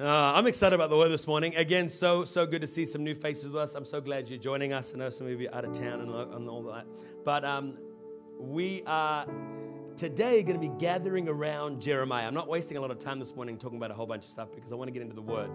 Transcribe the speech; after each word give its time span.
Uh, 0.00 0.32
I'm 0.32 0.46
excited 0.46 0.76
about 0.76 0.90
the 0.90 0.96
word 0.96 1.08
this 1.08 1.26
morning. 1.26 1.56
Again, 1.56 1.88
so 1.88 2.22
so 2.22 2.46
good 2.46 2.60
to 2.60 2.68
see 2.68 2.86
some 2.86 3.02
new 3.02 3.16
faces 3.16 3.46
with 3.46 3.56
us. 3.56 3.74
I'm 3.74 3.84
so 3.84 4.00
glad 4.00 4.28
you're 4.28 4.38
joining 4.38 4.72
us. 4.72 4.94
I 4.94 4.98
know 4.98 5.10
some 5.10 5.26
of 5.26 5.40
you 5.40 5.48
are 5.48 5.54
out 5.56 5.64
of 5.64 5.72
town 5.72 6.00
and, 6.00 6.14
and 6.14 6.48
all 6.48 6.62
that, 6.72 6.86
but 7.24 7.44
um, 7.44 7.76
we 8.38 8.84
are 8.86 9.26
today 9.96 10.44
going 10.44 10.54
to 10.54 10.60
be 10.60 10.72
gathering 10.78 11.28
around 11.28 11.82
Jeremiah. 11.82 12.28
I'm 12.28 12.34
not 12.34 12.46
wasting 12.46 12.76
a 12.76 12.80
lot 12.80 12.92
of 12.92 13.00
time 13.00 13.18
this 13.18 13.34
morning 13.34 13.58
talking 13.58 13.76
about 13.76 13.90
a 13.90 13.94
whole 13.94 14.06
bunch 14.06 14.24
of 14.24 14.30
stuff 14.30 14.54
because 14.54 14.70
I 14.70 14.76
want 14.76 14.86
to 14.86 14.92
get 14.92 15.02
into 15.02 15.16
the 15.16 15.22
word. 15.22 15.50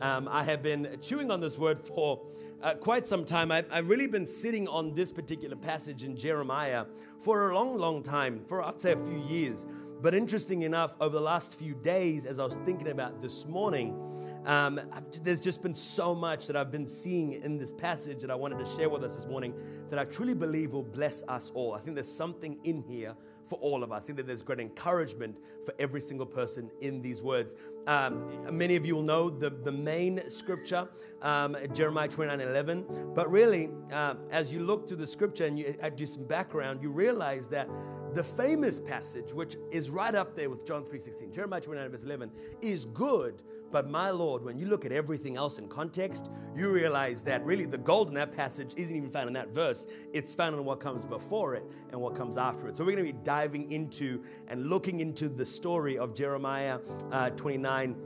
Um, 0.00 0.28
I 0.30 0.44
have 0.44 0.62
been 0.62 0.96
chewing 1.02 1.32
on 1.32 1.40
this 1.40 1.58
word 1.58 1.80
for 1.80 2.24
uh, 2.62 2.74
quite 2.74 3.04
some 3.04 3.24
time. 3.24 3.50
I've, 3.50 3.66
I've, 3.68 3.88
really 3.88 4.06
been 4.06 4.28
sitting 4.28 4.68
on 4.68 4.94
this 4.94 5.10
particular 5.10 5.56
passage 5.56 6.04
in 6.04 6.16
Jeremiah 6.16 6.86
for 7.18 7.50
a 7.50 7.54
long, 7.54 7.76
long 7.76 8.04
time, 8.04 8.44
for 8.46 8.62
I'd 8.62 8.80
say 8.80 8.92
a 8.92 8.96
few 8.96 9.20
years. 9.28 9.66
But 10.00 10.14
interesting 10.14 10.62
enough, 10.62 10.96
over 11.00 11.16
the 11.16 11.22
last 11.22 11.58
few 11.58 11.74
days, 11.74 12.24
as 12.24 12.38
I 12.38 12.44
was 12.44 12.54
thinking 12.64 12.88
about 12.88 13.20
this 13.20 13.46
morning, 13.46 14.00
um, 14.46 14.80
there's 15.24 15.40
just 15.40 15.60
been 15.60 15.74
so 15.74 16.14
much 16.14 16.46
that 16.46 16.54
I've 16.54 16.70
been 16.70 16.86
seeing 16.86 17.32
in 17.32 17.58
this 17.58 17.72
passage 17.72 18.20
that 18.20 18.30
I 18.30 18.34
wanted 18.36 18.60
to 18.60 18.64
share 18.64 18.88
with 18.88 19.02
us 19.02 19.16
this 19.16 19.26
morning 19.26 19.52
that 19.90 19.98
I 19.98 20.04
truly 20.04 20.34
believe 20.34 20.72
will 20.72 20.84
bless 20.84 21.26
us 21.26 21.50
all. 21.52 21.74
I 21.74 21.80
think 21.80 21.96
there's 21.96 22.10
something 22.10 22.60
in 22.62 22.82
here 22.82 23.16
for 23.48 23.56
all 23.56 23.82
of 23.82 23.92
us. 23.92 24.06
That 24.06 24.26
there's 24.26 24.42
great 24.42 24.60
encouragement 24.60 25.38
for 25.64 25.74
every 25.78 26.00
single 26.00 26.26
person 26.26 26.70
in 26.80 27.00
these 27.02 27.22
words. 27.22 27.56
Um, 27.86 28.56
many 28.56 28.76
of 28.76 28.84
you 28.84 28.96
will 28.96 29.02
know 29.02 29.30
the, 29.30 29.50
the 29.50 29.72
main 29.72 30.18
scripture, 30.28 30.88
um, 31.22 31.56
Jeremiah 31.72 32.08
29 32.08 32.40
11. 32.40 33.12
But 33.14 33.30
really, 33.30 33.70
um, 33.92 34.18
as 34.30 34.52
you 34.52 34.60
look 34.60 34.86
to 34.88 34.96
the 34.96 35.06
scripture 35.06 35.46
and 35.46 35.58
you 35.58 35.74
do 35.96 36.06
some 36.06 36.26
background, 36.26 36.82
you 36.82 36.90
realize 36.90 37.48
that 37.48 37.68
the 38.14 38.24
famous 38.24 38.78
passage, 38.78 39.32
which 39.32 39.56
is 39.70 39.90
right 39.90 40.14
up 40.14 40.34
there 40.34 40.50
with 40.50 40.66
John 40.66 40.82
3.16, 40.82 41.32
Jeremiah 41.32 41.60
29 41.60 41.90
verse 41.90 42.04
11, 42.04 42.30
is 42.62 42.86
good. 42.86 43.42
But 43.70 43.90
my 43.90 44.10
Lord, 44.10 44.44
when 44.44 44.58
you 44.58 44.66
look 44.66 44.86
at 44.86 44.92
everything 44.92 45.36
else 45.36 45.58
in 45.58 45.68
context, 45.68 46.30
you 46.56 46.72
realize 46.72 47.22
that 47.24 47.44
really 47.44 47.66
the 47.66 47.78
gold 47.78 48.08
in 48.08 48.14
that 48.14 48.32
passage 48.32 48.72
isn't 48.76 48.96
even 48.96 49.10
found 49.10 49.28
in 49.28 49.34
that 49.34 49.52
verse. 49.52 49.86
It's 50.12 50.34
found 50.34 50.56
in 50.56 50.64
what 50.64 50.80
comes 50.80 51.04
before 51.04 51.54
it 51.54 51.64
and 51.92 52.00
what 52.00 52.14
comes 52.14 52.38
after 52.38 52.68
it. 52.68 52.76
So 52.76 52.84
we're 52.84 52.92
going 52.92 53.06
to 53.06 53.12
be 53.12 53.18
diving 53.22 53.37
into 53.44 54.22
and 54.48 54.68
looking 54.68 55.00
into 55.00 55.28
the 55.28 55.46
story 55.46 55.98
of 55.98 56.14
Jeremiah 56.14 56.80
uh, 57.12 57.30
29 57.30 57.96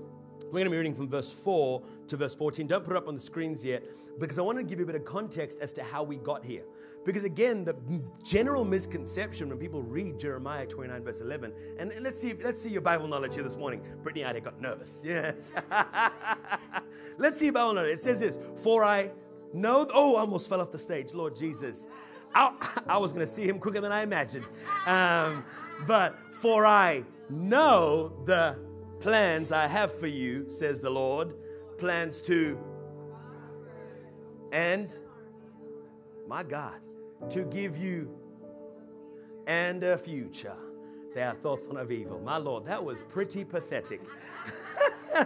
we're 0.52 0.58
going 0.58 0.64
to 0.66 0.70
be 0.70 0.76
reading 0.76 0.94
from 0.94 1.08
verse 1.08 1.32
4 1.32 1.82
to 2.08 2.16
verse 2.18 2.34
14. 2.34 2.66
Don't 2.66 2.84
put 2.84 2.90
it 2.92 2.96
up 2.98 3.08
on 3.08 3.14
the 3.14 3.20
screens 3.22 3.64
yet 3.64 3.84
because 4.18 4.38
I 4.38 4.42
want 4.42 4.58
to 4.58 4.64
give 4.64 4.78
you 4.78 4.84
a 4.84 4.86
bit 4.86 4.96
of 4.96 5.04
context 5.06 5.60
as 5.60 5.72
to 5.72 5.82
how 5.82 6.02
we 6.02 6.16
got 6.16 6.44
here. 6.44 6.64
Because 7.06 7.24
again, 7.24 7.64
the 7.64 7.74
general 8.22 8.62
misconception 8.62 9.48
when 9.48 9.56
people 9.56 9.80
read 9.80 10.20
Jeremiah 10.20 10.66
29, 10.66 11.04
verse 11.04 11.22
11, 11.22 11.54
and 11.78 11.90
let's 12.02 12.20
see, 12.20 12.34
let's 12.44 12.60
see 12.60 12.68
your 12.68 12.82
Bible 12.82 13.08
knowledge 13.08 13.34
here 13.34 13.42
this 13.42 13.56
morning. 13.56 13.82
Brittany 14.02 14.26
I 14.26 14.38
got 14.40 14.60
nervous. 14.60 15.02
Yes. 15.06 15.52
let's 17.16 17.38
see 17.38 17.46
your 17.46 17.54
Bible 17.54 17.72
knowledge. 17.72 17.94
It 17.94 18.00
says 18.02 18.20
this 18.20 18.38
For 18.62 18.84
I 18.84 19.10
know, 19.54 19.86
oh, 19.94 20.16
I 20.16 20.20
almost 20.20 20.50
fell 20.50 20.60
off 20.60 20.70
the 20.70 20.78
stage, 20.78 21.14
Lord 21.14 21.34
Jesus. 21.34 21.88
I, 22.34 22.54
I 22.86 22.98
was 22.98 23.12
going 23.12 23.24
to 23.24 23.32
see 23.32 23.44
him 23.44 23.58
quicker 23.58 23.80
than 23.80 23.92
I 23.92 24.02
imagined. 24.02 24.46
Um, 24.86 25.44
but 25.86 26.16
for 26.32 26.66
I 26.66 27.04
know 27.28 28.12
the 28.24 28.58
plans 29.00 29.52
I 29.52 29.66
have 29.66 29.92
for 29.92 30.06
you, 30.06 30.48
says 30.48 30.80
the 30.80 30.90
Lord, 30.90 31.34
plans 31.78 32.20
to, 32.22 32.58
and 34.52 34.96
my 36.28 36.42
God, 36.42 36.80
to 37.30 37.44
give 37.44 37.76
you 37.76 38.08
and 39.46 39.82
a 39.82 39.98
future. 39.98 40.56
They 41.14 41.22
are 41.22 41.34
thoughts 41.34 41.66
on 41.66 41.76
of 41.76 41.90
evil. 41.90 42.20
My 42.20 42.38
Lord, 42.38 42.64
that 42.66 42.82
was 42.82 43.02
pretty 43.02 43.44
pathetic. 43.44 44.00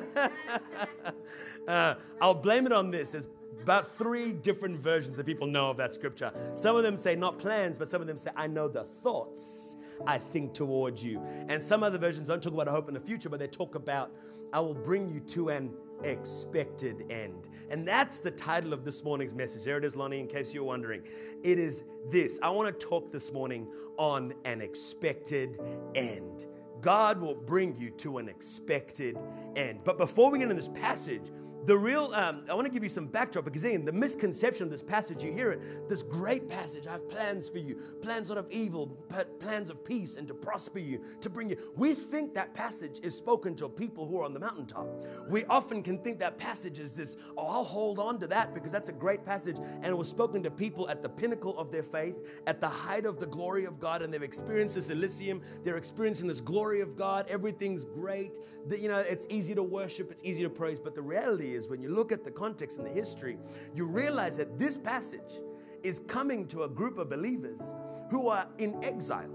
uh, 1.68 1.94
I'll 2.20 2.34
blame 2.34 2.66
it 2.66 2.72
on 2.72 2.90
this. 2.90 3.12
There's 3.12 3.28
about 3.67 3.92
three 3.97 4.31
different 4.31 4.78
versions 4.78 5.17
that 5.17 5.27
people 5.27 5.48
know 5.48 5.70
of 5.70 5.77
that 5.77 5.92
scripture. 5.92 6.31
Some 6.55 6.77
of 6.77 6.84
them 6.84 6.97
say 6.97 7.17
not 7.17 7.36
plans, 7.36 7.78
but 7.78 7.89
some 7.89 8.01
of 8.01 8.07
them 8.07 8.17
say, 8.17 8.30
I 8.36 8.46
know 8.46 8.68
the 8.68 8.85
thoughts 8.85 9.77
I 10.07 10.18
think 10.18 10.55
towards 10.55 11.02
you. 11.02 11.20
And 11.48 11.61
some 11.61 11.83
other 11.83 11.98
versions 11.98 12.29
don't 12.29 12.40
talk 12.40 12.52
about 12.52 12.68
a 12.68 12.70
hope 12.70 12.86
in 12.86 12.95
the 12.95 13.01
future, 13.01 13.29
but 13.29 13.40
they 13.40 13.48
talk 13.48 13.74
about, 13.74 14.13
I 14.52 14.61
will 14.61 14.73
bring 14.73 15.13
you 15.13 15.18
to 15.18 15.48
an 15.48 15.74
expected 16.05 17.07
end. 17.11 17.48
And 17.68 17.89
that's 17.89 18.20
the 18.20 18.30
title 18.30 18.73
of 18.73 18.85
this 18.85 19.02
morning's 19.02 19.35
message. 19.35 19.64
There 19.64 19.79
it 19.79 19.85
is, 19.85 19.96
Lonnie, 19.96 20.20
in 20.20 20.29
case 20.29 20.55
you're 20.55 20.63
wondering. 20.63 21.02
It 21.42 21.58
is 21.58 21.83
this 22.08 22.39
I 22.45 22.51
want 22.51 22.69
to 22.79 22.86
talk 22.86 23.11
this 23.11 23.33
morning 23.33 23.67
on 23.96 24.33
an 24.45 24.61
expected 24.61 25.58
end. 25.96 26.46
God 26.80 27.20
will 27.20 27.35
bring 27.35 27.77
you 27.77 27.90
to 27.90 28.19
an 28.19 28.29
expected 28.29 29.19
end. 29.57 29.80
But 29.83 29.98
before 29.98 30.30
we 30.30 30.39
get 30.39 30.45
into 30.45 30.55
this 30.55 30.69
passage, 30.69 31.33
the 31.66 31.77
real, 31.77 32.12
um, 32.14 32.44
I 32.48 32.54
want 32.54 32.66
to 32.66 32.72
give 32.72 32.84
you 32.84 32.88
some 32.88 33.06
backdrop 33.06 33.44
because 33.44 33.64
again, 33.64 33.84
the 33.84 33.92
misconception 33.92 34.62
of 34.62 34.70
this 34.70 34.82
passage, 34.82 35.24
you 35.24 35.32
hear 35.32 35.50
it, 35.50 35.88
this 35.88 36.02
great 36.02 36.48
passage, 36.48 36.86
I 36.86 36.92
have 36.92 37.08
plans 37.08 37.50
for 37.50 37.58
you, 37.58 37.77
plans 38.02 38.28
not 38.28 38.38
of 38.38 38.48
evil, 38.50 38.96
but 39.08 39.40
plans 39.40 39.68
of 39.68 39.84
peace 39.84 40.16
and 40.16 40.28
to 40.28 40.34
prosper 40.34 40.78
you, 40.78 41.02
to 41.20 41.28
bring 41.28 41.50
you. 41.50 41.56
We 41.77 41.94
think 41.94 42.34
that 42.34 42.54
passage 42.54 43.00
is 43.02 43.16
spoken 43.16 43.56
to 43.56 43.68
people 43.68 44.06
who 44.06 44.20
are 44.20 44.24
on 44.24 44.32
the 44.32 44.38
mountaintop. 44.38 44.86
We 45.28 45.44
often 45.46 45.82
can 45.82 45.98
think 45.98 46.20
that 46.20 46.38
passage 46.38 46.78
is 46.78 46.92
this, 46.92 47.16
oh, 47.36 47.46
I'll 47.46 47.64
hold 47.64 47.98
on 47.98 48.20
to 48.20 48.28
that 48.28 48.54
because 48.54 48.70
that's 48.70 48.88
a 48.88 48.92
great 48.92 49.24
passage. 49.24 49.58
And 49.58 49.86
it 49.86 49.96
was 49.96 50.08
spoken 50.08 50.44
to 50.44 50.50
people 50.50 50.88
at 50.88 51.02
the 51.02 51.08
pinnacle 51.08 51.58
of 51.58 51.72
their 51.72 51.83
faith, 51.83 52.16
at 52.46 52.60
the 52.60 52.68
height 52.68 53.06
of 53.06 53.18
the 53.18 53.27
glory 53.27 53.64
of 53.64 53.80
God, 53.80 54.02
and 54.02 54.14
they've 54.14 54.22
experienced 54.22 54.77
this 54.77 54.90
Elysium. 54.90 55.42
They're 55.64 55.77
experiencing 55.77 56.28
this 56.28 56.40
glory 56.40 56.80
of 56.80 56.96
God. 56.96 57.27
Everything's 57.28 57.84
great. 57.84 58.38
That, 58.68 58.78
you 58.78 58.88
know, 58.88 58.98
it's 58.98 59.27
easy 59.30 59.54
to 59.56 59.62
worship, 59.64 60.12
it's 60.12 60.22
easy 60.22 60.44
to 60.44 60.50
praise, 60.50 60.78
but 60.78 60.94
the 60.94 61.02
reality 61.02 61.55
is 61.56 61.68
when 61.68 61.83
you 61.83 61.89
look 61.89 62.12
at 62.12 62.24
the 62.24 62.30
context 62.30 62.78
and 62.78 62.86
the 62.86 62.90
history, 62.90 63.39
you 63.74 63.86
realize 63.86 64.36
that 64.36 64.58
this 64.58 64.78
passage 64.78 65.40
is 65.83 65.98
coming 66.00 66.46
to 66.48 66.62
a 66.64 66.68
group 66.68 66.98
of 66.98 67.08
believers 67.08 67.74
who 68.11 68.28
are 68.28 68.46
in 68.58 68.83
exile. 68.84 69.30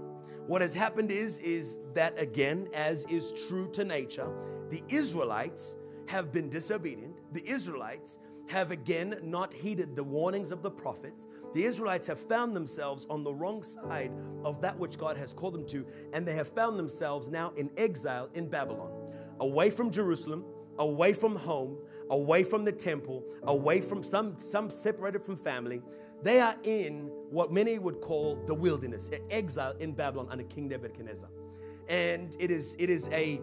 What 0.46 0.62
has 0.62 0.74
happened 0.74 1.10
is, 1.10 1.38
is 1.40 1.78
that 1.94 2.18
again, 2.18 2.68
as 2.74 3.04
is 3.06 3.46
true 3.46 3.70
to 3.72 3.84
nature, 3.84 4.28
the 4.70 4.82
Israelites 4.88 5.76
have 6.06 6.32
been 6.32 6.48
disobedient. 6.48 7.20
The 7.32 7.46
Israelites 7.48 8.18
have 8.48 8.70
again 8.70 9.18
not 9.22 9.54
heeded 9.54 9.94
the 9.94 10.04
warnings 10.04 10.50
of 10.50 10.62
the 10.62 10.70
prophets. 10.70 11.26
The 11.54 11.64
Israelites 11.64 12.06
have 12.06 12.18
found 12.18 12.54
themselves 12.54 13.06
on 13.08 13.22
the 13.22 13.32
wrong 13.32 13.62
side 13.62 14.12
of 14.44 14.60
that 14.62 14.78
which 14.78 14.98
God 14.98 15.16
has 15.16 15.32
called 15.32 15.54
them 15.54 15.66
to, 15.66 15.86
and 16.12 16.26
they 16.26 16.34
have 16.34 16.48
found 16.48 16.78
themselves 16.78 17.28
now 17.28 17.52
in 17.56 17.70
exile 17.76 18.28
in 18.34 18.48
Babylon, 18.48 18.90
away 19.40 19.70
from 19.70 19.90
Jerusalem, 19.90 20.44
away 20.78 21.12
from 21.12 21.36
home, 21.36 21.78
away 22.12 22.44
from 22.44 22.64
the 22.64 22.70
temple, 22.70 23.24
away 23.44 23.80
from 23.80 24.02
some, 24.04 24.38
some 24.38 24.70
separated 24.70 25.22
from 25.22 25.34
family. 25.34 25.82
They 26.22 26.38
are 26.40 26.54
in 26.62 27.10
what 27.30 27.50
many 27.50 27.78
would 27.78 28.00
call 28.00 28.36
the 28.46 28.54
wilderness, 28.54 29.10
exile 29.30 29.74
in 29.80 29.92
Babylon 29.92 30.28
under 30.30 30.44
King 30.44 30.68
Nebuchadnezzar. 30.68 31.30
And 31.88 32.36
it 32.38 32.50
is, 32.50 32.76
it 32.78 32.90
is 32.90 33.08
a 33.12 33.40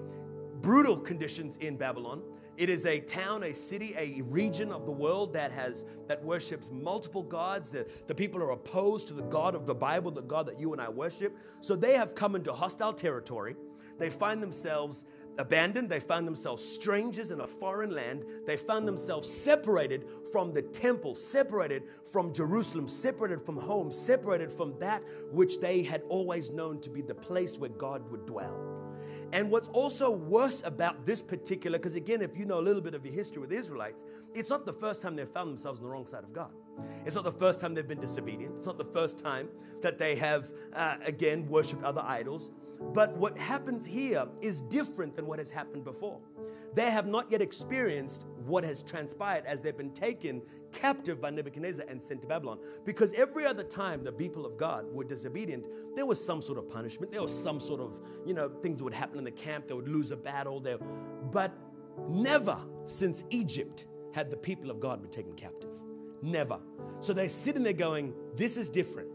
brutal 0.61 0.97
conditions 0.97 1.57
in 1.57 1.77
Babylon. 1.77 2.21
It 2.57 2.69
is 2.69 2.85
a 2.85 2.99
town, 2.99 3.43
a 3.43 3.53
city, 3.53 3.95
a 3.97 4.21
region 4.23 4.71
of 4.71 4.85
the 4.85 4.91
world 4.91 5.33
that 5.33 5.51
has 5.51 5.85
that 6.07 6.23
worships 6.23 6.69
multiple 6.71 7.23
gods. 7.23 7.71
The, 7.71 7.87
the 8.07 8.13
people 8.13 8.41
are 8.43 8.51
opposed 8.51 9.07
to 9.07 9.13
the 9.13 9.23
God 9.23 9.55
of 9.55 9.65
the 9.65 9.75
Bible, 9.75 10.11
the 10.11 10.21
God 10.21 10.45
that 10.45 10.59
you 10.59 10.73
and 10.73 10.81
I 10.81 10.89
worship. 10.89 11.35
So 11.61 11.75
they 11.75 11.93
have 11.93 12.15
come 12.15 12.35
into 12.35 12.53
hostile 12.53 12.93
territory. 12.93 13.55
They 13.97 14.09
find 14.09 14.43
themselves 14.43 15.05
abandoned. 15.37 15.89
They 15.89 15.99
found 15.99 16.27
themselves 16.27 16.63
strangers 16.63 17.31
in 17.31 17.41
a 17.41 17.47
foreign 17.47 17.91
land. 17.91 18.25
They 18.45 18.57
found 18.57 18.87
themselves 18.87 19.29
separated 19.29 20.05
from 20.31 20.53
the 20.53 20.61
temple, 20.61 21.15
separated 21.15 21.83
from 22.11 22.33
Jerusalem, 22.33 22.87
separated 22.87 23.41
from 23.41 23.57
home, 23.57 23.91
separated 23.91 24.51
from 24.51 24.77
that 24.79 25.03
which 25.31 25.59
they 25.59 25.83
had 25.83 26.01
always 26.09 26.51
known 26.51 26.79
to 26.81 26.89
be 26.89 27.01
the 27.01 27.15
place 27.15 27.57
where 27.59 27.69
God 27.69 28.09
would 28.11 28.25
dwell. 28.25 28.79
And 29.31 29.51
what's 29.51 29.67
also 29.69 30.09
worse 30.09 30.65
about 30.65 31.05
this 31.05 31.21
particular, 31.21 31.77
because 31.77 31.95
again, 31.95 32.21
if 32.21 32.35
you 32.35 32.45
know 32.45 32.59
a 32.59 32.61
little 32.61 32.81
bit 32.81 32.95
of 32.95 33.05
your 33.05 33.13
history 33.13 33.41
with 33.41 33.51
the 33.51 33.57
Israelites, 33.57 34.03
it's 34.33 34.49
not 34.49 34.65
the 34.65 34.73
first 34.73 35.01
time 35.01 35.15
they've 35.15 35.29
found 35.29 35.49
themselves 35.49 35.79
on 35.79 35.85
the 35.85 35.91
wrong 35.91 36.05
side 36.05 36.23
of 36.23 36.33
God. 36.33 36.51
It's 37.05 37.15
not 37.15 37.23
the 37.23 37.31
first 37.31 37.61
time 37.61 37.75
they've 37.75 37.87
been 37.87 37.99
disobedient. 37.99 38.57
It's 38.57 38.65
not 38.65 38.77
the 38.77 38.85
first 38.85 39.19
time 39.19 39.49
that 39.81 39.99
they 39.99 40.15
have, 40.15 40.45
uh, 40.73 40.95
again, 41.05 41.47
worshiped 41.47 41.83
other 41.83 42.01
idols. 42.01 42.51
But 42.81 43.15
what 43.17 43.37
happens 43.37 43.85
here 43.85 44.25
is 44.41 44.61
different 44.61 45.15
than 45.15 45.25
what 45.25 45.39
has 45.39 45.51
happened 45.51 45.83
before. 45.83 46.19
They 46.73 46.89
have 46.89 47.07
not 47.07 47.31
yet 47.31 47.41
experienced 47.41 48.27
what 48.45 48.63
has 48.63 48.83
transpired 48.83 49.43
as 49.45 49.61
they've 49.61 49.77
been 49.77 49.93
taken 49.93 50.41
captive 50.71 51.19
by 51.21 51.29
Nebuchadnezzar 51.29 51.85
and 51.89 52.03
sent 52.03 52.21
to 52.21 52.27
Babylon. 52.27 52.59
Because 52.85 53.13
every 53.13 53.45
other 53.45 53.63
time 53.63 54.03
the 54.03 54.11
people 54.11 54.45
of 54.45 54.57
God 54.57 54.85
were 54.91 55.03
disobedient, 55.03 55.67
there 55.95 56.05
was 56.05 56.23
some 56.23 56.41
sort 56.41 56.57
of 56.57 56.67
punishment. 56.67 57.11
There 57.11 57.21
was 57.21 57.37
some 57.37 57.59
sort 57.59 57.81
of, 57.81 57.99
you 58.25 58.33
know, 58.33 58.49
things 58.61 58.81
would 58.81 58.93
happen 58.93 59.17
in 59.17 59.23
the 59.23 59.31
camp. 59.31 59.67
They 59.67 59.73
would 59.73 59.89
lose 59.89 60.11
a 60.11 60.17
battle. 60.17 60.59
There, 60.59 60.77
but 61.31 61.51
never 62.07 62.57
since 62.85 63.23
Egypt 63.29 63.85
had 64.13 64.31
the 64.31 64.37
people 64.37 64.71
of 64.71 64.79
God 64.79 65.01
been 65.01 65.11
taken 65.11 65.33
captive. 65.33 65.71
Never. 66.21 66.59
So 66.99 67.13
they're 67.13 67.29
sitting 67.29 67.63
there 67.63 67.73
going, 67.73 68.13
This 68.35 68.57
is 68.57 68.69
different. 68.69 69.09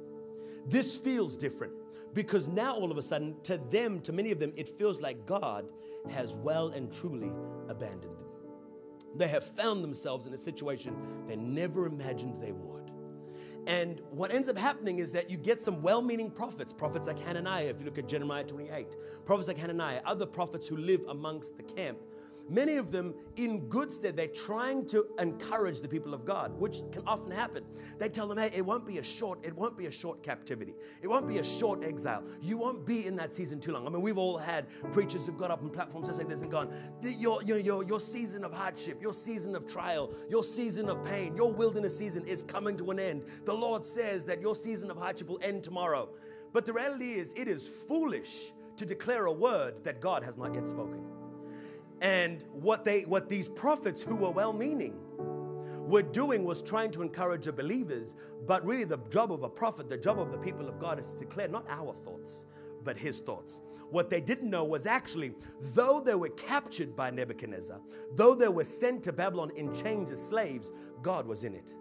This 0.66 0.96
feels 0.96 1.36
different. 1.36 1.74
Because 2.14 2.48
now 2.48 2.74
all 2.74 2.90
of 2.90 2.96
a 2.96 3.02
sudden, 3.02 3.36
to 3.42 3.58
them, 3.58 4.00
to 4.00 4.12
many 4.12 4.30
of 4.30 4.38
them, 4.38 4.52
it 4.56 4.68
feels 4.68 5.00
like 5.00 5.26
God 5.26 5.66
has 6.10 6.34
well 6.36 6.68
and 6.68 6.92
truly 6.92 7.32
abandoned 7.68 8.18
them. 8.18 8.28
they 9.16 9.28
have 9.28 9.44
found 9.44 9.82
themselves 9.82 10.26
in 10.26 10.34
a 10.34 10.36
situation 10.36 10.96
they 11.28 11.36
never 11.36 11.86
imagined 11.86 12.40
they 12.42 12.52
would. 12.52 12.90
And 13.66 14.00
what 14.10 14.32
ends 14.32 14.48
up 14.48 14.58
happening 14.58 14.98
is 14.98 15.12
that 15.12 15.30
you 15.30 15.36
get 15.36 15.62
some 15.62 15.80
well 15.82 16.02
meaning 16.02 16.30
prophets, 16.30 16.72
prophets 16.72 17.06
like 17.08 17.18
Hananiah, 17.20 17.66
if 17.66 17.78
you 17.78 17.86
look 17.86 17.98
at 17.98 18.08
Jeremiah 18.08 18.44
28, 18.44 18.96
prophets 19.24 19.48
like 19.48 19.56
Hananiah, 19.56 20.00
other 20.04 20.26
prophets 20.26 20.68
who 20.68 20.76
live 20.76 21.04
amongst 21.08 21.56
the 21.56 21.62
camp 21.62 21.98
Many 22.48 22.76
of 22.76 22.92
them, 22.92 23.14
in 23.36 23.68
good 23.68 23.90
stead, 23.90 24.16
they're 24.16 24.28
trying 24.28 24.84
to 24.86 25.06
encourage 25.18 25.80
the 25.80 25.88
people 25.88 26.12
of 26.12 26.24
God, 26.24 26.58
which 26.58 26.78
can 26.92 27.02
often 27.06 27.30
happen. 27.30 27.64
They 27.98 28.08
tell 28.08 28.28
them, 28.28 28.38
hey, 28.38 28.50
it 28.54 28.64
won't 28.64 28.84
be 28.84 28.98
a 28.98 29.04
short, 29.04 29.38
it 29.42 29.54
won't 29.56 29.78
be 29.78 29.86
a 29.86 29.90
short 29.90 30.22
captivity. 30.22 30.74
It 31.00 31.08
won't 31.08 31.26
be 31.26 31.38
a 31.38 31.44
short 31.44 31.82
exile. 31.82 32.22
You 32.42 32.58
won't 32.58 32.84
be 32.84 33.06
in 33.06 33.16
that 33.16 33.32
season 33.32 33.60
too 33.60 33.72
long. 33.72 33.86
I 33.86 33.90
mean, 33.90 34.02
we've 34.02 34.18
all 34.18 34.36
had 34.36 34.66
preachers 34.92 35.26
who've 35.26 35.38
got 35.38 35.50
up 35.50 35.62
on 35.62 35.70
platforms 35.70 36.08
and 36.08 36.16
say 36.16 36.24
this 36.24 36.42
and 36.42 36.50
gone, 36.50 36.74
your, 37.02 37.42
your, 37.44 37.58
your, 37.58 37.82
your 37.84 38.00
season 38.00 38.44
of 38.44 38.52
hardship, 38.52 39.00
your 39.00 39.14
season 39.14 39.56
of 39.56 39.66
trial, 39.66 40.12
your 40.28 40.44
season 40.44 40.90
of 40.90 41.02
pain, 41.04 41.34
your 41.34 41.52
wilderness 41.52 41.96
season 41.96 42.24
is 42.26 42.42
coming 42.42 42.76
to 42.76 42.90
an 42.90 42.98
end. 42.98 43.22
The 43.46 43.54
Lord 43.54 43.86
says 43.86 44.24
that 44.24 44.40
your 44.40 44.54
season 44.54 44.90
of 44.90 44.98
hardship 44.98 45.28
will 45.28 45.40
end 45.42 45.62
tomorrow. 45.62 46.10
But 46.52 46.66
the 46.66 46.72
reality 46.72 47.14
is, 47.14 47.32
it 47.36 47.48
is 47.48 47.66
foolish 47.88 48.52
to 48.76 48.84
declare 48.84 49.26
a 49.26 49.32
word 49.32 49.82
that 49.84 50.00
God 50.00 50.22
has 50.24 50.36
not 50.36 50.54
yet 50.54 50.68
spoken. 50.68 51.13
And 52.00 52.44
what 52.52 52.84
they 52.84 53.02
what 53.02 53.28
these 53.28 53.48
prophets 53.48 54.02
who 54.02 54.16
were 54.16 54.30
well-meaning 54.30 54.98
were 55.86 56.02
doing 56.02 56.44
was 56.44 56.62
trying 56.62 56.90
to 56.92 57.02
encourage 57.02 57.44
the 57.44 57.52
believers, 57.52 58.16
but 58.46 58.64
really 58.64 58.84
the 58.84 58.98
job 59.10 59.32
of 59.32 59.42
a 59.42 59.48
prophet, 59.48 59.88
the 59.88 59.98
job 59.98 60.18
of 60.18 60.32
the 60.32 60.38
people 60.38 60.68
of 60.68 60.78
God 60.78 60.98
is 60.98 61.12
to 61.12 61.18
declare 61.18 61.48
not 61.48 61.66
our 61.68 61.92
thoughts, 61.92 62.46
but 62.82 62.96
his 62.96 63.20
thoughts. 63.20 63.60
What 63.90 64.10
they 64.10 64.20
didn't 64.20 64.50
know 64.50 64.64
was 64.64 64.86
actually, 64.86 65.34
though 65.60 66.00
they 66.00 66.14
were 66.14 66.30
captured 66.30 66.96
by 66.96 67.10
Nebuchadnezzar, 67.10 67.80
though 68.16 68.34
they 68.34 68.48
were 68.48 68.64
sent 68.64 69.02
to 69.04 69.12
Babylon 69.12 69.50
in 69.56 69.74
chains 69.74 70.10
as 70.10 70.26
slaves, 70.26 70.72
God 71.02 71.26
was 71.26 71.44
in 71.44 71.54
it. 71.54 71.74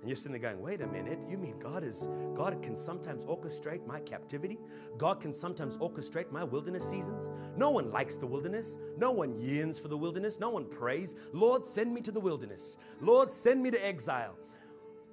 And 0.00 0.08
you're 0.08 0.16
sitting 0.16 0.32
there 0.32 0.40
going, 0.40 0.62
wait 0.62 0.80
a 0.80 0.86
minute, 0.86 1.18
you 1.28 1.36
mean 1.36 1.58
God 1.58 1.84
is 1.84 2.08
God 2.34 2.62
can 2.62 2.74
sometimes 2.74 3.26
orchestrate 3.26 3.86
my 3.86 4.00
captivity? 4.00 4.58
God 4.96 5.20
can 5.20 5.32
sometimes 5.32 5.76
orchestrate 5.76 6.32
my 6.32 6.42
wilderness 6.42 6.88
seasons? 6.88 7.30
No 7.56 7.70
one 7.70 7.90
likes 7.90 8.16
the 8.16 8.26
wilderness. 8.26 8.78
No 8.96 9.10
one 9.10 9.38
yearns 9.38 9.78
for 9.78 9.88
the 9.88 9.96
wilderness. 9.96 10.40
No 10.40 10.48
one 10.50 10.64
prays, 10.64 11.16
Lord, 11.32 11.66
send 11.66 11.92
me 11.92 12.00
to 12.00 12.12
the 12.12 12.20
wilderness. 12.20 12.78
Lord, 13.00 13.30
send 13.30 13.62
me 13.62 13.70
to 13.70 13.86
exile. 13.86 14.36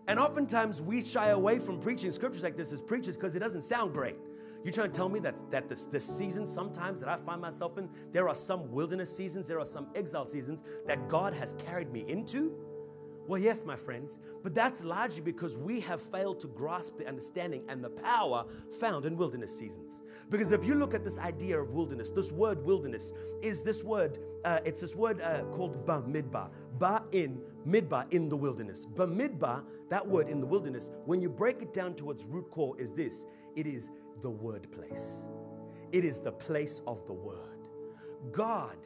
And 0.08 0.20
oftentimes 0.20 0.82
we 0.82 1.02
shy 1.02 1.30
away 1.30 1.60
from 1.60 1.82
preaching 1.82 2.12
scriptures 2.12 2.44
like 2.44 2.56
this 2.56 2.72
as 2.72 2.82
preachers 2.82 3.18
because 3.18 3.36
it 3.36 3.40
doesn't 3.40 3.64
sound 3.64 3.94
great. 3.94 4.16
You're 4.64 4.74
trying 4.74 4.92
to 4.92 4.98
tell 4.98 5.10
me 5.10 5.20
that, 5.20 5.36
that 5.52 5.70
this, 5.70 5.86
this 5.86 6.06
season, 6.06 6.48
sometimes 6.48 7.00
that 7.02 7.10
I 7.10 7.18
find 7.18 7.42
myself 7.42 7.78
in, 7.78 7.90
there 8.12 8.28
are 8.28 8.36
some 8.36 8.72
wilderness 8.72 9.16
seasons, 9.16 9.48
there 9.48 9.60
are 9.60 9.66
some 9.66 9.88
exile 9.96 10.26
seasons 10.26 10.64
that 10.86 11.08
God 11.08 11.34
has 11.34 11.54
carried 11.66 11.92
me 11.92 12.06
into? 12.08 12.56
Well, 13.28 13.42
yes, 13.42 13.66
my 13.66 13.76
friends, 13.76 14.20
but 14.42 14.56
that's 14.56 14.86
largely 14.86 15.22
because 15.22 15.58
we 15.58 15.82
have 15.82 16.02
failed 16.02 16.40
to 16.40 16.48
grasp 16.48 16.98
the 16.98 17.08
understanding 17.08 17.66
and 17.68 17.84
the 17.84 17.90
power 17.90 18.46
found 18.80 19.06
in 19.06 19.18
wilderness 19.18 19.56
seasons. 19.58 20.02
Because 20.30 20.54
if 20.54 20.64
you 20.64 20.76
look 20.76 20.94
at 20.94 21.04
this 21.04 21.20
idea 21.20 21.60
of 21.60 21.74
wilderness, 21.74 22.10
this 22.10 22.32
word 22.32 22.64
wilderness 22.64 23.12
is 23.42 23.64
this 23.64 23.84
word, 23.84 24.20
uh, 24.46 24.60
it's 24.64 24.80
this 24.80 24.96
word 24.96 25.22
uh, 25.22 25.44
called 25.52 25.86
Bamidbar. 25.86 26.50
Ba 26.80 27.04
in, 27.12 27.42
midbar 27.68 28.12
in 28.14 28.30
the 28.30 28.38
wilderness. 28.38 28.86
Ba 28.86 29.06
Bamidbar, 29.06 29.64
that 29.90 30.08
word 30.08 30.30
in 30.30 30.40
the 30.40 30.48
wilderness, 30.48 30.92
when 31.06 31.22
you 31.22 31.30
break 31.30 31.62
it 31.62 31.74
down 31.74 31.96
to 31.96 32.12
its 32.12 32.26
root 32.26 32.50
core, 32.50 32.80
is 32.80 32.94
this 32.94 33.26
it 33.58 33.68
is 33.68 33.92
the 34.22 34.30
word 34.30 34.72
place, 34.72 35.28
it 35.92 36.06
is 36.06 36.20
the 36.20 36.32
place 36.32 36.82
of 36.88 37.06
the 37.06 37.14
word. 37.14 37.58
God 38.32 38.78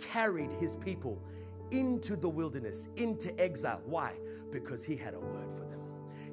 carried 0.00 0.52
his 0.54 0.76
people 0.76 1.22
into 1.72 2.16
the 2.16 2.28
wilderness, 2.28 2.88
into 2.96 3.38
exile. 3.40 3.80
Why? 3.86 4.16
Because 4.50 4.84
he 4.84 4.96
had 4.96 5.14
a 5.14 5.20
word 5.20 5.50
for 5.52 5.64
them. 5.66 5.79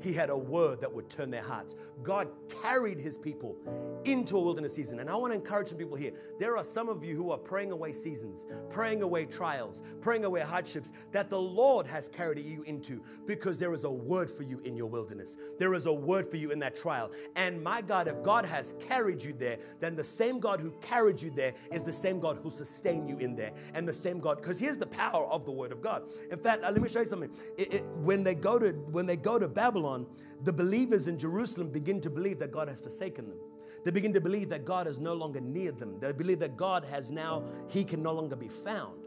He 0.08 0.14
had 0.14 0.30
a 0.30 0.38
word 0.38 0.80
that 0.80 0.94
would 0.94 1.10
turn 1.10 1.30
their 1.30 1.42
hearts. 1.42 1.76
God 2.02 2.30
carried 2.62 2.98
his 2.98 3.18
people 3.18 3.58
into 4.06 4.38
a 4.38 4.42
wilderness 4.42 4.74
season. 4.74 5.00
And 5.00 5.10
I 5.10 5.16
want 5.18 5.34
to 5.34 5.38
encourage 5.38 5.68
some 5.68 5.78
people 5.78 5.98
here. 5.98 6.12
There 6.40 6.56
are 6.56 6.64
some 6.64 6.88
of 6.88 7.04
you 7.04 7.18
who 7.18 7.32
are 7.32 7.38
praying 7.38 7.72
away 7.72 7.92
seasons, 7.92 8.46
praying 8.70 9.02
away 9.02 9.26
trials, 9.26 9.84
praying 10.00 10.24
away 10.24 10.40
hardships 10.40 10.94
that 11.12 11.30
the 11.30 11.40
Lord 11.40 11.86
has 11.88 12.08
carried 12.08 12.40
you 12.40 12.64
into 12.64 13.04
because 13.26 13.58
there 13.58 13.74
is 13.74 13.84
a 13.84 13.92
word 13.92 14.32
for 14.32 14.44
you 14.44 14.62
in 14.64 14.78
your 14.78 14.88
wilderness. 14.88 15.36
There 15.60 15.74
is 15.74 15.88
a 15.88 15.94
word 15.94 16.26
for 16.26 16.38
you 16.38 16.52
in 16.52 16.60
that 16.60 16.78
trial. 16.78 17.12
And 17.36 17.62
my 17.62 17.82
God, 17.82 18.08
if 18.08 18.24
God 18.24 18.46
has 18.46 18.76
carried 18.80 19.22
you 19.22 19.34
there, 19.34 19.58
then 19.82 19.98
the 19.98 20.06
same 20.06 20.40
God 20.40 20.62
who 20.62 20.72
carried 20.80 21.22
you 21.22 21.32
there 21.32 21.54
is 21.74 21.84
the 21.84 21.92
same 21.92 22.20
God 22.20 22.40
who 22.42 22.50
sustained 22.50 23.10
you 23.10 23.18
in 23.18 23.36
there. 23.36 23.52
And 23.74 23.86
the 23.86 23.92
same 23.92 24.22
God, 24.22 24.38
because 24.38 24.58
here's 24.58 24.78
the 24.78 24.88
power 24.88 25.26
of 25.26 25.44
the 25.44 25.52
word 25.52 25.74
of 25.74 25.82
God. 25.82 26.04
In 26.32 26.38
fact, 26.38 26.64
uh, 26.64 26.72
let 26.72 26.82
me 26.82 26.88
show 26.88 27.00
you 27.00 27.06
something. 27.06 27.32
It, 27.58 27.74
it, 27.74 27.84
when 27.98 28.24
they 28.24 28.36
go 28.36 28.58
to 28.58 28.72
when 28.92 29.06
they 29.06 29.18
go 29.18 29.40
to 29.40 29.48
Babylon, 29.48 29.97
the 30.44 30.54
believers 30.54 31.08
in 31.08 31.18
Jerusalem 31.18 31.72
begin 31.72 32.02
to 32.02 32.10
believe 32.10 32.40
that 32.40 32.52
God 32.52 32.68
has 32.68 32.80
forsaken 32.80 33.30
them. 33.30 33.40
They 33.84 33.92
begin 33.92 34.14
to 34.14 34.22
believe 34.22 34.50
that 34.50 34.66
God 34.66 34.88
is 34.88 35.00
no 35.00 35.14
longer 35.14 35.40
near 35.40 35.72
them. 35.72 36.00
They 36.00 36.12
believe 36.12 36.40
that 36.40 36.58
God 36.58 36.84
has 36.86 37.10
now, 37.10 37.44
He 37.70 37.84
can 37.84 38.04
no 38.04 38.12
longer 38.12 38.36
be 38.36 38.50
found. 38.50 39.00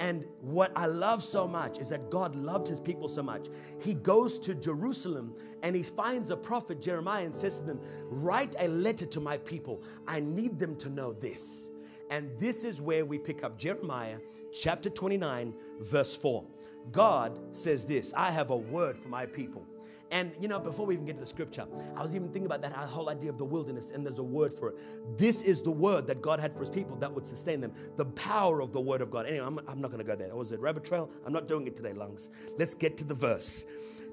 And 0.00 0.26
what 0.40 0.72
I 0.74 0.86
love 0.86 1.22
so 1.22 1.46
much 1.46 1.78
is 1.78 1.88
that 1.90 2.10
God 2.10 2.34
loved 2.34 2.66
his 2.66 2.80
people 2.80 3.08
so 3.08 3.22
much. 3.22 3.46
He 3.80 3.94
goes 3.94 4.38
to 4.40 4.54
Jerusalem 4.54 5.36
and 5.62 5.76
he 5.76 5.82
finds 5.82 6.30
a 6.30 6.36
prophet, 6.36 6.82
Jeremiah, 6.82 7.24
and 7.24 7.34
says 7.34 7.60
to 7.60 7.66
them, 7.66 7.80
Write 8.10 8.56
a 8.58 8.66
letter 8.68 9.06
to 9.06 9.20
my 9.20 9.38
people. 9.38 9.82
I 10.08 10.20
need 10.20 10.58
them 10.58 10.74
to 10.76 10.90
know 10.90 11.12
this. 11.12 11.70
And 12.10 12.30
this 12.38 12.64
is 12.64 12.80
where 12.80 13.04
we 13.04 13.18
pick 13.18 13.44
up 13.44 13.56
Jeremiah 13.56 14.18
chapter 14.52 14.90
29, 14.90 15.54
verse 15.80 16.16
4. 16.16 16.44
God 16.90 17.56
says 17.56 17.86
this 17.86 18.12
I 18.14 18.30
have 18.30 18.50
a 18.50 18.56
word 18.56 18.96
for 18.96 19.08
my 19.08 19.26
people. 19.26 19.66
And 20.10 20.32
you 20.40 20.48
know, 20.48 20.58
before 20.58 20.86
we 20.86 20.94
even 20.94 21.06
get 21.06 21.14
to 21.14 21.20
the 21.20 21.26
scripture, 21.26 21.66
I 21.96 22.02
was 22.02 22.14
even 22.14 22.28
thinking 22.28 22.46
about 22.46 22.62
that 22.62 22.72
whole 22.72 23.08
idea 23.08 23.30
of 23.30 23.38
the 23.38 23.44
wilderness, 23.44 23.90
and 23.90 24.04
there's 24.04 24.18
a 24.18 24.24
word 24.24 24.52
for 24.52 24.70
it. 24.70 24.76
This 25.18 25.42
is 25.42 25.62
the 25.62 25.70
word 25.70 26.06
that 26.06 26.22
God 26.22 26.40
had 26.40 26.52
for 26.52 26.60
his 26.60 26.70
people 26.70 26.96
that 26.96 27.12
would 27.12 27.26
sustain 27.26 27.60
them. 27.60 27.72
The 27.96 28.06
power 28.06 28.60
of 28.60 28.72
the 28.72 28.80
word 28.80 29.00
of 29.00 29.10
God. 29.10 29.26
Anyway, 29.26 29.44
I'm, 29.44 29.58
I'm 29.66 29.80
not 29.80 29.90
going 29.90 30.04
to 30.04 30.04
go 30.04 30.16
there. 30.16 30.34
Was 30.34 30.52
it 30.52 30.60
rabbit 30.60 30.84
trail? 30.84 31.10
I'm 31.26 31.32
not 31.32 31.48
doing 31.48 31.66
it 31.66 31.76
today, 31.76 31.92
Lungz. 31.92 32.30
Let's 32.58 32.74
get 32.74 32.96
to 32.98 33.04
the 33.04 33.14
verse. 33.14 33.66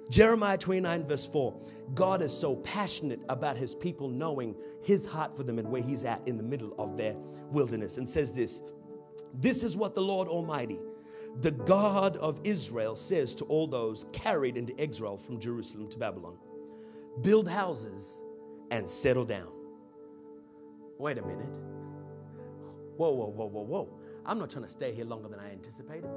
Jeremiah 0.09 0.57
29, 0.57 1.07
verse 1.07 1.27
4. 1.27 1.57
God 1.93 2.21
is 2.21 2.37
so 2.37 2.57
passionate 2.57 3.21
about 3.29 3.57
his 3.57 3.75
people 3.75 4.09
knowing 4.09 4.55
his 4.83 5.05
heart 5.05 5.35
for 5.35 5.43
them 5.43 5.57
and 5.57 5.69
where 5.69 5.81
he's 5.81 6.03
at 6.03 6.25
in 6.27 6.37
the 6.37 6.43
middle 6.43 6.73
of 6.77 6.97
their 6.97 7.15
wilderness, 7.49 7.97
and 7.97 8.09
says 8.09 8.33
this 8.33 8.61
This 9.33 9.63
is 9.63 9.77
what 9.77 9.95
the 9.95 10.01
Lord 10.01 10.27
Almighty 10.27 10.79
the 11.37 11.51
God 11.51 12.17
of 12.17 12.39
Israel 12.43 12.95
says 12.95 13.33
to 13.35 13.45
all 13.45 13.67
those 13.67 14.05
carried 14.11 14.57
into 14.57 14.77
exile 14.79 15.17
from 15.17 15.39
Jerusalem 15.39 15.89
to 15.89 15.97
Babylon 15.97 16.37
build 17.21 17.47
houses 17.47 18.21
and 18.69 18.89
settle 18.89 19.25
down. 19.25 19.49
Wait 20.97 21.17
a 21.17 21.21
minute. 21.21 21.57
Whoa, 22.95 23.11
whoa, 23.11 23.27
whoa, 23.27 23.47
whoa, 23.47 23.61
whoa. 23.61 23.99
I'm 24.25 24.39
not 24.39 24.49
trying 24.49 24.63
to 24.63 24.69
stay 24.69 24.93
here 24.93 25.05
longer 25.05 25.27
than 25.27 25.39
I 25.39 25.51
anticipated. 25.51 26.09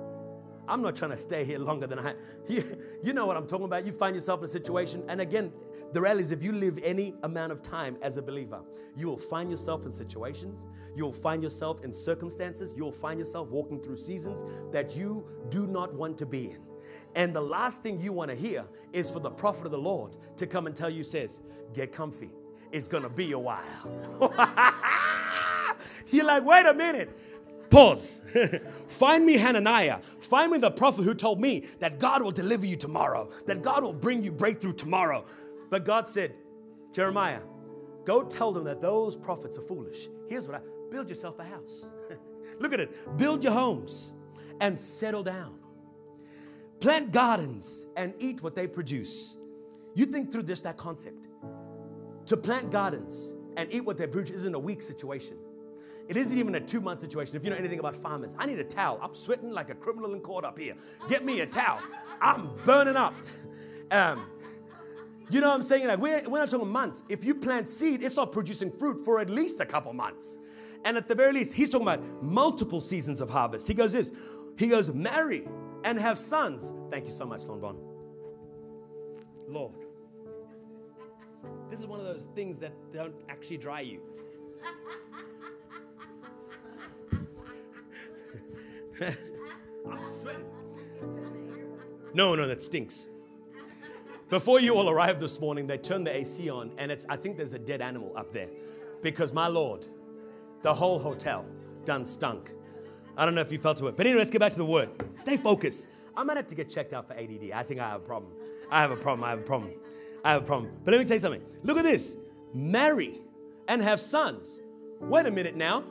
I'm 0.68 0.82
not 0.82 0.96
trying 0.96 1.10
to 1.10 1.18
stay 1.18 1.44
here 1.44 1.58
longer 1.58 1.86
than 1.86 1.98
I. 1.98 2.14
You, 2.48 2.62
you 3.02 3.12
know 3.12 3.26
what 3.26 3.36
I'm 3.36 3.46
talking 3.46 3.64
about. 3.64 3.86
You 3.86 3.92
find 3.92 4.14
yourself 4.14 4.40
in 4.40 4.44
a 4.44 4.48
situation, 4.48 5.02
and 5.08 5.20
again, 5.20 5.52
the 5.94 6.02
reality 6.02 6.24
is 6.24 6.32
if 6.32 6.42
you 6.42 6.50
live 6.50 6.80
any 6.82 7.14
amount 7.22 7.52
of 7.52 7.62
time 7.62 7.96
as 8.02 8.16
a 8.16 8.22
believer, 8.22 8.60
you 8.96 9.06
will 9.06 9.16
find 9.16 9.48
yourself 9.48 9.86
in 9.86 9.92
situations, 9.92 10.66
you'll 10.96 11.12
find 11.12 11.40
yourself 11.40 11.84
in 11.84 11.92
circumstances, 11.92 12.74
you'll 12.76 12.90
find 12.90 13.20
yourself 13.20 13.48
walking 13.48 13.80
through 13.80 13.96
seasons 13.96 14.44
that 14.72 14.96
you 14.96 15.24
do 15.50 15.68
not 15.68 15.94
want 15.94 16.18
to 16.18 16.26
be 16.26 16.50
in. 16.50 16.58
And 17.14 17.32
the 17.32 17.40
last 17.40 17.84
thing 17.84 18.00
you 18.00 18.12
want 18.12 18.32
to 18.32 18.36
hear 18.36 18.64
is 18.92 19.08
for 19.08 19.20
the 19.20 19.30
prophet 19.30 19.66
of 19.66 19.70
the 19.70 19.78
Lord 19.78 20.16
to 20.36 20.48
come 20.48 20.66
and 20.66 20.74
tell 20.74 20.90
you, 20.90 21.04
says, 21.04 21.42
get 21.72 21.92
comfy. 21.92 22.30
It's 22.72 22.88
gonna 22.88 23.08
be 23.08 23.30
a 23.30 23.38
while. 23.38 23.62
You're 26.08 26.26
like, 26.26 26.44
wait 26.44 26.66
a 26.66 26.74
minute. 26.74 27.16
Pause. 27.70 28.20
Find 28.88 29.26
me 29.26 29.34
Hananiah. 29.36 29.98
Find 30.20 30.52
me 30.52 30.58
the 30.58 30.70
prophet 30.70 31.02
who 31.02 31.14
told 31.14 31.40
me 31.40 31.64
that 31.80 31.98
God 31.98 32.22
will 32.22 32.30
deliver 32.30 32.66
you 32.66 32.76
tomorrow, 32.76 33.28
that 33.46 33.62
God 33.62 33.82
will 33.82 33.92
bring 33.92 34.22
you 34.22 34.30
breakthrough 34.30 34.74
tomorrow. 34.74 35.24
But 35.70 35.84
God 35.84 36.08
said, 36.08 36.34
Jeremiah, 36.92 37.40
go 38.04 38.22
tell 38.22 38.52
them 38.52 38.64
that 38.64 38.80
those 38.80 39.16
prophets 39.16 39.58
are 39.58 39.62
foolish. 39.62 40.08
Here's 40.28 40.46
what 40.46 40.56
I 40.56 40.60
build 40.90 41.08
yourself 41.08 41.38
a 41.38 41.44
house. 41.44 41.86
Look 42.60 42.72
at 42.72 42.80
it. 42.80 43.16
Build 43.16 43.42
your 43.42 43.52
homes 43.52 44.12
and 44.60 44.80
settle 44.80 45.22
down. 45.22 45.58
Plant 46.80 47.12
gardens 47.12 47.86
and 47.96 48.14
eat 48.18 48.42
what 48.42 48.54
they 48.54 48.66
produce. 48.66 49.38
You 49.94 50.06
think 50.06 50.30
through 50.32 50.42
this, 50.42 50.60
that 50.62 50.76
concept. 50.76 51.28
To 52.26 52.36
plant 52.36 52.70
gardens 52.70 53.34
and 53.56 53.72
eat 53.72 53.84
what 53.84 53.98
they 53.98 54.06
produce 54.06 54.34
isn't 54.34 54.54
a 54.54 54.58
weak 54.58 54.82
situation. 54.82 55.36
It 56.08 56.16
isn't 56.16 56.36
even 56.36 56.54
a 56.54 56.60
two 56.60 56.80
month 56.80 57.00
situation. 57.00 57.36
If 57.36 57.44
you 57.44 57.50
know 57.50 57.56
anything 57.56 57.78
about 57.78 57.96
farmers, 57.96 58.36
I 58.38 58.46
need 58.46 58.58
a 58.58 58.64
towel. 58.64 58.98
I'm 59.02 59.14
sweating 59.14 59.50
like 59.50 59.70
a 59.70 59.74
criminal 59.74 60.12
in 60.14 60.20
court 60.20 60.44
up 60.44 60.58
here. 60.58 60.74
Get 61.08 61.24
me 61.24 61.40
a 61.40 61.46
towel. 61.46 61.80
I'm 62.20 62.50
burning 62.64 62.96
up. 62.96 63.14
Um, 63.90 64.26
you 65.30 65.40
know 65.40 65.48
what 65.48 65.54
I'm 65.54 65.62
saying? 65.62 65.86
Like 65.86 65.98
we're, 65.98 66.22
we're 66.28 66.40
not 66.40 66.50
talking 66.50 66.68
months. 66.68 67.04
If 67.08 67.24
you 67.24 67.34
plant 67.34 67.68
seed, 67.68 68.02
it's 68.02 68.16
not 68.16 68.32
producing 68.32 68.70
fruit 68.70 69.04
for 69.04 69.20
at 69.20 69.30
least 69.30 69.60
a 69.60 69.66
couple 69.66 69.92
months. 69.92 70.38
And 70.84 70.96
at 70.96 71.08
the 71.08 71.14
very 71.14 71.32
least, 71.32 71.54
he's 71.54 71.70
talking 71.70 71.86
about 71.86 72.22
multiple 72.22 72.80
seasons 72.80 73.20
of 73.20 73.30
harvest. 73.30 73.66
He 73.66 73.74
goes 73.74 73.92
this. 73.92 74.12
He 74.58 74.68
goes, 74.68 74.92
marry 74.92 75.48
and 75.84 75.98
have 75.98 76.18
sons. 76.18 76.72
Thank 76.90 77.06
you 77.06 77.12
so 77.12 77.24
much, 77.24 77.44
Lon 77.44 77.60
Bon. 77.60 77.80
Lord. 79.48 79.72
This 81.70 81.80
is 81.80 81.86
one 81.86 82.00
of 82.00 82.06
those 82.06 82.28
things 82.34 82.58
that 82.58 82.72
don't 82.92 83.14
actually 83.28 83.56
dry 83.58 83.80
you. 83.80 84.00
I'm 89.00 89.98
sweating. 90.20 90.44
No, 92.14 92.34
no, 92.34 92.46
that 92.46 92.62
stinks. 92.62 93.08
Before 94.34 94.58
you 94.58 94.74
all 94.74 94.90
arrived 94.90 95.20
this 95.20 95.40
morning, 95.40 95.68
they 95.68 95.78
turned 95.78 96.08
the 96.08 96.16
AC 96.16 96.50
on, 96.50 96.72
and 96.76 96.90
it's 96.90 97.06
I 97.08 97.14
think 97.14 97.36
there's 97.36 97.52
a 97.52 97.58
dead 97.60 97.80
animal 97.80 98.12
up 98.16 98.32
there. 98.32 98.48
Because 99.00 99.32
my 99.32 99.46
Lord, 99.46 99.86
the 100.62 100.74
whole 100.74 100.98
hotel 100.98 101.46
done 101.84 102.04
stunk. 102.04 102.50
I 103.16 103.26
don't 103.26 103.36
know 103.36 103.42
if 103.42 103.52
you 103.52 103.58
felt 103.58 103.76
to 103.76 103.86
it. 103.86 103.96
But 103.96 104.06
anyway, 104.06 104.18
let's 104.18 104.30
get 104.30 104.40
back 104.40 104.50
to 104.50 104.58
the 104.58 104.64
word. 104.64 104.88
Stay 105.14 105.36
focused. 105.36 105.86
I 106.16 106.24
might 106.24 106.36
have 106.36 106.48
to 106.48 106.56
get 106.56 106.68
checked 106.68 106.92
out 106.92 107.06
for 107.06 107.14
ADD. 107.14 107.52
I 107.54 107.62
think 107.62 107.78
I 107.78 107.88
have 107.90 108.00
a 108.00 108.04
problem. 108.04 108.32
I 108.72 108.80
have 108.80 108.90
a 108.90 108.96
problem. 108.96 109.22
I 109.22 109.30
have 109.30 109.38
a 109.38 109.42
problem. 109.42 109.70
I 110.24 110.32
have 110.32 110.42
a 110.42 110.46
problem. 110.46 110.72
But 110.84 110.90
let 110.90 110.98
me 110.98 111.06
tell 111.06 111.14
you 111.14 111.20
something. 111.20 111.42
Look 111.62 111.78
at 111.78 111.84
this. 111.84 112.16
Marry 112.52 113.20
and 113.68 113.80
have 113.82 114.00
sons. 114.00 114.58
Wait 114.98 115.26
a 115.26 115.30
minute 115.30 115.54
now. 115.54 115.84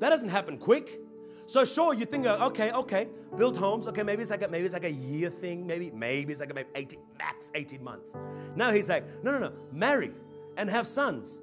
That 0.00 0.08
doesn't 0.08 0.30
happen 0.30 0.56
quick. 0.56 1.00
So 1.46 1.64
sure, 1.64 1.94
you 1.94 2.06
think, 2.06 2.26
uh, 2.26 2.46
okay, 2.46 2.72
okay, 2.72 3.08
build 3.36 3.56
homes. 3.56 3.86
Okay, 3.88 4.02
maybe 4.02 4.22
it's 4.22 4.30
like 4.30 4.42
a, 4.42 4.48
maybe 4.48 4.64
it's 4.64 4.72
like 4.72 4.84
a 4.84 4.92
year 4.92 5.30
thing. 5.30 5.66
Maybe 5.66 5.90
maybe 5.90 6.32
it's 6.32 6.40
like 6.40 6.50
a 6.50 6.54
maybe 6.54 6.68
18, 6.74 6.98
max 7.18 7.52
18 7.54 7.82
months. 7.84 8.14
Now 8.56 8.70
he's 8.70 8.88
like, 8.88 9.04
no, 9.22 9.32
no, 9.32 9.38
no. 9.38 9.52
Marry 9.72 10.12
and 10.56 10.70
have 10.70 10.86
sons 10.86 11.42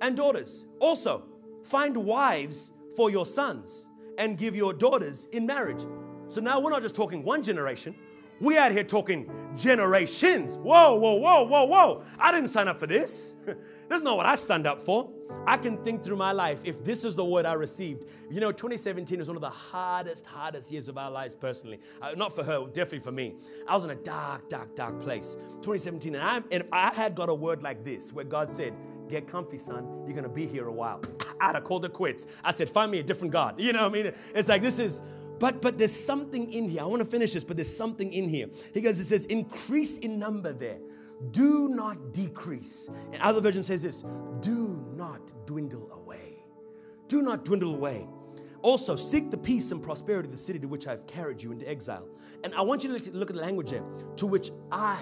and 0.00 0.16
daughters. 0.16 0.66
Also, 0.80 1.24
find 1.64 1.96
wives 1.96 2.70
for 2.96 3.10
your 3.10 3.26
sons 3.26 3.88
and 4.18 4.38
give 4.38 4.56
your 4.56 4.72
daughters 4.72 5.26
in 5.32 5.46
marriage. 5.46 5.84
So 6.28 6.40
now 6.40 6.60
we're 6.60 6.70
not 6.70 6.82
just 6.82 6.94
talking 6.94 7.22
one 7.22 7.42
generation. 7.42 7.94
We 8.40 8.58
out 8.58 8.72
here 8.72 8.84
talking 8.84 9.30
generations. 9.56 10.56
Whoa, 10.56 10.96
whoa, 10.96 11.14
whoa, 11.16 11.44
whoa, 11.44 11.64
whoa. 11.64 12.02
I 12.18 12.32
didn't 12.32 12.48
sign 12.48 12.68
up 12.68 12.78
for 12.78 12.86
this. 12.86 13.36
That's 13.88 14.02
not 14.02 14.16
what 14.16 14.26
I 14.26 14.36
signed 14.36 14.66
up 14.66 14.80
for. 14.80 15.10
I 15.46 15.56
can 15.56 15.76
think 15.84 16.02
through 16.02 16.16
my 16.16 16.32
life 16.32 16.62
if 16.64 16.84
this 16.84 17.04
is 17.04 17.14
the 17.14 17.24
word 17.24 17.46
I 17.46 17.54
received. 17.54 18.04
You 18.30 18.40
know, 18.40 18.50
2017 18.50 19.20
was 19.20 19.28
one 19.28 19.36
of 19.36 19.42
the 19.42 19.48
hardest, 19.48 20.26
hardest 20.26 20.72
years 20.72 20.88
of 20.88 20.98
our 20.98 21.10
lives 21.10 21.34
personally. 21.34 21.78
Uh, 22.02 22.14
not 22.16 22.34
for 22.34 22.42
her, 22.42 22.66
definitely 22.66 23.00
for 23.00 23.12
me. 23.12 23.36
I 23.68 23.74
was 23.74 23.84
in 23.84 23.90
a 23.90 23.94
dark, 23.94 24.48
dark, 24.48 24.74
dark 24.74 25.00
place. 25.00 25.36
2017, 25.62 26.14
and, 26.14 26.24
i 26.24 26.36
and 26.36 26.64
if 26.64 26.68
I 26.72 26.92
had 26.92 27.14
got 27.14 27.28
a 27.28 27.34
word 27.34 27.62
like 27.62 27.84
this, 27.84 28.12
where 28.12 28.24
God 28.24 28.50
said, 28.50 28.74
Get 29.08 29.28
comfy, 29.28 29.58
son. 29.58 30.04
You're 30.06 30.20
to 30.20 30.28
be 30.28 30.46
here 30.46 30.66
a 30.66 30.72
while. 30.72 31.00
I'd 31.40 31.54
have 31.54 31.62
called 31.62 31.84
it 31.84 31.92
quits. 31.92 32.26
I 32.42 32.50
said, 32.50 32.68
Find 32.68 32.90
me 32.90 32.98
a 32.98 33.02
different 33.02 33.32
God. 33.32 33.54
You 33.66 33.72
know 33.72 33.88
what 33.88 33.98
I 33.98 34.02
mean? 34.02 34.12
It's 34.34 34.48
like, 34.48 34.62
this 34.62 34.78
is, 34.78 35.00
but 35.38 35.62
but 35.62 35.78
there's 35.78 35.94
something 35.94 36.52
in 36.52 36.68
here. 36.68 36.82
I 36.82 36.84
want 36.84 37.00
to 37.02 37.08
finish 37.08 37.32
this, 37.32 37.44
but 37.44 37.56
there's 37.56 37.74
something 37.74 38.12
in 38.12 38.28
here. 38.28 38.48
He 38.74 38.80
goes, 38.80 38.98
it 39.00 39.04
says, 39.04 39.26
increase 39.26 39.98
in 39.98 40.18
number 40.18 40.52
there. 40.52 40.78
Do 41.30 41.68
not 41.70 42.12
decrease. 42.12 42.88
And 43.12 43.16
other 43.22 43.40
version 43.40 43.62
says 43.62 43.82
this: 43.82 44.04
do 44.40 44.84
not 44.94 45.32
dwindle 45.46 45.90
away. 45.92 46.44
Do 47.08 47.22
not 47.22 47.44
dwindle 47.44 47.74
away. 47.74 48.06
Also, 48.62 48.96
seek 48.96 49.30
the 49.30 49.36
peace 49.36 49.70
and 49.70 49.82
prosperity 49.82 50.26
of 50.26 50.32
the 50.32 50.38
city 50.38 50.58
to 50.58 50.66
which 50.66 50.88
I 50.88 50.90
have 50.90 51.06
carried 51.06 51.40
you 51.40 51.52
into 51.52 51.68
exile. 51.68 52.08
And 52.42 52.52
I 52.54 52.62
want 52.62 52.82
you 52.82 52.98
to 52.98 53.10
look 53.12 53.30
at 53.30 53.36
the 53.36 53.42
language 53.42 53.70
there, 53.70 53.84
to 54.16 54.26
which 54.26 54.50
I 54.72 54.98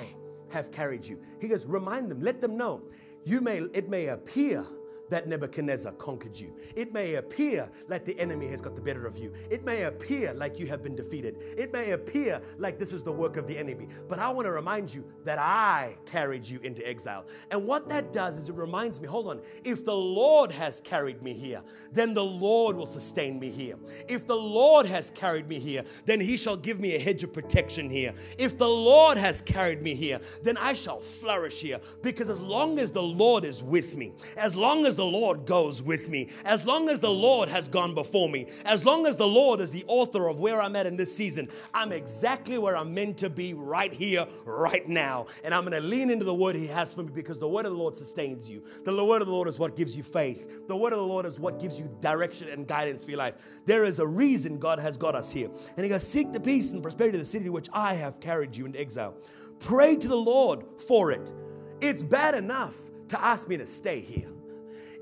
have 0.51 0.71
carried 0.71 1.05
you. 1.05 1.19
He 1.41 1.49
goes, 1.49 1.65
remind 1.65 2.11
them, 2.11 2.21
let 2.21 2.43
them 2.43 2.59
know. 2.59 2.83
You 3.25 3.41
may, 3.41 3.59
it 3.73 3.89
may 3.89 4.09
appear 4.09 4.67
that 5.11 5.27
Nebuchadnezzar 5.29 5.93
conquered 5.93 6.37
you. 6.37 6.55
It 6.77 6.93
may 6.93 7.15
appear 7.17 7.69
like 7.89 8.05
the 8.05 8.19
enemy 8.19 8.47
has 8.49 8.61
got 8.61 8.77
the 8.77 8.83
better 8.83 9.07
of 9.07 9.19
you. 9.19 9.33
It 9.51 9.65
may 9.65 9.83
appear 9.83 10.35
like 10.35 10.59
you 10.59 10.67
have 10.67 10.83
been 10.83 10.97
defeated. 10.97 11.37
It 11.57 11.73
may 11.73 11.93
appear 11.93 12.41
like 12.59 12.79
this 12.79 12.93
is 12.93 13.03
the 13.03 13.13
work 13.13 13.37
of 13.37 13.47
the 13.47 13.57
enemy. 13.57 13.89
But 14.09 14.19
I 14.19 14.31
want 14.31 14.47
to 14.47 14.53
remind 14.53 14.93
you 14.93 15.05
that 15.25 15.39
I 15.39 15.97
carried 16.07 16.47
you 16.47 16.59
into 16.61 16.87
exile. 16.89 17.27
And 17.51 17.67
what 17.67 17.89
that 17.89 18.13
does 18.13 18.39
is 18.39 18.49
it 18.49 18.55
reminds 18.55 19.01
me 19.01 19.09
hold 19.09 19.29
on, 19.29 19.41
if 19.65 19.85
the 19.85 19.95
Lord 19.95 20.51
has 20.53 20.81
carried 20.81 21.23
me 21.23 21.33
here, 21.33 21.63
then 21.93 22.15
the 22.15 22.25
Lord 22.25 22.77
will 22.77 22.87
sustain 22.87 23.39
me 23.39 23.51
here. 23.51 23.77
If 24.09 24.27
the 24.27 24.37
Lord 24.37 24.87
has 24.87 25.11
carried 25.11 25.49
me 25.49 25.59
here, 25.59 25.85
then 26.07 26.21
he 26.21 26.37
shall 26.37 26.57
give 26.57 26.81
me 26.81 26.95
a 26.95 26.99
hedge 26.99 27.23
of 27.23 27.33
protection 27.33 27.91
here. 27.91 28.13
If 28.39 28.59
the 28.59 28.69
Lord 28.69 29.19
has 29.19 29.41
carried 29.41 29.83
me 29.83 29.95
here, 29.95 30.21
then 30.43 30.57
I 30.57 30.75
shall 30.75 30.99
flourish 30.99 31.61
here. 31.61 31.81
Because 32.03 32.31
as 32.31 32.41
long 32.41 32.79
as 32.79 32.91
the 32.91 33.03
Lord 33.03 33.45
is 33.45 33.63
with 33.63 33.97
me, 33.97 34.13
as 34.37 34.57
long 34.57 34.87
as 34.87 34.94
as 34.95 34.99
the 34.99 35.05
Lord 35.05 35.45
goes 35.45 35.83
with 35.83 36.09
me, 36.09 36.29
as 36.45 36.65
long 36.65 36.89
as 36.89 37.01
the 37.01 37.11
Lord 37.11 37.49
has 37.49 37.67
gone 37.67 37.95
before 37.95 38.29
me, 38.29 38.47
as 38.65 38.87
long 38.87 39.07
as 39.09 39.17
the 39.17 39.27
Lord 39.27 39.59
is 39.59 39.73
the 39.73 39.83
author 39.89 40.29
of 40.29 40.39
where 40.39 40.63
I'm 40.63 40.77
at 40.77 40.87
in 40.87 40.97
this 40.97 41.15
season, 41.15 41.49
I'm 41.75 41.91
exactly 41.91 42.59
where 42.59 42.77
I'm 42.77 42.95
meant 42.95 43.19
to 43.19 43.29
be 43.29 43.55
right 43.55 43.93
here, 43.93 44.25
right 44.47 44.87
now. 44.89 45.27
And 45.43 45.53
I'm 45.53 45.65
going 45.65 45.73
to 45.73 45.85
lean 45.85 46.11
into 46.11 46.25
the 46.25 46.35
word 46.35 46.55
He 46.55 46.69
has 46.69 46.95
for 46.95 47.03
me 47.03 47.11
because 47.13 47.41
the 47.41 47.49
word 47.49 47.67
of 47.67 47.73
the 47.73 47.79
Lord 47.79 47.97
sustains 47.97 48.49
you. 48.49 48.63
The 48.85 49.05
word 49.05 49.21
of 49.21 49.27
the 49.27 49.35
Lord 49.35 49.49
is 49.49 49.59
what 49.59 49.75
gives 49.75 49.97
you 49.97 50.05
faith. 50.05 50.69
The 50.69 50.77
word 50.77 50.93
of 50.93 51.01
the 51.01 51.05
Lord 51.05 51.27
is 51.27 51.41
what 51.41 51.59
gives 51.59 51.77
you 51.77 51.91
direction 52.01 52.49
and 52.51 52.69
guidance 52.69 53.05
for 53.05 53.11
your 53.11 53.19
life. 53.19 53.35
There 53.67 53.85
is 53.85 53.99
a 53.99 54.07
reason 54.07 54.61
God 54.61 54.79
has 54.79 54.97
got 54.97 55.17
us 55.17 55.33
here. 55.33 55.51
And 55.77 55.85
He 55.85 55.89
goes, 55.91 56.07
Seek 56.07 56.33
the 56.33 56.39
peace 56.39 56.71
and 56.71 56.83
prosperity 56.83 57.17
of 57.17 57.23
the 57.23 57.27
city 57.27 57.47
to 57.47 57.53
which 57.53 57.69
I 57.73 57.95
have 57.95 58.21
carried 58.21 58.55
you 58.55 58.65
into 58.67 58.79
exile. 58.79 59.17
Pray 59.59 59.97
to 59.97 60.07
the 60.07 60.17
Lord 60.17 60.65
for 60.87 61.11
it. 61.11 61.33
It's 61.81 62.05
bad 62.05 62.37
enough 62.37 62.79
to 63.09 63.21
ask 63.21 63.49
me 63.49 63.57
to 63.57 63.67
stay 63.67 64.01
here. 64.01 64.34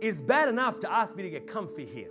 It's 0.03 0.21
bad 0.21 0.49
enough 0.49 0.81
to 0.81 0.93
ask 0.93 1.17
me 1.17 1.23
to 1.23 1.31
get 1.31 1.47
comfy 1.47 1.85
here. 1.85 2.11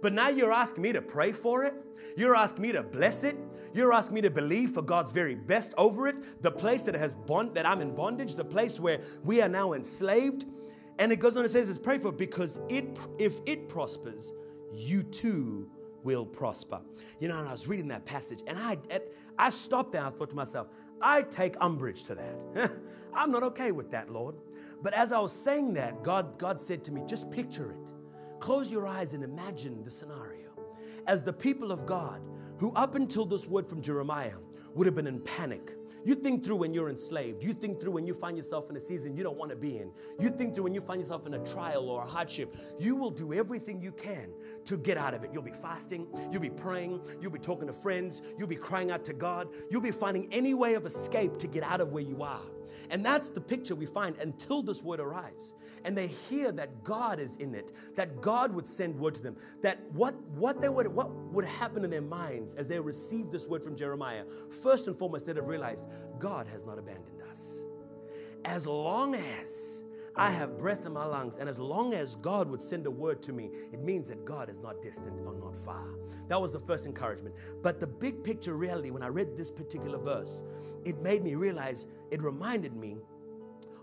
But 0.00 0.14
now 0.14 0.28
you're 0.28 0.52
asking 0.52 0.82
me 0.82 0.92
to 0.94 1.02
pray 1.02 1.32
for 1.32 1.64
it. 1.64 1.74
You're 2.16 2.34
asking 2.34 2.62
me 2.62 2.72
to 2.72 2.82
bless 2.82 3.24
it. 3.24 3.36
You're 3.74 3.92
asking 3.92 4.14
me 4.14 4.20
to 4.22 4.30
believe 4.30 4.70
for 4.70 4.80
God's 4.80 5.12
very 5.12 5.34
best 5.34 5.74
over 5.76 6.08
it. 6.08 6.16
The 6.42 6.50
place 6.50 6.80
that 6.82 6.94
has 6.94 7.14
bond 7.14 7.54
that 7.54 7.66
I'm 7.66 7.82
in 7.82 7.94
bondage, 7.94 8.36
the 8.36 8.44
place 8.44 8.80
where 8.80 9.00
we 9.22 9.42
are 9.42 9.50
now 9.50 9.74
enslaved. 9.74 10.46
And 10.98 11.12
it 11.12 11.20
goes 11.20 11.36
on 11.36 11.42
and 11.42 11.50
says, 11.52 11.68
"Is 11.68 11.78
pray 11.78 11.98
for 11.98 12.08
it 12.08 12.16
because 12.16 12.58
it 12.70 12.84
if 13.18 13.38
it 13.44 13.68
prospers, 13.68 14.32
you 14.72 15.02
too 15.02 15.70
will 16.04 16.24
prosper." 16.24 16.80
You 17.20 17.28
know, 17.28 17.38
and 17.38 17.46
I 17.46 17.52
was 17.52 17.68
reading 17.68 17.88
that 17.88 18.06
passage, 18.06 18.42
and 18.46 18.58
I 18.58 18.78
I 19.38 19.50
stopped 19.50 19.92
there. 19.92 20.04
I 20.04 20.08
thought 20.08 20.30
to 20.30 20.36
myself, 20.36 20.68
I 21.02 21.20
take 21.20 21.54
umbrage 21.60 22.04
to 22.04 22.14
that. 22.14 22.70
I'm 23.14 23.30
not 23.30 23.42
okay 23.42 23.72
with 23.72 23.90
that, 23.90 24.10
Lord. 24.10 24.36
But 24.86 24.94
as 24.94 25.10
I 25.10 25.18
was 25.18 25.32
saying 25.32 25.74
that, 25.74 26.04
God, 26.04 26.38
God 26.38 26.60
said 26.60 26.84
to 26.84 26.92
me, 26.92 27.02
just 27.08 27.28
picture 27.32 27.72
it. 27.72 27.92
Close 28.38 28.70
your 28.70 28.86
eyes 28.86 29.14
and 29.14 29.24
imagine 29.24 29.82
the 29.82 29.90
scenario. 29.90 30.50
As 31.08 31.24
the 31.24 31.32
people 31.32 31.72
of 31.72 31.86
God, 31.86 32.22
who 32.58 32.70
up 32.74 32.94
until 32.94 33.24
this 33.24 33.48
word 33.48 33.66
from 33.66 33.82
Jeremiah 33.82 34.38
would 34.76 34.86
have 34.86 34.94
been 34.94 35.08
in 35.08 35.18
panic, 35.22 35.72
you 36.04 36.14
think 36.14 36.44
through 36.44 36.58
when 36.58 36.72
you're 36.72 36.88
enslaved. 36.88 37.42
You 37.42 37.52
think 37.52 37.80
through 37.80 37.90
when 37.90 38.06
you 38.06 38.14
find 38.14 38.36
yourself 38.36 38.70
in 38.70 38.76
a 38.76 38.80
season 38.80 39.16
you 39.16 39.24
don't 39.24 39.36
want 39.36 39.50
to 39.50 39.56
be 39.56 39.78
in. 39.78 39.90
You 40.20 40.30
think 40.30 40.54
through 40.54 40.62
when 40.62 40.72
you 40.72 40.80
find 40.80 41.00
yourself 41.00 41.26
in 41.26 41.34
a 41.34 41.44
trial 41.44 41.90
or 41.90 42.02
a 42.02 42.06
hardship. 42.06 42.56
You 42.78 42.94
will 42.94 43.10
do 43.10 43.32
everything 43.32 43.82
you 43.82 43.90
can 43.90 44.32
to 44.66 44.76
get 44.76 44.96
out 44.96 45.14
of 45.14 45.24
it. 45.24 45.30
You'll 45.32 45.42
be 45.42 45.50
fasting, 45.50 46.06
you'll 46.30 46.42
be 46.42 46.50
praying, 46.50 47.00
you'll 47.20 47.32
be 47.32 47.40
talking 47.40 47.66
to 47.66 47.74
friends, 47.74 48.22
you'll 48.38 48.46
be 48.46 48.54
crying 48.54 48.92
out 48.92 49.02
to 49.06 49.12
God, 49.12 49.48
you'll 49.68 49.80
be 49.80 49.90
finding 49.90 50.32
any 50.32 50.54
way 50.54 50.74
of 50.74 50.86
escape 50.86 51.38
to 51.38 51.48
get 51.48 51.64
out 51.64 51.80
of 51.80 51.90
where 51.90 52.04
you 52.04 52.22
are. 52.22 52.46
And 52.90 53.04
that's 53.04 53.28
the 53.28 53.40
picture 53.40 53.74
we 53.74 53.86
find 53.86 54.16
until 54.18 54.62
this 54.62 54.82
word 54.82 55.00
arrives. 55.00 55.54
And 55.84 55.96
they 55.96 56.08
hear 56.08 56.52
that 56.52 56.82
God 56.82 57.20
is 57.20 57.36
in 57.36 57.54
it, 57.54 57.72
that 57.94 58.20
God 58.20 58.52
would 58.54 58.66
send 58.66 58.98
word 58.98 59.14
to 59.16 59.22
them, 59.22 59.36
that 59.62 59.78
what, 59.92 60.14
what, 60.30 60.60
they 60.60 60.68
would, 60.68 60.88
what 60.88 61.10
would 61.10 61.44
happen 61.44 61.84
in 61.84 61.90
their 61.90 62.02
minds 62.02 62.54
as 62.54 62.66
they 62.66 62.80
received 62.80 63.30
this 63.30 63.46
word 63.46 63.62
from 63.62 63.76
Jeremiah, 63.76 64.24
first 64.62 64.86
and 64.86 64.98
foremost, 64.98 65.26
they'd 65.26 65.36
have 65.36 65.46
realized 65.46 65.86
God 66.18 66.46
has 66.48 66.66
not 66.66 66.78
abandoned 66.78 67.22
us. 67.30 67.66
As 68.44 68.66
long 68.66 69.14
as 69.14 69.84
I 70.16 70.30
have 70.30 70.56
breath 70.56 70.86
in 70.86 70.92
my 70.92 71.04
lungs, 71.04 71.38
and 71.38 71.48
as 71.48 71.58
long 71.58 71.92
as 71.92 72.14
God 72.16 72.48
would 72.50 72.62
send 72.62 72.86
a 72.86 72.90
word 72.90 73.22
to 73.24 73.32
me, 73.32 73.50
it 73.72 73.82
means 73.82 74.08
that 74.08 74.24
God 74.24 74.48
is 74.48 74.60
not 74.60 74.80
distant 74.80 75.20
or 75.26 75.34
not 75.34 75.54
far. 75.54 75.88
That 76.28 76.40
was 76.40 76.52
the 76.52 76.58
first 76.58 76.86
encouragement. 76.86 77.34
But 77.62 77.80
the 77.80 77.86
big 77.86 78.24
picture 78.24 78.56
reality, 78.56 78.90
when 78.90 79.02
I 79.02 79.08
read 79.08 79.36
this 79.36 79.50
particular 79.50 79.98
verse, 79.98 80.42
it 80.84 80.98
made 81.00 81.22
me 81.22 81.34
realize, 81.34 81.86
it 82.10 82.22
reminded 82.22 82.76
me 82.76 82.98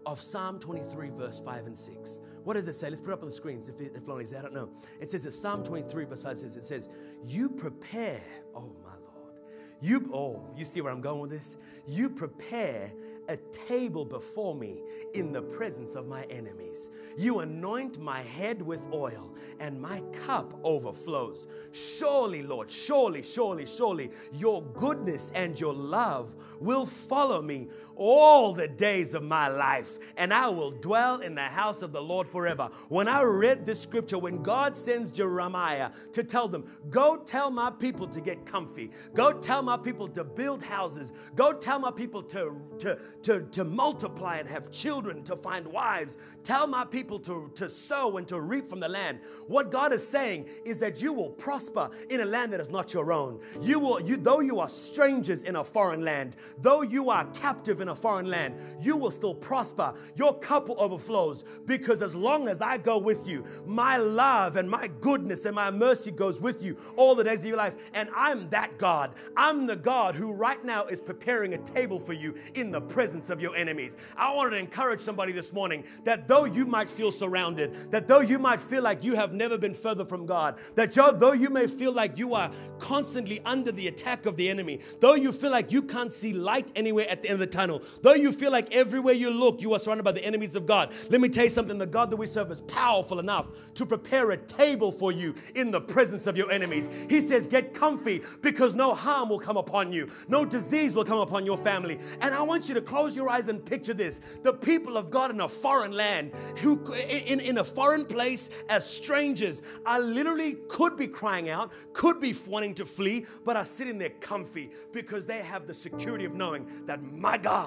of 0.05 0.19
Psalm 0.19 0.59
23, 0.59 1.09
verse 1.11 1.39
5 1.39 1.65
and 1.65 1.77
6. 1.77 2.19
What 2.43 2.55
does 2.55 2.67
it 2.67 2.73
say? 2.73 2.89
Let's 2.89 3.01
put 3.01 3.11
it 3.11 3.13
up 3.13 3.21
on 3.21 3.29
the 3.29 3.35
screens 3.35 3.69
if, 3.69 3.79
if 3.79 4.07
Lonnie's 4.07 4.31
there. 4.31 4.39
I 4.39 4.43
don't 4.43 4.53
know. 4.53 4.69
It 4.99 5.09
says, 5.11 5.25
it's 5.25 5.39
Psalm 5.39 5.63
23, 5.63 6.05
verse 6.05 6.23
5 6.23 6.37
says, 6.37 6.57
it 6.57 6.65
says, 6.65 6.89
You 7.25 7.49
prepare, 7.49 8.19
oh 8.53 8.73
my 8.83 8.89
Lord. 8.89 9.39
You, 9.81 10.09
oh, 10.13 10.53
you 10.55 10.65
see 10.65 10.81
where 10.81 10.91
I'm 10.91 11.01
going 11.01 11.21
with 11.21 11.31
this? 11.31 11.57
You 11.87 12.09
prepare 12.09 12.91
a 13.27 13.37
table 13.51 14.05
before 14.05 14.55
me 14.55 14.81
in 15.13 15.31
the 15.31 15.41
presence 15.41 15.95
of 15.95 16.07
my 16.07 16.23
enemies. 16.23 16.89
You 17.17 17.39
anoint 17.39 17.99
my 17.99 18.21
head 18.21 18.61
with 18.61 18.85
oil, 18.93 19.35
and 19.59 19.81
my 19.81 20.01
cup 20.25 20.59
overflows. 20.63 21.47
Surely, 21.71 22.43
Lord, 22.43 22.69
surely, 22.69 23.23
surely, 23.23 23.65
surely, 23.65 24.09
your 24.33 24.61
goodness 24.73 25.31
and 25.35 25.59
your 25.59 25.73
love 25.73 26.35
will 26.59 26.85
follow 26.85 27.41
me 27.41 27.69
all 27.95 28.53
the 28.53 28.67
days 28.67 29.13
of 29.13 29.23
my 29.23 29.47
life, 29.47 29.97
and 30.17 30.33
I 30.33 30.49
will 30.49 30.71
dwell 30.71 31.19
in 31.19 31.35
the 31.35 31.41
house 31.41 31.81
of 31.81 31.91
the 31.91 32.01
Lord 32.01 32.27
forever. 32.27 32.69
When 32.89 33.07
I 33.07 33.23
read 33.23 33.65
this 33.65 33.81
scripture, 33.81 34.17
when 34.17 34.41
God 34.41 34.75
sends 34.77 35.11
Jeremiah 35.11 35.91
to 36.13 36.23
tell 36.23 36.47
them, 36.47 36.65
Go 36.89 37.17
tell 37.17 37.49
my 37.51 37.71
people 37.71 38.07
to 38.07 38.21
get 38.21 38.45
comfy, 38.45 38.91
go 39.13 39.31
tell 39.33 39.61
my 39.61 39.77
people 39.77 40.07
to 40.09 40.23
build 40.23 40.63
houses. 40.63 41.13
Go 41.35 41.53
tell 41.53 41.79
my 41.79 41.91
people 41.91 42.21
to, 42.23 42.55
to, 42.79 42.97
to, 43.23 43.41
to 43.51 43.63
multiply 43.63 44.37
and 44.37 44.47
have 44.47 44.71
children, 44.71 45.23
to 45.23 45.35
find 45.35 45.67
wives. 45.67 46.17
Tell 46.43 46.67
my 46.67 46.85
people 46.85 47.19
to, 47.19 47.51
to 47.55 47.69
sow 47.69 48.17
and 48.17 48.27
to 48.27 48.39
reap 48.41 48.65
from 48.65 48.79
the 48.79 48.89
land. 48.89 49.19
What 49.47 49.71
God 49.71 49.93
is 49.93 50.05
saying 50.07 50.47
is 50.65 50.79
that 50.79 51.01
you 51.01 51.13
will 51.13 51.29
prosper 51.29 51.89
in 52.09 52.21
a 52.21 52.25
land 52.25 52.53
that 52.53 52.59
is 52.59 52.69
not 52.69 52.93
your 52.93 53.11
own. 53.11 53.39
You 53.61 53.79
will, 53.79 54.01
you, 54.01 54.17
though 54.17 54.39
you 54.39 54.59
are 54.59 54.69
strangers 54.69 55.43
in 55.43 55.55
a 55.55 55.63
foreign 55.63 56.03
land, 56.03 56.35
though 56.59 56.81
you 56.81 57.09
are 57.09 57.25
captive 57.33 57.81
in 57.83 57.89
a 57.89 57.95
foreign 57.95 58.27
land, 58.27 58.55
you 58.81 58.97
will 58.97 59.11
still 59.11 59.35
prosper. 59.35 59.93
Your 60.15 60.33
cup 60.39 60.69
will 60.69 60.81
overflows 60.81 61.43
because 61.65 62.01
as 62.01 62.15
long 62.15 62.47
as 62.47 62.61
I 62.61 62.77
go 62.77 62.97
with 62.97 63.27
you, 63.27 63.45
my 63.67 63.97
love 63.97 64.55
and 64.55 64.67
my 64.67 64.89
goodness 65.01 65.45
and 65.45 65.55
my 65.55 65.69
mercy 65.69 66.09
goes 66.09 66.41
with 66.41 66.63
you 66.63 66.75
all 66.95 67.13
the 67.13 67.23
days 67.23 67.41
of 67.41 67.45
your 67.45 67.57
life. 67.57 67.75
And 67.93 68.09
I'm 68.15 68.49
that 68.49 68.79
God. 68.79 69.13
I'm 69.37 69.67
the 69.67 69.75
God 69.75 70.15
who 70.15 70.33
right 70.33 70.63
now 70.65 70.85
is 70.85 71.01
preparing 71.01 71.53
a 71.53 71.57
table 71.59 71.99
for 71.99 72.13
you 72.13 72.33
in 72.55 72.71
the 72.71 72.81
presence 72.81 73.29
of 73.29 73.41
your 73.41 73.55
enemies. 73.55 73.97
I 74.17 74.33
wanted 74.33 74.51
to 74.51 74.57
encourage 74.57 75.01
somebody 75.01 75.31
this 75.31 75.53
morning 75.53 75.83
that 76.05 76.27
though 76.27 76.45
you 76.45 76.65
might 76.65 76.89
feel 76.89 77.11
surrounded, 77.11 77.73
that 77.91 78.07
though 78.07 78.21
you 78.21 78.39
might 78.39 78.61
feel 78.61 78.81
like 78.81 79.03
you 79.03 79.15
have 79.15 79.33
never 79.33 79.57
been 79.57 79.73
further 79.73 80.05
from 80.05 80.25
God, 80.25 80.57
that 80.75 80.93
though 80.93 81.33
you 81.33 81.49
may 81.49 81.67
feel 81.67 81.91
like 81.91 82.17
you 82.17 82.33
are 82.33 82.49
constantly 82.79 83.41
under 83.45 83.71
the 83.71 83.87
attack 83.87 84.25
of 84.25 84.37
the 84.37 84.49
enemy, 84.49 84.79
though 85.01 85.15
you 85.15 85.31
feel 85.31 85.51
like 85.51 85.71
you 85.71 85.81
can't 85.81 86.13
see 86.13 86.33
light 86.33 86.71
anywhere 86.75 87.05
at 87.09 87.21
the 87.21 87.29
end 87.29 87.35
of 87.35 87.39
the 87.39 87.47
tunnel, 87.47 87.72
though 88.01 88.13
you 88.13 88.31
feel 88.31 88.51
like 88.51 88.73
everywhere 88.73 89.13
you 89.13 89.31
look 89.31 89.61
you 89.61 89.73
are 89.73 89.79
surrounded 89.79 90.03
by 90.03 90.11
the 90.11 90.25
enemies 90.25 90.55
of 90.55 90.65
God, 90.65 90.91
let 91.09 91.21
me 91.21 91.29
tell 91.29 91.43
you 91.43 91.49
something. 91.49 91.77
The 91.77 91.85
God 91.85 92.11
that 92.11 92.17
we 92.17 92.27
serve 92.27 92.51
is 92.51 92.61
powerful 92.61 93.19
enough 93.19 93.49
to 93.75 93.85
prepare 93.85 94.31
a 94.31 94.37
table 94.37 94.91
for 94.91 95.11
you 95.11 95.35
in 95.55 95.71
the 95.71 95.81
presence 95.81 96.27
of 96.27 96.37
your 96.37 96.51
enemies. 96.51 96.89
He 97.09 97.21
says, 97.21 97.47
Get 97.47 97.73
comfy 97.73 98.21
because 98.41 98.75
no 98.75 98.93
harm 98.93 99.29
will 99.29 99.39
come 99.39 99.57
upon 99.57 99.91
you, 99.91 100.07
no 100.27 100.45
disease 100.45 100.95
will 100.95 101.03
come 101.03 101.19
upon 101.19 101.45
your 101.45 101.57
family. 101.57 101.97
And 102.21 102.33
I 102.33 102.41
want 102.41 102.67
you 102.67 102.75
to 102.75 102.81
close 102.81 103.15
your 103.15 103.29
eyes 103.29 103.47
and 103.47 103.65
picture 103.65 103.93
this. 103.93 104.37
The 104.43 104.53
people 104.53 104.97
of 104.97 105.11
God 105.11 105.31
in 105.31 105.41
a 105.41 105.49
foreign 105.49 105.91
land, 105.91 106.31
who 106.59 106.83
in, 107.09 107.39
in 107.39 107.57
a 107.57 107.63
foreign 107.63 108.05
place 108.05 108.49
as 108.69 108.89
strangers, 108.89 109.61
are 109.85 109.99
literally 109.99 110.55
could 110.67 110.97
be 110.97 111.07
crying 111.07 111.49
out, 111.49 111.71
could 111.93 112.19
be 112.19 112.33
wanting 112.47 112.73
to 112.75 112.85
flee, 112.85 113.25
but 113.45 113.55
are 113.55 113.65
sitting 113.65 113.97
there 113.97 114.09
comfy 114.19 114.69
because 114.91 115.25
they 115.25 115.39
have 115.39 115.67
the 115.67 115.73
security 115.73 116.25
of 116.25 116.35
knowing 116.35 116.67
that 116.85 117.01
my 117.01 117.37
God 117.37 117.62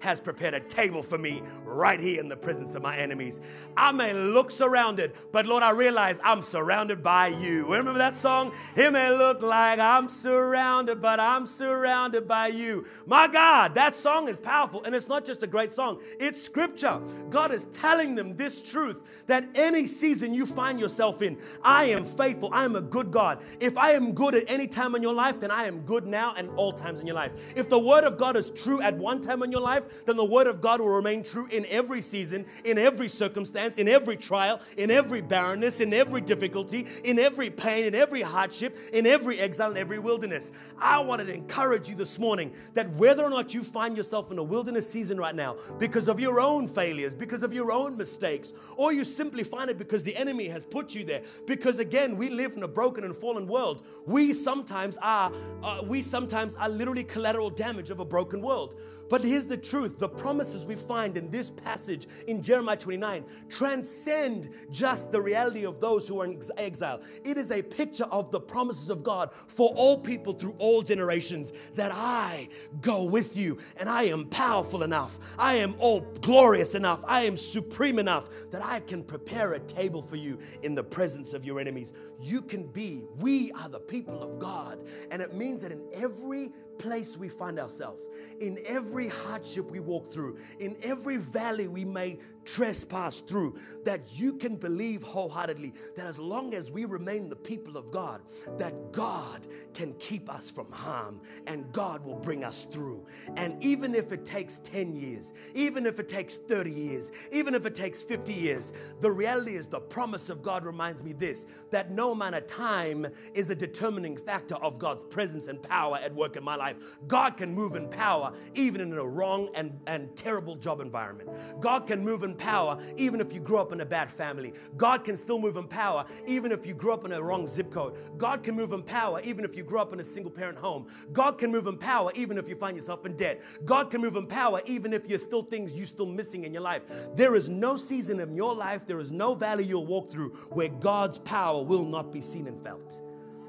has 0.00 0.20
prepared 0.20 0.54
a 0.54 0.60
table 0.60 1.02
for 1.02 1.18
me 1.18 1.42
right 1.64 2.00
here 2.00 2.20
in 2.20 2.28
the 2.28 2.36
presence 2.36 2.74
of 2.74 2.82
my 2.82 2.96
enemies. 2.96 3.40
I 3.76 3.92
may 3.92 4.12
look 4.12 4.50
surrounded, 4.50 5.12
but 5.32 5.46
Lord, 5.46 5.62
I 5.62 5.70
realize 5.70 6.20
I'm 6.22 6.42
surrounded 6.42 7.02
by 7.02 7.28
you. 7.28 7.64
Remember 7.64 7.98
that 7.98 8.16
song? 8.16 8.52
It 8.76 8.92
may 8.92 9.10
look 9.10 9.42
like 9.42 9.78
I'm 9.78 10.08
surrounded, 10.08 11.02
but 11.02 11.20
I'm 11.20 11.46
surrounded 11.46 12.28
by 12.28 12.48
you. 12.48 12.86
My 13.06 13.26
God, 13.26 13.74
that 13.74 13.96
song 13.96 14.28
is 14.28 14.38
powerful. 14.38 14.84
And 14.84 14.94
it's 14.94 15.08
not 15.08 15.24
just 15.24 15.42
a 15.42 15.46
great 15.46 15.72
song, 15.72 16.00
it's 16.20 16.40
scripture. 16.40 17.00
God 17.30 17.50
is 17.50 17.64
telling 17.66 18.14
them 18.14 18.36
this 18.36 18.60
truth 18.60 19.24
that 19.26 19.44
any 19.54 19.86
season 19.86 20.32
you 20.32 20.46
find 20.46 20.78
yourself 20.78 21.22
in, 21.22 21.38
I 21.62 21.86
am 21.86 22.04
faithful. 22.04 22.50
I 22.52 22.64
am 22.64 22.76
a 22.76 22.80
good 22.80 23.10
God. 23.10 23.42
If 23.60 23.76
I 23.76 23.90
am 23.90 24.12
good 24.12 24.34
at 24.34 24.44
any 24.48 24.66
time 24.66 24.94
in 24.94 25.02
your 25.02 25.14
life, 25.14 25.40
then 25.40 25.50
I 25.50 25.64
am 25.64 25.80
good 25.80 26.06
now 26.06 26.34
and 26.36 26.48
all 26.50 26.72
times 26.72 27.00
in 27.00 27.06
your 27.06 27.16
life. 27.16 27.56
If 27.56 27.68
the 27.68 27.78
word 27.78 28.04
of 28.04 28.16
God 28.16 28.36
is 28.36 28.50
true 28.50 28.80
at 28.80 28.96
one 28.96 29.20
time 29.20 29.27
in 29.28 29.52
your 29.52 29.60
life, 29.60 30.04
then 30.06 30.16
the 30.16 30.24
word 30.24 30.46
of 30.46 30.60
God 30.60 30.80
will 30.80 30.88
remain 30.88 31.22
true 31.22 31.46
in 31.50 31.66
every 31.68 32.00
season, 32.00 32.46
in 32.64 32.78
every 32.78 33.08
circumstance, 33.08 33.78
in 33.78 33.88
every 33.88 34.16
trial, 34.16 34.60
in 34.76 34.90
every 34.90 35.20
barrenness, 35.20 35.80
in 35.80 35.92
every 35.92 36.20
difficulty, 36.20 36.86
in 37.04 37.18
every 37.18 37.50
pain, 37.50 37.84
in 37.84 37.94
every 37.94 38.22
hardship, 38.22 38.76
in 38.92 39.06
every 39.06 39.38
exile, 39.38 39.70
in 39.70 39.76
every 39.76 39.98
wilderness. 39.98 40.52
I 40.78 41.00
wanted 41.00 41.26
to 41.26 41.34
encourage 41.34 41.88
you 41.88 41.94
this 41.94 42.18
morning 42.18 42.52
that 42.74 42.88
whether 42.90 43.22
or 43.22 43.30
not 43.30 43.54
you 43.54 43.62
find 43.62 43.96
yourself 43.96 44.32
in 44.32 44.38
a 44.38 44.42
wilderness 44.42 44.88
season 44.90 45.18
right 45.18 45.34
now 45.34 45.56
because 45.78 46.08
of 46.08 46.18
your 46.18 46.40
own 46.40 46.66
failures, 46.66 47.14
because 47.14 47.42
of 47.42 47.52
your 47.52 47.70
own 47.70 47.96
mistakes, 47.96 48.52
or 48.76 48.92
you 48.92 49.04
simply 49.04 49.44
find 49.44 49.70
it 49.70 49.78
because 49.78 50.02
the 50.02 50.16
enemy 50.16 50.48
has 50.48 50.64
put 50.64 50.94
you 50.94 51.04
there, 51.04 51.22
because 51.46 51.78
again, 51.78 52.16
we 52.16 52.30
live 52.30 52.54
in 52.56 52.62
a 52.62 52.68
broken 52.68 53.04
and 53.04 53.14
fallen 53.14 53.46
world. 53.46 53.82
We 54.06 54.32
sometimes 54.32 54.96
are, 55.02 55.32
uh, 55.62 55.82
we 55.86 56.02
sometimes 56.02 56.56
are 56.56 56.68
literally 56.68 57.04
collateral 57.04 57.50
damage 57.50 57.90
of 57.90 58.00
a 58.00 58.04
broken 58.04 58.40
world. 58.40 58.76
But 59.08 59.24
here's 59.24 59.46
the 59.46 59.56
truth 59.56 59.98
the 59.98 60.08
promises 60.08 60.66
we 60.66 60.74
find 60.74 61.16
in 61.16 61.30
this 61.30 61.50
passage 61.50 62.06
in 62.26 62.42
Jeremiah 62.42 62.76
29 62.76 63.24
transcend 63.48 64.50
just 64.70 65.12
the 65.12 65.20
reality 65.20 65.64
of 65.64 65.80
those 65.80 66.06
who 66.06 66.20
are 66.20 66.24
in 66.24 66.40
exile. 66.56 67.00
It 67.24 67.36
is 67.36 67.50
a 67.50 67.62
picture 67.62 68.04
of 68.04 68.30
the 68.30 68.40
promises 68.40 68.90
of 68.90 69.02
God 69.02 69.30
for 69.48 69.72
all 69.76 69.98
people 69.98 70.32
through 70.32 70.54
all 70.58 70.82
generations 70.82 71.52
that 71.74 71.90
I 71.94 72.48
go 72.80 73.04
with 73.04 73.36
you 73.36 73.58
and 73.78 73.88
I 73.88 74.04
am 74.04 74.26
powerful 74.26 74.82
enough. 74.82 75.18
I 75.38 75.54
am 75.54 75.74
all 75.78 76.00
glorious 76.20 76.74
enough. 76.74 77.02
I 77.06 77.22
am 77.22 77.36
supreme 77.36 77.98
enough 77.98 78.28
that 78.50 78.64
I 78.64 78.80
can 78.80 79.02
prepare 79.02 79.54
a 79.54 79.60
table 79.60 80.02
for 80.02 80.16
you 80.16 80.38
in 80.62 80.74
the 80.74 80.82
presence 80.82 81.32
of 81.32 81.44
your 81.44 81.60
enemies. 81.60 81.92
You 82.20 82.42
can 82.42 82.66
be, 82.66 83.06
we 83.18 83.50
are 83.52 83.68
the 83.68 83.80
people 83.80 84.22
of 84.22 84.38
God. 84.38 84.78
And 85.10 85.22
it 85.22 85.34
means 85.34 85.62
that 85.62 85.72
in 85.72 85.86
every 85.94 86.52
place 86.78 87.16
we 87.16 87.28
find 87.28 87.58
ourselves, 87.58 88.08
in 88.40 88.58
every 88.66 89.08
hardship 89.08 89.70
we 89.70 89.80
walk 89.80 90.12
through, 90.12 90.38
in 90.58 90.76
every 90.82 91.16
valley 91.16 91.68
we 91.68 91.84
may 91.84 92.18
trespass 92.54 93.20
through, 93.20 93.56
that 93.84 94.00
you 94.12 94.34
can 94.34 94.56
believe 94.56 95.02
wholeheartedly 95.02 95.72
that 95.96 96.06
as 96.06 96.18
long 96.18 96.54
as 96.54 96.72
we 96.72 96.84
remain 96.84 97.28
the 97.28 97.36
people 97.36 97.76
of 97.76 97.90
God, 97.90 98.22
that 98.58 98.92
God 98.92 99.46
can 99.74 99.92
keep 99.94 100.32
us 100.32 100.50
from 100.50 100.70
harm 100.70 101.20
and 101.46 101.70
God 101.72 102.04
will 102.04 102.16
bring 102.16 102.44
us 102.44 102.64
through. 102.64 103.04
And 103.36 103.62
even 103.62 103.94
if 103.94 104.12
it 104.12 104.24
takes 104.24 104.58
10 104.60 104.94
years, 104.94 105.34
even 105.54 105.84
if 105.86 105.98
it 105.98 106.08
takes 106.08 106.36
30 106.36 106.70
years, 106.70 107.12
even 107.32 107.54
if 107.54 107.66
it 107.66 107.74
takes 107.74 108.02
50 108.02 108.32
years, 108.32 108.72
the 109.00 109.10
reality 109.10 109.56
is 109.56 109.66
the 109.66 109.80
promise 109.80 110.30
of 110.30 110.42
God 110.42 110.64
reminds 110.64 111.04
me 111.04 111.12
this 111.12 111.46
that 111.70 111.90
no 111.90 112.12
amount 112.12 112.34
of 112.34 112.46
time 112.46 113.06
is 113.34 113.50
a 113.50 113.54
determining 113.54 114.16
factor 114.16 114.56
of 114.56 114.78
God's 114.78 115.04
presence 115.04 115.48
and 115.48 115.62
power 115.62 115.98
at 116.02 116.14
work 116.14 116.36
in 116.36 116.44
my 116.44 116.56
life. 116.56 116.76
God 117.06 117.36
can 117.36 117.54
move 117.54 117.74
in 117.74 117.88
power 117.88 118.32
even 118.54 118.80
in 118.80 118.92
a 118.92 119.06
wrong 119.06 119.50
and, 119.54 119.78
and 119.86 120.16
terrible 120.16 120.56
job 120.56 120.80
environment. 120.80 121.28
God 121.60 121.86
can 121.86 122.02
move 122.02 122.22
in 122.22 122.37
power 122.38 122.78
even 122.96 123.20
if 123.20 123.32
you 123.32 123.40
grew 123.40 123.58
up 123.58 123.72
in 123.72 123.80
a 123.80 123.86
bad 123.86 124.08
family. 124.10 124.54
God 124.76 125.04
can 125.04 125.16
still 125.16 125.38
move 125.38 125.56
in 125.56 125.66
power 125.66 126.04
even 126.26 126.52
if 126.52 126.66
you 126.66 126.74
grew 126.74 126.92
up 126.92 127.04
in 127.04 127.12
a 127.12 127.22
wrong 127.22 127.46
zip 127.46 127.70
code. 127.70 127.98
God 128.16 128.42
can 128.42 128.54
move 128.54 128.72
in 128.72 128.82
power 128.82 129.20
even 129.24 129.44
if 129.44 129.56
you 129.56 129.62
grew 129.62 129.80
up 129.80 129.92
in 129.92 130.00
a 130.00 130.04
single 130.04 130.30
parent 130.30 130.58
home. 130.58 130.86
God 131.12 131.38
can 131.38 131.50
move 131.50 131.66
in 131.66 131.76
power 131.76 132.10
even 132.14 132.38
if 132.38 132.48
you 132.48 132.54
find 132.54 132.76
yourself 132.76 133.04
in 133.04 133.16
debt. 133.16 133.42
God 133.64 133.90
can 133.90 134.00
move 134.00 134.16
in 134.16 134.26
power 134.26 134.60
even 134.64 134.92
if 134.92 135.08
you're 135.08 135.18
still 135.18 135.42
things 135.42 135.76
you're 135.76 135.86
still 135.86 136.06
missing 136.06 136.44
in 136.44 136.52
your 136.52 136.62
life. 136.62 136.82
There 137.14 137.34
is 137.34 137.48
no 137.48 137.76
season 137.76 138.20
in 138.20 138.34
your 138.34 138.54
life, 138.54 138.86
there 138.86 139.00
is 139.00 139.12
no 139.12 139.34
valley 139.34 139.64
you'll 139.64 139.86
walk 139.86 140.10
through 140.10 140.30
where 140.52 140.68
God's 140.68 141.18
power 141.18 141.62
will 141.62 141.84
not 141.84 142.12
be 142.12 142.20
seen 142.20 142.46
and 142.46 142.62
felt. 142.62 143.02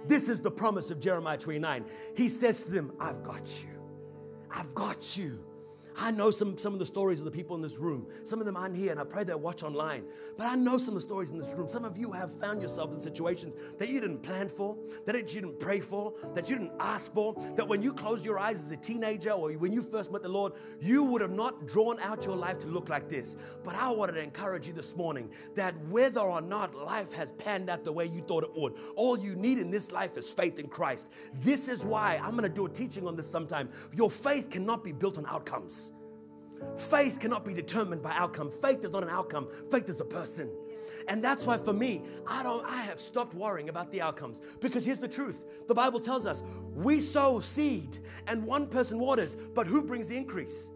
This 0.07 0.29
is 0.29 0.41
the 0.41 0.51
promise 0.51 0.89
of 0.89 0.99
Jeremiah 0.99 1.37
29. 1.37 1.85
He 2.15 2.29
says 2.29 2.63
to 2.63 2.71
them, 2.71 2.93
I've 2.99 3.23
got 3.23 3.63
you. 3.63 3.69
I've 4.49 4.73
got 4.73 5.17
you. 5.17 5.45
I 5.97 6.11
know 6.11 6.31
some, 6.31 6.57
some 6.57 6.73
of 6.73 6.79
the 6.79 6.85
stories 6.85 7.19
of 7.19 7.25
the 7.25 7.31
people 7.31 7.55
in 7.55 7.61
this 7.61 7.77
room. 7.77 8.07
Some 8.23 8.39
of 8.39 8.45
them 8.45 8.55
aren't 8.55 8.75
here, 8.75 8.91
and 8.91 8.99
I 8.99 9.03
pray 9.03 9.23
they 9.23 9.35
watch 9.35 9.63
online. 9.63 10.05
But 10.37 10.47
I 10.47 10.55
know 10.55 10.77
some 10.77 10.95
of 10.95 11.01
the 11.01 11.07
stories 11.07 11.31
in 11.31 11.37
this 11.37 11.53
room. 11.57 11.67
Some 11.67 11.85
of 11.85 11.97
you 11.97 12.11
have 12.11 12.31
found 12.31 12.61
yourself 12.61 12.93
in 12.93 12.99
situations 12.99 13.55
that 13.77 13.89
you 13.89 13.99
didn't 13.99 14.19
plan 14.19 14.49
for, 14.49 14.77
that 15.05 15.15
you 15.15 15.41
didn't 15.41 15.59
pray 15.59 15.79
for, 15.79 16.13
that 16.35 16.49
you 16.49 16.57
didn't 16.57 16.73
ask 16.79 17.13
for, 17.13 17.35
that 17.55 17.67
when 17.67 17.81
you 17.81 17.93
closed 17.93 18.25
your 18.25 18.39
eyes 18.39 18.63
as 18.63 18.71
a 18.71 18.77
teenager 18.77 19.31
or 19.31 19.51
when 19.53 19.71
you 19.71 19.81
first 19.81 20.11
met 20.11 20.21
the 20.21 20.29
Lord, 20.29 20.53
you 20.79 21.03
would 21.03 21.21
have 21.21 21.31
not 21.31 21.67
drawn 21.67 21.99
out 21.99 22.25
your 22.25 22.35
life 22.35 22.59
to 22.59 22.67
look 22.67 22.89
like 22.89 23.09
this. 23.09 23.35
But 23.63 23.75
I 23.75 23.91
wanted 23.91 24.13
to 24.13 24.23
encourage 24.23 24.67
you 24.67 24.73
this 24.73 24.95
morning 24.95 25.29
that 25.55 25.73
whether 25.87 26.21
or 26.21 26.41
not 26.41 26.75
life 26.75 27.11
has 27.13 27.31
panned 27.33 27.69
out 27.69 27.83
the 27.83 27.91
way 27.91 28.05
you 28.05 28.21
thought 28.21 28.43
it 28.43 28.51
would, 28.55 28.75
all 28.95 29.17
you 29.17 29.35
need 29.35 29.57
in 29.57 29.71
this 29.71 29.91
life 29.91 30.17
is 30.17 30.33
faith 30.33 30.59
in 30.59 30.67
Christ. 30.67 31.11
This 31.33 31.67
is 31.67 31.85
why 31.85 32.19
I'm 32.23 32.31
going 32.31 32.43
to 32.43 32.49
do 32.49 32.65
a 32.65 32.69
teaching 32.69 33.07
on 33.07 33.15
this 33.15 33.29
sometime. 33.29 33.69
Your 33.93 34.09
faith 34.09 34.49
cannot 34.49 34.83
be 34.83 34.91
built 34.91 35.17
on 35.17 35.25
outcomes. 35.27 35.88
Faith 36.77 37.19
cannot 37.19 37.45
be 37.45 37.53
determined 37.53 38.01
by 38.01 38.11
outcome. 38.15 38.51
Faith 38.51 38.83
is 38.83 38.91
not 38.91 39.03
an 39.03 39.09
outcome, 39.09 39.47
faith 39.71 39.89
is 39.89 39.99
a 39.99 40.05
person. 40.05 40.49
And 41.07 41.23
that's 41.23 41.47
why 41.47 41.57
for 41.57 41.73
me, 41.73 42.03
I 42.27 42.43
don't 42.43 42.63
I 42.65 42.81
have 42.81 42.99
stopped 42.99 43.33
worrying 43.33 43.69
about 43.69 43.91
the 43.91 44.01
outcomes 44.01 44.41
because 44.61 44.85
here's 44.85 44.99
the 44.99 45.07
truth. 45.07 45.45
The 45.67 45.73
Bible 45.73 45.99
tells 45.99 46.27
us 46.27 46.43
we 46.75 46.99
sow 46.99 47.39
seed 47.39 47.97
and 48.27 48.45
one 48.45 48.67
person 48.67 48.99
waters, 48.99 49.35
but 49.35 49.65
who 49.65 49.81
brings 49.81 50.07
the 50.07 50.15
increase? 50.15 50.69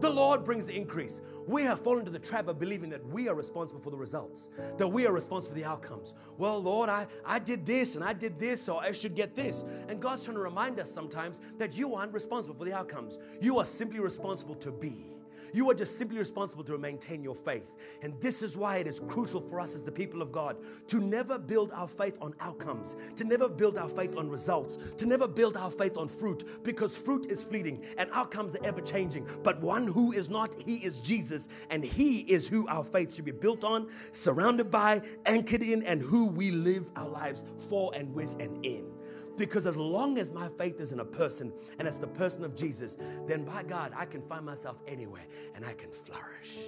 The 0.00 0.10
Lord 0.10 0.44
brings 0.44 0.66
the 0.66 0.76
increase. 0.76 1.22
We 1.46 1.62
have 1.62 1.80
fallen 1.80 2.00
into 2.00 2.10
the 2.10 2.18
trap 2.18 2.48
of 2.48 2.58
believing 2.58 2.90
that 2.90 3.04
we 3.06 3.28
are 3.28 3.34
responsible 3.34 3.80
for 3.80 3.90
the 3.90 3.96
results, 3.96 4.50
that 4.76 4.86
we 4.86 5.06
are 5.06 5.12
responsible 5.12 5.54
for 5.54 5.60
the 5.60 5.68
outcomes. 5.68 6.14
Well, 6.36 6.60
Lord, 6.60 6.90
I, 6.90 7.06
I 7.24 7.38
did 7.38 7.64
this 7.64 7.94
and 7.94 8.04
I 8.04 8.12
did 8.12 8.38
this, 8.38 8.60
so 8.60 8.78
I 8.78 8.92
should 8.92 9.14
get 9.14 9.34
this. 9.34 9.64
And 9.88 10.00
God's 10.00 10.24
trying 10.24 10.36
to 10.36 10.42
remind 10.42 10.78
us 10.78 10.90
sometimes 10.90 11.40
that 11.56 11.76
you 11.76 11.94
aren't 11.94 12.12
responsible 12.12 12.56
for 12.56 12.64
the 12.64 12.74
outcomes. 12.74 13.18
You 13.40 13.58
are 13.58 13.64
simply 13.64 14.00
responsible 14.00 14.56
to 14.56 14.70
be. 14.70 15.06
You 15.52 15.70
are 15.70 15.74
just 15.74 15.98
simply 15.98 16.18
responsible 16.18 16.64
to 16.64 16.78
maintain 16.78 17.22
your 17.22 17.34
faith. 17.34 17.70
And 18.02 18.20
this 18.20 18.42
is 18.42 18.56
why 18.56 18.76
it 18.78 18.86
is 18.86 19.00
crucial 19.00 19.40
for 19.40 19.60
us 19.60 19.74
as 19.74 19.82
the 19.82 19.92
people 19.92 20.22
of 20.22 20.32
God 20.32 20.56
to 20.88 21.00
never 21.00 21.38
build 21.38 21.72
our 21.72 21.88
faith 21.88 22.18
on 22.20 22.34
outcomes, 22.40 22.96
to 23.16 23.24
never 23.24 23.48
build 23.48 23.76
our 23.78 23.88
faith 23.88 24.16
on 24.16 24.28
results, 24.28 24.92
to 24.92 25.06
never 25.06 25.28
build 25.28 25.56
our 25.56 25.70
faith 25.70 25.96
on 25.96 26.08
fruit, 26.08 26.62
because 26.62 26.96
fruit 26.96 27.26
is 27.26 27.44
fleeting 27.44 27.84
and 27.96 28.10
outcomes 28.12 28.54
are 28.54 28.64
ever 28.64 28.80
changing. 28.80 29.26
But 29.42 29.60
one 29.60 29.86
who 29.86 30.12
is 30.12 30.28
not, 30.30 30.60
he 30.60 30.76
is 30.76 31.00
Jesus, 31.00 31.48
and 31.70 31.84
he 31.84 32.20
is 32.20 32.48
who 32.48 32.66
our 32.68 32.84
faith 32.84 33.14
should 33.14 33.24
be 33.24 33.30
built 33.30 33.64
on, 33.64 33.88
surrounded 34.12 34.70
by, 34.70 35.02
anchored 35.26 35.62
in, 35.62 35.82
and 35.82 36.00
who 36.02 36.28
we 36.28 36.50
live 36.50 36.90
our 36.96 37.08
lives 37.08 37.44
for 37.68 37.90
and 37.94 38.12
with 38.14 38.30
and 38.40 38.64
in. 38.64 38.97
Because 39.38 39.66
as 39.66 39.76
long 39.76 40.18
as 40.18 40.32
my 40.32 40.48
faith 40.58 40.80
is 40.80 40.90
in 40.90 40.98
a 41.00 41.04
person 41.04 41.52
and 41.78 41.86
it's 41.86 41.98
the 41.98 42.08
person 42.08 42.44
of 42.44 42.56
Jesus, 42.56 42.98
then 43.26 43.44
by 43.44 43.62
God, 43.62 43.92
I 43.96 44.04
can 44.04 44.20
find 44.20 44.44
myself 44.44 44.82
anywhere 44.88 45.24
and 45.54 45.64
I 45.64 45.72
can 45.74 45.90
flourish. 45.90 46.58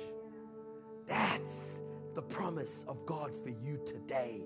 That's 1.07 1.81
the 2.15 2.23
promise 2.23 2.85
of 2.89 3.05
God 3.05 3.35
for 3.35 3.51
you 3.51 3.81
today. 3.85 4.45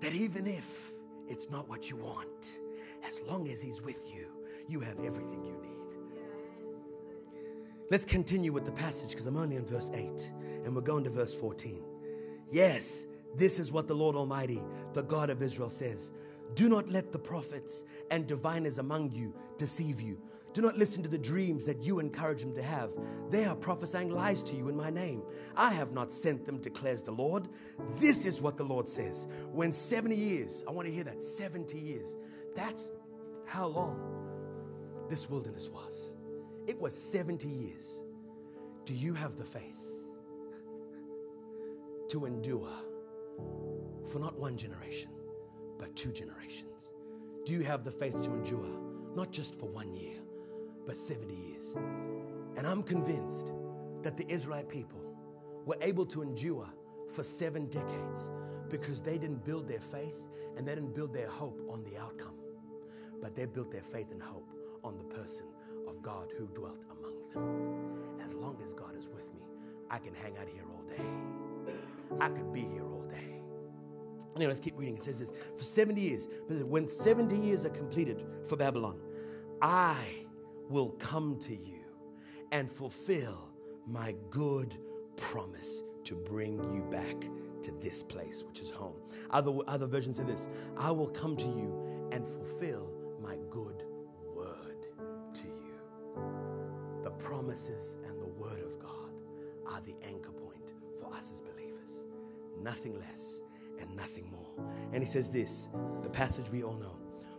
That 0.00 0.14
even 0.14 0.46
if 0.46 0.90
it's 1.28 1.50
not 1.50 1.68
what 1.68 1.90
you 1.90 1.96
want, 1.96 2.58
as 3.06 3.20
long 3.28 3.46
as 3.48 3.60
He's 3.60 3.82
with 3.82 4.02
you, 4.14 4.26
you 4.66 4.80
have 4.80 4.98
everything 5.00 5.44
you 5.44 5.52
need. 5.62 5.76
Let's 7.90 8.04
continue 8.04 8.52
with 8.52 8.64
the 8.64 8.72
passage 8.72 9.10
because 9.10 9.26
I'm 9.26 9.36
only 9.36 9.56
in 9.56 9.66
verse 9.66 9.90
8 9.94 10.32
and 10.64 10.74
we're 10.74 10.80
going 10.80 11.04
to 11.04 11.10
verse 11.10 11.34
14. 11.34 11.84
Yes, 12.50 13.06
this 13.36 13.58
is 13.58 13.70
what 13.70 13.86
the 13.86 13.94
Lord 13.94 14.16
Almighty, 14.16 14.62
the 14.92 15.02
God 15.02 15.30
of 15.30 15.42
Israel, 15.42 15.70
says. 15.70 16.12
Do 16.54 16.68
not 16.68 16.88
let 16.88 17.12
the 17.12 17.18
prophets 17.18 17.84
and 18.10 18.26
diviners 18.26 18.78
among 18.78 19.12
you 19.12 19.34
deceive 19.56 20.00
you. 20.00 20.20
Do 20.52 20.62
not 20.62 20.78
listen 20.78 21.02
to 21.02 21.08
the 21.08 21.18
dreams 21.18 21.66
that 21.66 21.82
you 21.82 21.98
encourage 21.98 22.40
them 22.40 22.54
to 22.54 22.62
have. 22.62 22.90
They 23.28 23.44
are 23.44 23.54
prophesying 23.54 24.10
lies 24.10 24.42
to 24.44 24.56
you 24.56 24.70
in 24.70 24.76
my 24.76 24.88
name. 24.88 25.22
I 25.54 25.70
have 25.74 25.92
not 25.92 26.14
sent 26.14 26.46
them, 26.46 26.62
declares 26.62 27.02
the 27.02 27.12
Lord. 27.12 27.48
This 27.96 28.24
is 28.24 28.40
what 28.40 28.56
the 28.56 28.64
Lord 28.64 28.88
says. 28.88 29.28
When 29.52 29.74
70 29.74 30.14
years, 30.14 30.64
I 30.66 30.70
want 30.70 30.88
to 30.88 30.94
hear 30.94 31.04
that 31.04 31.22
70 31.22 31.78
years, 31.78 32.16
that's 32.54 32.90
how 33.44 33.66
long 33.66 34.00
this 35.10 35.28
wilderness 35.28 35.68
was. 35.68 36.16
It 36.66 36.80
was 36.80 36.96
70 36.96 37.46
years. 37.46 38.02
Do 38.86 38.94
you 38.94 39.12
have 39.12 39.36
the 39.36 39.44
faith 39.44 39.76
to 42.08 42.24
endure 42.24 42.72
for 44.10 44.20
not 44.20 44.38
one 44.38 44.56
generation, 44.56 45.10
but 45.78 45.94
two 45.96 46.12
generations? 46.12 46.92
Do 47.44 47.52
you 47.52 47.62
have 47.62 47.84
the 47.84 47.90
faith 47.90 48.22
to 48.24 48.30
endure, 48.30 48.66
not 49.14 49.30
just 49.30 49.58
for 49.60 49.66
one 49.66 49.92
year, 49.94 50.16
but 50.84 50.98
70 50.98 51.34
years? 51.34 51.76
And 52.56 52.66
I'm 52.66 52.82
convinced 52.82 53.52
that 54.02 54.16
the 54.16 54.26
Israelite 54.28 54.68
people 54.68 55.02
were 55.64 55.76
able 55.80 56.06
to 56.06 56.22
endure 56.22 56.68
for 57.14 57.22
seven 57.22 57.66
decades 57.66 58.30
because 58.68 59.02
they 59.02 59.18
didn't 59.18 59.44
build 59.44 59.68
their 59.68 59.80
faith 59.80 60.26
and 60.56 60.66
they 60.66 60.74
didn't 60.74 60.94
build 60.94 61.12
their 61.12 61.28
hope 61.28 61.60
on 61.70 61.84
the 61.84 61.98
outcome, 61.98 62.38
but 63.20 63.34
they 63.34 63.46
built 63.46 63.70
their 63.70 63.82
faith 63.82 64.10
and 64.10 64.22
hope 64.22 64.48
on 64.82 64.98
the 64.98 65.04
person 65.04 65.46
of 65.86 66.02
God 66.02 66.32
who 66.38 66.46
dwelt 66.48 66.84
among 66.90 67.28
them. 67.30 68.20
As 68.24 68.34
long 68.34 68.56
as 68.64 68.74
God 68.74 68.96
is 68.96 69.08
with 69.08 69.32
me, 69.34 69.42
I 69.90 69.98
can 69.98 70.14
hang 70.14 70.36
out 70.38 70.48
here 70.48 70.64
all 70.70 70.82
day. 70.82 71.74
I 72.20 72.28
could 72.28 72.52
be 72.52 72.62
here 72.62 72.84
all 72.84 73.02
day. 73.02 73.25
Anyway, 74.36 74.48
let's 74.48 74.60
keep 74.60 74.78
reading. 74.78 74.94
It 74.96 75.02
says 75.02 75.18
this 75.18 75.32
for 75.56 75.62
70 75.62 75.98
years, 75.98 76.28
when 76.48 76.88
70 76.88 77.34
years 77.36 77.64
are 77.64 77.70
completed 77.70 78.22
for 78.46 78.56
Babylon, 78.56 79.00
I 79.62 79.96
will 80.68 80.90
come 80.92 81.38
to 81.40 81.54
you 81.54 81.80
and 82.52 82.70
fulfill 82.70 83.50
my 83.86 84.14
good 84.28 84.74
promise 85.16 85.82
to 86.04 86.14
bring 86.14 86.58
you 86.72 86.82
back 86.90 87.16
to 87.62 87.72
this 87.80 88.02
place, 88.02 88.44
which 88.46 88.60
is 88.60 88.70
home. 88.70 88.96
Other, 89.30 89.52
other 89.68 89.86
versions 89.86 90.18
say 90.18 90.24
this 90.24 90.48
I 90.76 90.90
will 90.90 91.08
come 91.08 91.34
to 91.36 91.46
you 91.46 92.08
and 92.12 92.26
fulfill 92.26 92.92
my 93.22 93.38
good 93.48 93.84
word 94.34 94.86
to 95.32 95.46
you. 95.46 97.02
The 97.02 97.10
promises 97.12 97.96
and 98.06 98.20
the 98.20 98.28
word 98.28 98.60
of 98.60 98.78
God 98.78 99.10
are 99.66 99.80
the 99.80 99.96
anchor 100.06 100.32
point 100.32 100.74
for 101.00 101.06
us 101.14 101.32
as 101.32 101.40
believers. 101.40 102.04
Nothing 102.60 102.98
less 102.98 103.42
and 103.96 104.08
nothing 104.08 104.30
more. 104.30 104.66
And 104.92 105.02
he 105.02 105.06
says 105.06 105.30
this 105.30 105.68
the 106.02 106.10
passage 106.10 106.50
we 106.50 106.62
all 106.62 106.74
know 106.74 106.96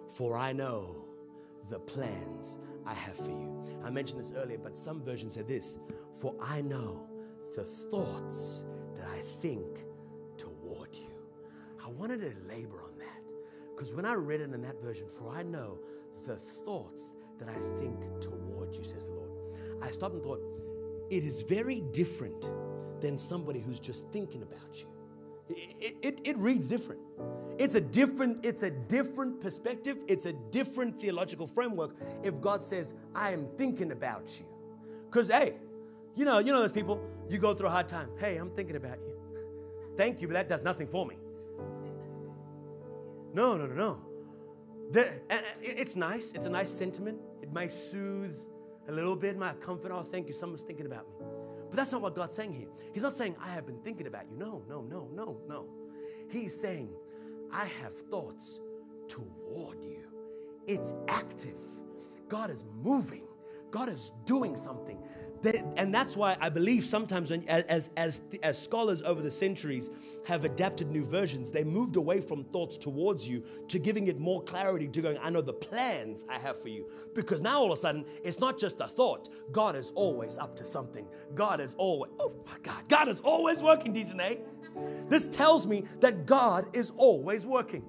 For 0.09 0.37
I 0.37 0.53
know 0.53 1.05
the 1.69 1.79
plans 1.79 2.59
I 2.85 2.93
have 2.93 3.17
for 3.17 3.31
you. 3.31 3.65
I 3.83 3.89
mentioned 3.89 4.19
this 4.19 4.33
earlier, 4.35 4.57
but 4.57 4.77
some 4.77 5.01
versions 5.03 5.33
say 5.33 5.43
this 5.43 5.79
For 6.11 6.35
I 6.41 6.61
know 6.61 7.07
the 7.55 7.63
thoughts 7.63 8.65
that 8.95 9.07
I 9.07 9.19
think 9.41 9.85
toward 10.37 10.95
you. 10.95 11.07
I 11.83 11.89
wanted 11.89 12.21
to 12.21 12.33
labor 12.47 12.83
on 12.83 12.97
that 12.99 13.21
because 13.75 13.93
when 13.93 14.05
I 14.05 14.13
read 14.13 14.41
it 14.41 14.53
in 14.53 14.61
that 14.61 14.81
version, 14.81 15.07
For 15.07 15.29
I 15.29 15.43
know 15.43 15.79
the 16.25 16.35
thoughts 16.35 17.13
that 17.39 17.49
I 17.49 17.79
think 17.79 17.99
toward 18.19 18.75
you, 18.75 18.83
says 18.83 19.07
the 19.07 19.13
Lord, 19.13 19.31
I 19.81 19.91
stopped 19.91 20.15
and 20.15 20.23
thought, 20.23 20.41
it 21.09 21.23
is 21.23 21.43
very 21.43 21.81
different 21.93 22.49
than 22.99 23.17
somebody 23.17 23.59
who's 23.59 23.79
just 23.79 24.11
thinking 24.11 24.41
about 24.41 24.73
you. 24.73 24.87
It, 25.49 25.95
it, 26.01 26.21
it, 26.27 26.37
reads 26.37 26.67
different. 26.67 27.01
It's 27.57 27.75
a 27.75 27.81
different, 27.81 28.45
it's 28.45 28.63
a 28.63 28.71
different 28.71 29.39
perspective. 29.39 29.97
It's 30.07 30.25
a 30.25 30.33
different 30.51 30.99
theological 30.99 31.47
framework 31.47 31.95
if 32.23 32.41
God 32.41 32.61
says, 32.61 32.95
I 33.15 33.31
am 33.31 33.47
thinking 33.57 33.91
about 33.91 34.37
you. 34.39 34.45
Because 35.05 35.29
hey, 35.31 35.53
you 36.15 36.25
know, 36.25 36.39
you 36.39 36.51
know 36.51 36.59
those 36.59 36.73
people, 36.73 37.01
you 37.29 37.37
go 37.37 37.53
through 37.53 37.67
a 37.67 37.71
hard 37.71 37.87
time. 37.87 38.09
Hey, 38.19 38.37
I'm 38.37 38.49
thinking 38.51 38.75
about 38.75 38.97
you. 38.99 39.17
Thank 39.95 40.21
you, 40.21 40.27
but 40.27 40.33
that 40.33 40.49
does 40.49 40.63
nothing 40.63 40.87
for 40.87 41.05
me. 41.05 41.17
No, 43.33 43.57
no, 43.57 43.67
no, 43.67 43.75
no. 43.75 44.01
The, 44.91 45.19
it's 45.61 45.95
nice. 45.95 46.33
It's 46.33 46.47
a 46.47 46.49
nice 46.49 46.69
sentiment. 46.69 47.19
It 47.41 47.53
may 47.53 47.67
soothe 47.67 48.35
a 48.87 48.91
little 48.91 49.15
bit, 49.15 49.37
my 49.37 49.53
comfort. 49.53 49.91
Oh, 49.93 50.01
thank 50.01 50.27
you. 50.27 50.33
Someone's 50.33 50.63
thinking 50.63 50.85
about 50.85 51.07
me. 51.07 51.25
But 51.69 51.77
that's 51.77 51.91
not 51.91 52.01
what 52.01 52.15
God's 52.15 52.35
saying 52.35 52.53
here. 52.53 52.69
He's 52.93 53.03
not 53.03 53.13
saying, 53.13 53.35
I 53.41 53.49
have 53.49 53.65
been 53.65 53.79
thinking 53.79 54.07
about 54.07 54.29
you. 54.29 54.37
No, 54.37 54.63
no, 54.69 54.81
no, 54.81 55.09
no, 55.13 55.41
no. 55.47 55.67
He's 56.29 56.59
saying, 56.59 56.89
I 57.51 57.65
have 57.81 57.93
thoughts 57.93 58.59
toward 59.07 59.81
you. 59.81 60.03
It's 60.67 60.93
active. 61.07 61.59
God 62.27 62.49
is 62.49 62.65
moving, 62.81 63.23
God 63.71 63.89
is 63.89 64.11
doing 64.25 64.55
something. 64.55 65.01
And 65.77 65.93
that's 65.93 66.17
why 66.17 66.35
I 66.39 66.49
believe 66.49 66.83
sometimes, 66.83 67.31
when, 67.31 67.47
as, 67.47 67.89
as, 67.95 68.21
as 68.43 68.61
scholars 68.61 69.01
over 69.03 69.21
the 69.21 69.31
centuries 69.31 69.89
have 70.25 70.43
adapted 70.43 70.91
new 70.91 71.03
versions, 71.05 71.51
they 71.51 71.63
moved 71.63 71.95
away 71.95 72.19
from 72.19 72.43
thoughts 72.43 72.75
towards 72.75 73.27
you 73.27 73.43
to 73.67 73.79
giving 73.79 74.07
it 74.07 74.19
more 74.19 74.43
clarity 74.43 74.87
to 74.87 75.01
going, 75.01 75.17
I 75.21 75.29
know 75.29 75.41
the 75.41 75.53
plans 75.53 76.25
I 76.29 76.37
have 76.39 76.61
for 76.61 76.69
you. 76.69 76.89
Because 77.15 77.41
now 77.41 77.59
all 77.59 77.71
of 77.71 77.77
a 77.77 77.81
sudden, 77.81 78.05
it's 78.23 78.39
not 78.39 78.59
just 78.59 78.81
a 78.81 78.87
thought. 78.87 79.29
God 79.51 79.75
is 79.75 79.91
always 79.95 80.37
up 80.37 80.55
to 80.57 80.63
something. 80.63 81.07
God 81.33 81.61
is 81.61 81.75
always, 81.75 82.11
oh 82.19 82.33
my 82.45 82.57
God, 82.63 82.87
God 82.89 83.07
is 83.07 83.21
always 83.21 83.63
working, 83.63 83.93
DJ. 83.93 84.39
This 85.09 85.27
tells 85.27 85.65
me 85.65 85.83
that 86.01 86.25
God 86.25 86.75
is 86.75 86.91
always 86.97 87.45
working. 87.45 87.83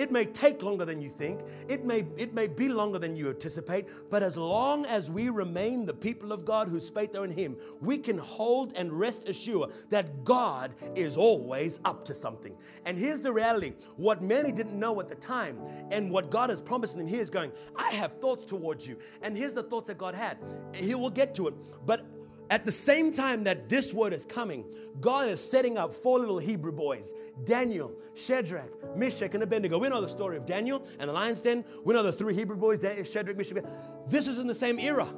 It 0.00 0.10
may 0.10 0.24
take 0.24 0.62
longer 0.62 0.86
than 0.86 1.02
you 1.02 1.10
think, 1.10 1.42
it 1.68 1.84
may, 1.84 2.06
it 2.16 2.32
may 2.32 2.46
be 2.46 2.70
longer 2.70 2.98
than 2.98 3.16
you 3.16 3.28
anticipate, 3.28 3.84
but 4.08 4.22
as 4.22 4.34
long 4.34 4.86
as 4.86 5.10
we 5.10 5.28
remain 5.28 5.84
the 5.84 5.92
people 5.92 6.32
of 6.32 6.46
God 6.46 6.68
whose 6.68 6.88
faith 6.88 7.14
are 7.14 7.24
in 7.26 7.30
Him, 7.30 7.54
we 7.82 7.98
can 7.98 8.16
hold 8.16 8.72
and 8.78 8.90
rest 8.90 9.28
assured 9.28 9.72
that 9.90 10.24
God 10.24 10.72
is 10.96 11.18
always 11.18 11.80
up 11.84 12.02
to 12.04 12.14
something. 12.14 12.56
And 12.86 12.96
here's 12.96 13.20
the 13.20 13.30
reality 13.30 13.74
what 13.96 14.22
many 14.22 14.52
didn't 14.52 14.78
know 14.80 14.98
at 15.00 15.08
the 15.10 15.16
time, 15.16 15.58
and 15.90 16.10
what 16.10 16.30
God 16.30 16.48
is 16.48 16.62
promising 16.62 17.00
them 17.00 17.06
here 17.06 17.20
is 17.20 17.28
going, 17.28 17.52
I 17.76 17.90
have 17.90 18.12
thoughts 18.12 18.46
towards 18.46 18.88
you. 18.88 18.96
And 19.20 19.36
here's 19.36 19.52
the 19.52 19.64
thoughts 19.64 19.88
that 19.88 19.98
God 19.98 20.14
had. 20.14 20.38
He 20.74 20.94
will 20.94 21.10
get 21.10 21.34
to 21.34 21.48
it. 21.48 21.54
But 21.84 22.04
at 22.50 22.64
the 22.64 22.72
same 22.72 23.12
time 23.12 23.44
that 23.44 23.68
this 23.68 23.94
word 23.94 24.12
is 24.12 24.24
coming, 24.24 24.64
God 25.00 25.28
is 25.28 25.40
setting 25.40 25.78
up 25.78 25.94
four 25.94 26.18
little 26.18 26.38
Hebrew 26.38 26.72
boys 26.72 27.14
Daniel, 27.44 27.94
Shadrach, 28.14 28.96
Meshach, 28.96 29.34
and 29.34 29.42
Abednego. 29.42 29.78
We 29.78 29.88
know 29.88 30.00
the 30.00 30.08
story 30.08 30.36
of 30.36 30.46
Daniel 30.46 30.84
and 30.98 31.08
the 31.08 31.12
lion's 31.12 31.40
den. 31.40 31.64
We 31.84 31.94
know 31.94 32.02
the 32.02 32.12
three 32.12 32.34
Hebrew 32.34 32.56
boys 32.56 32.80
Daniel, 32.80 33.04
Shadrach, 33.04 33.36
Meshach. 33.36 33.64
This 34.08 34.26
is 34.26 34.38
in 34.38 34.46
the 34.46 34.54
same 34.54 34.78
era. 34.80 35.08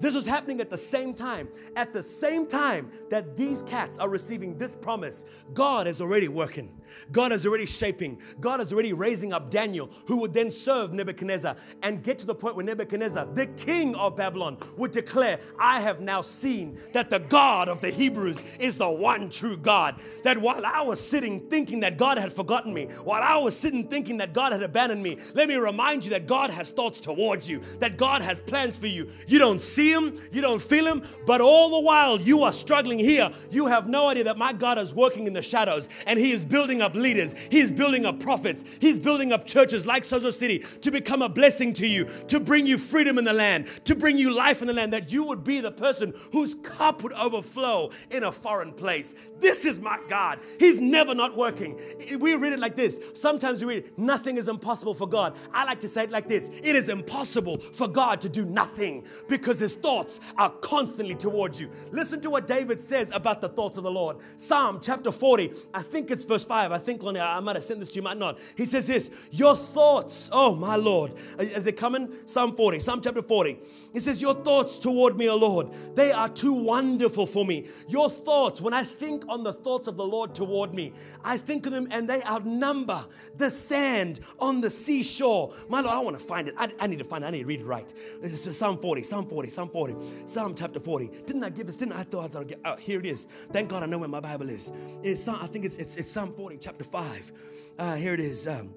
This 0.00 0.14
was 0.14 0.26
happening 0.26 0.60
at 0.60 0.70
the 0.70 0.76
same 0.76 1.14
time. 1.14 1.48
At 1.76 1.92
the 1.92 2.02
same 2.02 2.46
time 2.46 2.90
that 3.10 3.36
these 3.36 3.62
cats 3.62 3.98
are 3.98 4.08
receiving 4.08 4.58
this 4.58 4.74
promise, 4.74 5.24
God 5.54 5.86
is 5.86 6.00
already 6.00 6.28
working. 6.28 6.74
God 7.12 7.32
is 7.32 7.46
already 7.46 7.66
shaping. 7.66 8.20
God 8.40 8.60
is 8.60 8.72
already 8.72 8.92
raising 8.92 9.32
up 9.32 9.50
Daniel, 9.50 9.90
who 10.06 10.16
would 10.20 10.34
then 10.34 10.50
serve 10.50 10.92
Nebuchadnezzar 10.92 11.56
and 11.82 12.02
get 12.02 12.18
to 12.20 12.26
the 12.26 12.34
point 12.34 12.56
where 12.56 12.64
Nebuchadnezzar, 12.64 13.26
the 13.34 13.46
king 13.46 13.94
of 13.96 14.16
Babylon, 14.16 14.56
would 14.76 14.90
declare, 14.90 15.38
I 15.58 15.80
have 15.80 16.00
now 16.00 16.22
seen 16.22 16.78
that 16.92 17.10
the 17.10 17.18
God 17.18 17.68
of 17.68 17.80
the 17.80 17.90
Hebrews 17.90 18.56
is 18.58 18.78
the 18.78 18.88
one 18.88 19.30
true 19.30 19.56
God. 19.56 20.00
That 20.24 20.38
while 20.38 20.64
I 20.64 20.82
was 20.82 21.06
sitting 21.06 21.40
thinking 21.48 21.80
that 21.80 21.98
God 21.98 22.18
had 22.18 22.32
forgotten 22.32 22.72
me, 22.72 22.86
while 23.04 23.22
I 23.22 23.36
was 23.38 23.56
sitting 23.56 23.88
thinking 23.88 24.18
that 24.18 24.32
God 24.32 24.52
had 24.52 24.62
abandoned 24.62 25.02
me, 25.02 25.18
let 25.34 25.48
me 25.48 25.56
remind 25.56 26.04
you 26.04 26.10
that 26.10 26.26
God 26.26 26.50
has 26.50 26.70
thoughts 26.70 27.00
towards 27.00 27.48
you, 27.48 27.60
that 27.80 27.96
God 27.96 28.22
has 28.22 28.40
plans 28.40 28.78
for 28.78 28.86
you. 28.86 29.08
You 29.26 29.38
don't 29.38 29.60
see 29.60 29.87
see 29.88 29.94
him, 29.94 30.18
you 30.32 30.40
don't 30.40 30.60
feel 30.60 30.86
him, 30.86 31.02
but 31.26 31.40
all 31.40 31.70
the 31.70 31.80
while 31.80 32.20
you 32.20 32.42
are 32.42 32.52
struggling 32.52 32.98
here, 32.98 33.30
you 33.50 33.66
have 33.66 33.88
no 33.88 34.08
idea 34.08 34.24
that 34.24 34.38
my 34.38 34.52
God 34.52 34.78
is 34.78 34.94
working 34.94 35.26
in 35.26 35.32
the 35.32 35.42
shadows 35.42 35.88
and 36.06 36.18
he 36.18 36.32
is 36.32 36.44
building 36.44 36.82
up 36.82 36.94
leaders, 36.94 37.34
he 37.50 37.58
is 37.60 37.70
building 37.70 38.06
up 38.06 38.20
prophets, 38.20 38.64
he's 38.80 38.98
building 38.98 39.32
up 39.32 39.46
churches 39.46 39.86
like 39.86 40.02
Sozo 40.02 40.32
City 40.32 40.58
to 40.80 40.90
become 40.90 41.22
a 41.22 41.28
blessing 41.28 41.72
to 41.74 41.86
you, 41.86 42.04
to 42.28 42.40
bring 42.40 42.66
you 42.66 42.78
freedom 42.78 43.18
in 43.18 43.24
the 43.24 43.32
land, 43.32 43.66
to 43.84 43.94
bring 43.94 44.18
you 44.18 44.34
life 44.34 44.60
in 44.60 44.66
the 44.66 44.74
land, 44.74 44.92
that 44.92 45.12
you 45.12 45.24
would 45.24 45.44
be 45.44 45.60
the 45.60 45.72
person 45.72 46.12
whose 46.32 46.54
cup 46.54 47.02
would 47.02 47.12
overflow 47.14 47.90
in 48.10 48.24
a 48.24 48.32
foreign 48.32 48.72
place. 48.72 49.14
This 49.40 49.64
is 49.64 49.80
my 49.80 49.98
God. 50.08 50.40
He's 50.58 50.80
never 50.80 51.14
not 51.14 51.36
working. 51.36 51.78
We 52.18 52.34
read 52.34 52.52
it 52.52 52.58
like 52.58 52.76
this. 52.76 53.00
Sometimes 53.14 53.64
we 53.64 53.76
read, 53.76 53.98
nothing 53.98 54.36
is 54.36 54.48
impossible 54.48 54.94
for 54.94 55.08
God. 55.08 55.36
I 55.52 55.64
like 55.64 55.80
to 55.80 55.88
say 55.88 56.04
it 56.04 56.10
like 56.10 56.28
this 56.28 56.48
it 56.48 56.76
is 56.76 56.88
impossible 56.88 57.58
for 57.58 57.88
God 57.88 58.20
to 58.20 58.28
do 58.28 58.44
nothing 58.44 59.04
because 59.28 59.58
his 59.58 59.74
thoughts 59.80 60.20
are 60.36 60.50
constantly 60.60 61.14
towards 61.14 61.60
you. 61.60 61.70
Listen 61.90 62.20
to 62.20 62.30
what 62.30 62.46
David 62.46 62.80
says 62.80 63.14
about 63.14 63.40
the 63.40 63.48
thoughts 63.48 63.78
of 63.78 63.84
the 63.84 63.90
Lord. 63.90 64.16
Psalm 64.36 64.80
chapter 64.82 65.12
40, 65.12 65.50
I 65.74 65.82
think 65.82 66.10
it's 66.10 66.24
verse 66.24 66.44
5. 66.44 66.72
I 66.72 66.78
think, 66.78 67.02
Lonnie, 67.02 67.20
I 67.20 67.40
might 67.40 67.56
have 67.56 67.64
sent 67.64 67.80
this 67.80 67.90
to 67.90 67.96
you, 67.96 68.02
might 68.02 68.18
not. 68.18 68.38
He 68.56 68.64
says 68.64 68.86
this 68.86 69.10
Your 69.30 69.56
thoughts, 69.56 70.30
oh 70.32 70.54
my 70.54 70.76
Lord. 70.76 71.12
Is 71.38 71.66
it 71.66 71.76
coming? 71.76 72.12
Psalm 72.26 72.54
40, 72.56 72.78
Psalm 72.78 73.00
chapter 73.00 73.22
40. 73.22 73.58
He 73.92 74.00
says, 74.00 74.20
Your 74.20 74.34
thoughts 74.34 74.78
toward 74.78 75.16
me, 75.16 75.28
O 75.28 75.36
Lord, 75.36 75.72
they 75.94 76.12
are 76.12 76.28
too 76.28 76.52
wonderful 76.52 77.26
for 77.26 77.44
me. 77.44 77.66
Your 77.88 78.10
thoughts, 78.10 78.60
when 78.60 78.74
I 78.74 78.82
think 78.82 79.24
on 79.28 79.42
the 79.42 79.52
thoughts 79.52 79.88
of 79.88 79.96
the 79.96 80.04
Lord 80.04 80.34
toward 80.34 80.74
me, 80.74 80.92
I 81.24 81.38
think 81.38 81.66
of 81.66 81.72
them 81.72 81.88
and 81.90 82.08
they 82.08 82.22
outnumber 82.24 83.02
the 83.36 83.50
sand 83.50 84.20
on 84.38 84.60
the 84.60 84.70
seashore. 84.70 85.52
My 85.68 85.80
Lord, 85.80 85.94
I 85.94 86.00
want 86.00 86.18
to 86.18 86.24
find 86.24 86.48
it. 86.48 86.54
I, 86.58 86.68
I 86.78 86.86
need 86.86 86.98
to 86.98 87.04
find 87.04 87.24
it. 87.24 87.28
I 87.28 87.30
need 87.30 87.40
to 87.40 87.46
read 87.46 87.60
it 87.60 87.66
right. 87.66 87.92
This 88.20 88.46
is 88.46 88.56
Psalm 88.56 88.78
40, 88.78 89.02
Psalm 89.02 89.26
40, 89.26 89.48
Psalm 89.48 89.67
40, 89.68 89.94
Psalm 90.26 90.54
chapter 90.54 90.80
40. 90.80 91.10
Didn't 91.26 91.44
I 91.44 91.50
give 91.50 91.66
this? 91.66 91.76
Didn't 91.76 91.94
I 91.94 92.02
thought 92.02 92.24
I 92.24 92.28
thought 92.28 92.48
get, 92.48 92.60
oh, 92.64 92.76
here 92.76 92.98
it 92.98 93.06
is. 93.06 93.24
Thank 93.52 93.70
God 93.70 93.82
I 93.82 93.86
know 93.86 93.98
where 93.98 94.08
my 94.08 94.20
Bible 94.20 94.48
is. 94.48 94.72
It's 95.02 95.22
Psalm, 95.22 95.38
I 95.40 95.46
think 95.46 95.64
it's, 95.64 95.78
it's, 95.78 95.96
it's 95.96 96.10
Psalm 96.10 96.32
40, 96.32 96.58
chapter 96.58 96.84
5. 96.84 97.32
Uh, 97.78 97.96
here 97.96 98.14
it 98.14 98.20
is. 98.20 98.48
Um, 98.48 98.74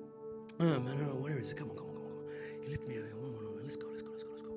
um, 0.59 0.87
I 0.87 0.91
don't 0.91 1.07
know. 1.07 1.21
Where 1.21 1.39
is 1.39 1.51
it? 1.51 1.57
Come 1.57 1.71
on, 1.71 1.77
come 1.77 1.87
on, 1.87 1.95
come 1.95 2.03
on. 2.03 2.11
Come 2.11 2.17
on. 2.17 2.63
You 2.63 2.69
lift 2.69 2.87
me 2.87 2.97
up. 2.97 3.03
Let's 3.63 3.75
go, 3.75 3.87
let's 3.89 4.03
go, 4.03 4.11
let's 4.11 4.23
go, 4.23 4.29
let's 4.31 4.43
go. 4.43 4.53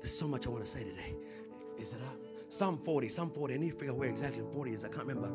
There's 0.00 0.12
so 0.12 0.28
much 0.28 0.46
I 0.46 0.50
want 0.50 0.64
to 0.64 0.70
say 0.70 0.80
today. 0.80 1.16
Is 1.78 1.92
it 1.92 2.02
up? 2.02 2.16
Psalm 2.50 2.76
40, 2.78 3.08
Psalm 3.08 3.30
40. 3.30 3.54
I 3.54 3.56
need 3.56 3.72
to 3.72 3.78
figure 3.78 3.92
out 3.92 3.98
where 3.98 4.08
exactly 4.08 4.42
40 4.52 4.72
is. 4.72 4.84
I 4.84 4.88
can't 4.88 5.06
remember. 5.06 5.32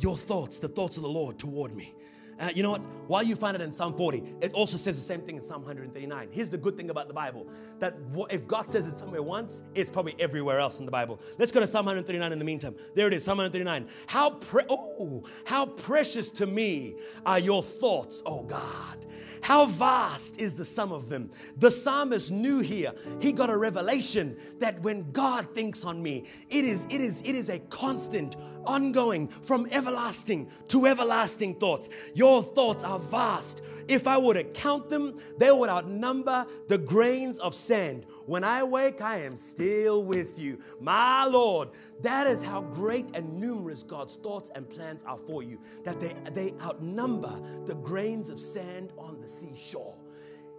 Your 0.00 0.16
thoughts, 0.16 0.58
the 0.58 0.68
thoughts 0.68 0.96
of 0.96 1.02
the 1.02 1.08
Lord 1.08 1.38
toward 1.38 1.74
me. 1.74 1.94
Uh, 2.40 2.48
you 2.54 2.62
know 2.62 2.70
what? 2.70 2.82
While 3.08 3.22
you 3.22 3.36
find 3.36 3.56
it 3.56 3.62
in 3.62 3.72
Psalm 3.72 3.94
40, 3.94 4.22
it 4.42 4.52
also 4.52 4.76
says 4.76 4.96
the 4.96 5.02
same 5.02 5.20
thing 5.20 5.36
in 5.36 5.42
Psalm 5.42 5.62
139. 5.62 6.28
Here's 6.30 6.50
the 6.50 6.58
good 6.58 6.76
thing 6.76 6.90
about 6.90 7.08
the 7.08 7.14
Bible 7.14 7.46
that 7.78 7.94
if 8.30 8.46
God 8.46 8.68
says 8.68 8.86
it 8.86 8.92
somewhere 8.92 9.22
once, 9.22 9.62
it's 9.74 9.90
probably 9.90 10.14
everywhere 10.18 10.60
else 10.60 10.78
in 10.78 10.84
the 10.84 10.92
Bible. 10.92 11.18
Let's 11.38 11.50
go 11.50 11.60
to 11.60 11.66
Psalm 11.66 11.86
139 11.86 12.32
in 12.32 12.38
the 12.38 12.44
meantime. 12.44 12.74
There 12.94 13.06
it 13.06 13.14
is, 13.14 13.24
Psalm 13.24 13.38
139. 13.38 13.88
How, 14.06 14.30
pre- 14.30 14.64
oh, 14.68 15.24
how 15.46 15.66
precious 15.66 16.30
to 16.32 16.46
me 16.46 16.96
are 17.24 17.38
your 17.38 17.62
thoughts, 17.62 18.22
oh 18.26 18.42
God. 18.42 18.98
How 19.42 19.66
vast 19.66 20.40
is 20.40 20.54
the 20.54 20.64
sum 20.64 20.92
of 20.92 21.08
them? 21.08 21.30
The 21.56 21.70
psalmist 21.70 22.30
knew 22.30 22.60
here. 22.60 22.92
He 23.20 23.32
got 23.32 23.50
a 23.50 23.56
revelation 23.56 24.36
that 24.58 24.80
when 24.82 25.10
God 25.12 25.48
thinks 25.54 25.84
on 25.84 26.02
me, 26.02 26.24
it 26.50 26.64
is 26.64 26.84
it 26.84 27.00
is 27.00 27.20
it 27.20 27.34
is 27.34 27.48
a 27.48 27.58
constant 27.70 28.36
ongoing 28.68 29.26
from 29.26 29.66
everlasting 29.72 30.48
to 30.68 30.86
everlasting 30.86 31.54
thoughts. 31.54 31.88
Your 32.14 32.42
thoughts 32.42 32.84
are 32.84 32.98
vast. 32.98 33.62
If 33.88 34.06
I 34.06 34.18
were 34.18 34.34
to 34.34 34.44
count 34.44 34.90
them, 34.90 35.18
they 35.38 35.50
would 35.50 35.70
outnumber 35.70 36.46
the 36.68 36.78
grains 36.78 37.38
of 37.38 37.54
sand. 37.54 38.04
When 38.26 38.44
I 38.44 38.62
wake, 38.62 39.00
I 39.00 39.18
am 39.22 39.34
still 39.36 40.04
with 40.04 40.38
you. 40.38 40.58
My 40.80 41.24
Lord, 41.24 41.70
that 42.02 42.26
is 42.26 42.42
how 42.42 42.60
great 42.60 43.16
and 43.16 43.40
numerous 43.40 43.82
God's 43.82 44.16
thoughts 44.16 44.50
and 44.54 44.68
plans 44.68 45.02
are 45.04 45.16
for 45.16 45.42
you, 45.42 45.58
that 45.84 46.00
they, 46.00 46.12
they 46.32 46.54
outnumber 46.62 47.32
the 47.64 47.76
grains 47.76 48.28
of 48.28 48.38
sand 48.38 48.92
on 48.98 49.20
the 49.20 49.28
seashore. 49.28 49.96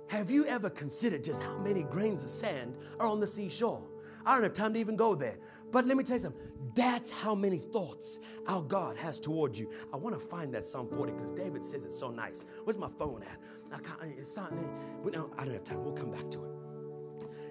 Have 0.08 0.32
you 0.32 0.46
ever 0.48 0.72
considered 0.72 1.24
just 1.24 1.44
how 1.44 1.60
many 1.60 1.84
grains 1.84 2.24
of 2.24 2.32
sand 2.32 2.76
are 3.00 3.08
on 3.08 3.20
the 3.20 3.28
seashore? 3.28 3.88
I 4.26 4.34
don't 4.34 4.44
have 4.44 4.54
time 4.54 4.74
to 4.74 4.80
even 4.80 4.96
go 4.96 5.14
there. 5.14 5.38
But 5.72 5.86
let 5.86 5.98
me 5.98 6.04
tell 6.04 6.16
you 6.16 6.22
something. 6.22 6.42
That's 6.76 7.10
how 7.12 7.36
many 7.36 7.58
thoughts 7.58 8.20
our 8.48 8.62
God 8.62 8.98
has 8.98 9.20
towards 9.20 9.60
you. 9.60 9.70
I 9.94 9.98
want 9.98 10.20
to 10.20 10.26
find 10.26 10.54
that 10.54 10.66
Psalm 10.66 10.90
40 10.90 11.14
because 11.14 11.32
David 11.32 11.66
says 11.66 11.86
it's 11.86 11.98
so 11.98 12.10
nice. 12.10 12.46
Where's 12.64 12.78
my 12.78 12.90
phone 12.90 13.22
at? 13.24 13.38
I 13.74 13.80
can't, 13.80 14.02
eh, 14.04 14.16
it's 14.18 14.36
not, 14.38 14.52
eh, 14.52 15.10
no, 15.14 15.32
I 15.38 15.46
don't 15.46 15.54
have 15.54 15.64
time. 15.64 15.84
We'll 15.84 15.94
come 15.94 16.12
back 16.12 16.30
to 16.32 16.44
it. 16.44 16.52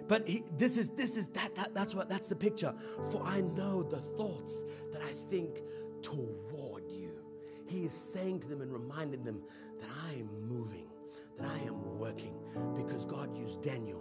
But 0.08 0.26
he, 0.26 0.42
this 0.56 0.78
is 0.78 0.88
this 0.90 1.18
is 1.18 1.28
that, 1.28 1.54
that 1.54 1.74
that's 1.74 1.94
what 1.94 2.08
that's 2.08 2.28
the 2.28 2.36
picture. 2.36 2.74
For 3.12 3.22
I 3.24 3.42
know 3.42 3.82
the 3.82 3.98
thoughts 3.98 4.64
that 4.90 5.02
I 5.02 5.12
think 5.28 5.60
toward 6.02 6.84
you. 6.88 7.10
He 7.66 7.84
is 7.84 7.92
saying 7.92 8.40
to 8.40 8.48
them 8.48 8.62
and 8.62 8.72
reminding 8.72 9.22
them 9.22 9.42
that 9.78 9.90
I 10.06 10.14
am 10.14 10.48
moving, 10.48 10.86
that 11.36 11.46
I 11.46 11.66
am 11.66 11.98
working, 11.98 12.32
because 12.74 13.04
God 13.04 13.36
used 13.36 13.62
Daniel 13.62 13.97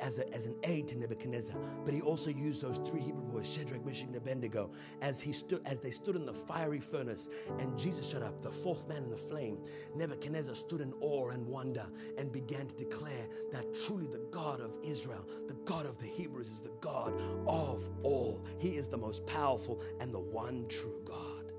as, 0.00 0.18
a, 0.18 0.34
as 0.34 0.46
an 0.46 0.56
aid 0.64 0.88
to 0.88 0.98
Nebuchadnezzar, 0.98 1.56
but 1.84 1.94
he 1.94 2.00
also 2.00 2.30
used 2.30 2.62
those 2.62 2.78
three 2.78 3.00
Hebrew 3.00 3.22
boys, 3.22 3.52
Shadrach, 3.52 3.84
Meshach, 3.84 4.06
and 4.06 4.16
Abednego, 4.16 4.70
as 5.02 5.20
he 5.20 5.32
stood, 5.32 5.60
as 5.66 5.78
they 5.80 5.90
stood 5.90 6.16
in 6.16 6.26
the 6.26 6.32
fiery 6.32 6.80
furnace, 6.80 7.30
and 7.58 7.78
Jesus 7.78 8.10
shut 8.10 8.22
up, 8.22 8.42
the 8.42 8.50
fourth 8.50 8.88
man 8.88 9.02
in 9.02 9.10
the 9.10 9.16
flame. 9.16 9.58
Nebuchadnezzar 9.94 10.54
stood 10.54 10.80
in 10.80 10.92
awe 11.00 11.30
and 11.30 11.46
wonder 11.46 11.86
and 12.18 12.32
began 12.32 12.66
to 12.66 12.76
declare 12.76 13.26
that 13.52 13.66
truly 13.86 14.06
the 14.06 14.26
God 14.30 14.60
of 14.60 14.76
Israel, 14.84 15.24
the 15.46 15.56
God 15.64 15.86
of 15.86 15.98
the 15.98 16.06
Hebrews, 16.06 16.50
is 16.50 16.60
the 16.60 16.72
God 16.80 17.14
of 17.46 17.88
all. 18.02 18.44
He 18.58 18.76
is 18.76 18.88
the 18.88 18.98
most 18.98 19.26
powerful 19.26 19.80
and 20.00 20.12
the 20.12 20.20
one 20.20 20.66
true 20.68 21.00
God. 21.04 21.52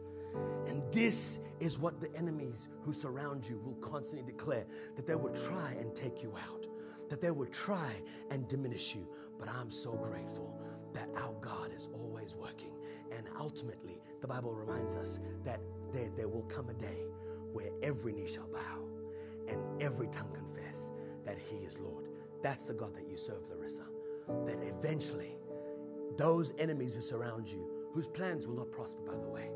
And 0.67 0.83
this 0.93 1.39
is 1.59 1.79
what 1.79 1.99
the 1.99 2.15
enemies 2.15 2.69
who 2.83 2.93
surround 2.93 3.47
you 3.49 3.59
will 3.65 3.75
constantly 3.75 4.31
declare 4.31 4.65
that 4.95 5.07
they 5.07 5.15
will 5.15 5.33
try 5.33 5.73
and 5.79 5.95
take 5.95 6.21
you 6.21 6.33
out 6.37 6.68
that 7.09 7.21
they 7.21 7.31
would 7.31 7.51
try 7.51 7.91
and 8.31 8.47
diminish 8.47 8.95
you. 8.95 9.07
But 9.37 9.49
I'm 9.49 9.69
so 9.69 9.93
grateful 9.93 10.59
that 10.93 11.09
our 11.17 11.33
God 11.41 11.71
is 11.71 11.89
always 11.93 12.35
working. 12.35 12.75
And 13.15 13.27
ultimately, 13.39 14.01
the 14.21 14.27
Bible 14.27 14.53
reminds 14.53 14.95
us 14.95 15.19
that 15.43 15.59
there, 15.93 16.09
there 16.15 16.27
will 16.27 16.43
come 16.43 16.69
a 16.69 16.73
day 16.73 17.05
where 17.51 17.69
every 17.81 18.13
knee 18.13 18.27
shall 18.27 18.47
bow 18.47 18.85
and 19.47 19.59
every 19.81 20.07
tongue 20.07 20.31
confess 20.33 20.91
that 21.25 21.37
He 21.37 21.57
is 21.57 21.79
Lord. 21.79 22.05
That's 22.43 22.65
the 22.65 22.73
God 22.73 22.95
that 22.95 23.07
you 23.07 23.17
serve, 23.17 23.49
Larissa. 23.49 23.83
That 24.45 24.59
eventually, 24.61 25.35
those 26.17 26.53
enemies 26.59 26.95
who 26.95 27.01
surround 27.01 27.47
you, 27.47 27.67
whose 27.93 28.07
plans 28.07 28.47
will 28.47 28.55
not 28.55 28.71
prosper, 28.71 29.01
by 29.01 29.17
the 29.17 29.27
way, 29.27 29.49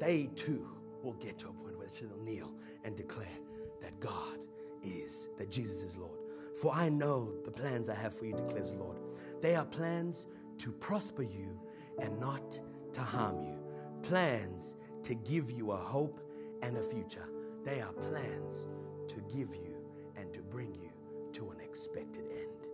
they 0.00 0.28
too 0.34 0.66
will 1.02 1.14
get 1.14 1.38
to 1.38 1.48
a 1.48 1.52
point 1.52 1.78
where 1.78 1.86
they 1.86 2.06
will 2.06 2.22
kneel 2.24 2.52
and 2.84 2.96
declare 2.96 3.38
that 3.80 3.98
God 4.00 4.38
is, 4.82 5.30
that 5.38 5.50
Jesus 5.50 5.82
is 5.82 5.96
Lord. 5.96 6.18
For 6.60 6.72
I 6.72 6.88
know 6.88 7.32
the 7.44 7.50
plans 7.50 7.88
I 7.88 7.94
have 7.94 8.14
for 8.14 8.26
you, 8.26 8.32
declares 8.34 8.70
the 8.70 8.78
Lord. 8.78 8.98
They 9.40 9.56
are 9.56 9.66
plans 9.66 10.28
to 10.58 10.70
prosper 10.70 11.22
you 11.22 11.60
and 12.00 12.18
not 12.20 12.58
to 12.92 13.00
harm 13.00 13.42
you, 13.42 13.58
plans 14.02 14.76
to 15.02 15.14
give 15.14 15.50
you 15.50 15.72
a 15.72 15.76
hope 15.76 16.20
and 16.62 16.76
a 16.76 16.82
future. 16.82 17.28
They 17.64 17.80
are 17.80 17.92
plans 17.92 18.68
to 19.08 19.16
give 19.36 19.54
you 19.54 19.76
and 20.16 20.32
to 20.32 20.40
bring 20.40 20.74
you 20.74 20.90
to 21.32 21.50
an 21.50 21.60
expected 21.60 22.24
end. 22.38 22.68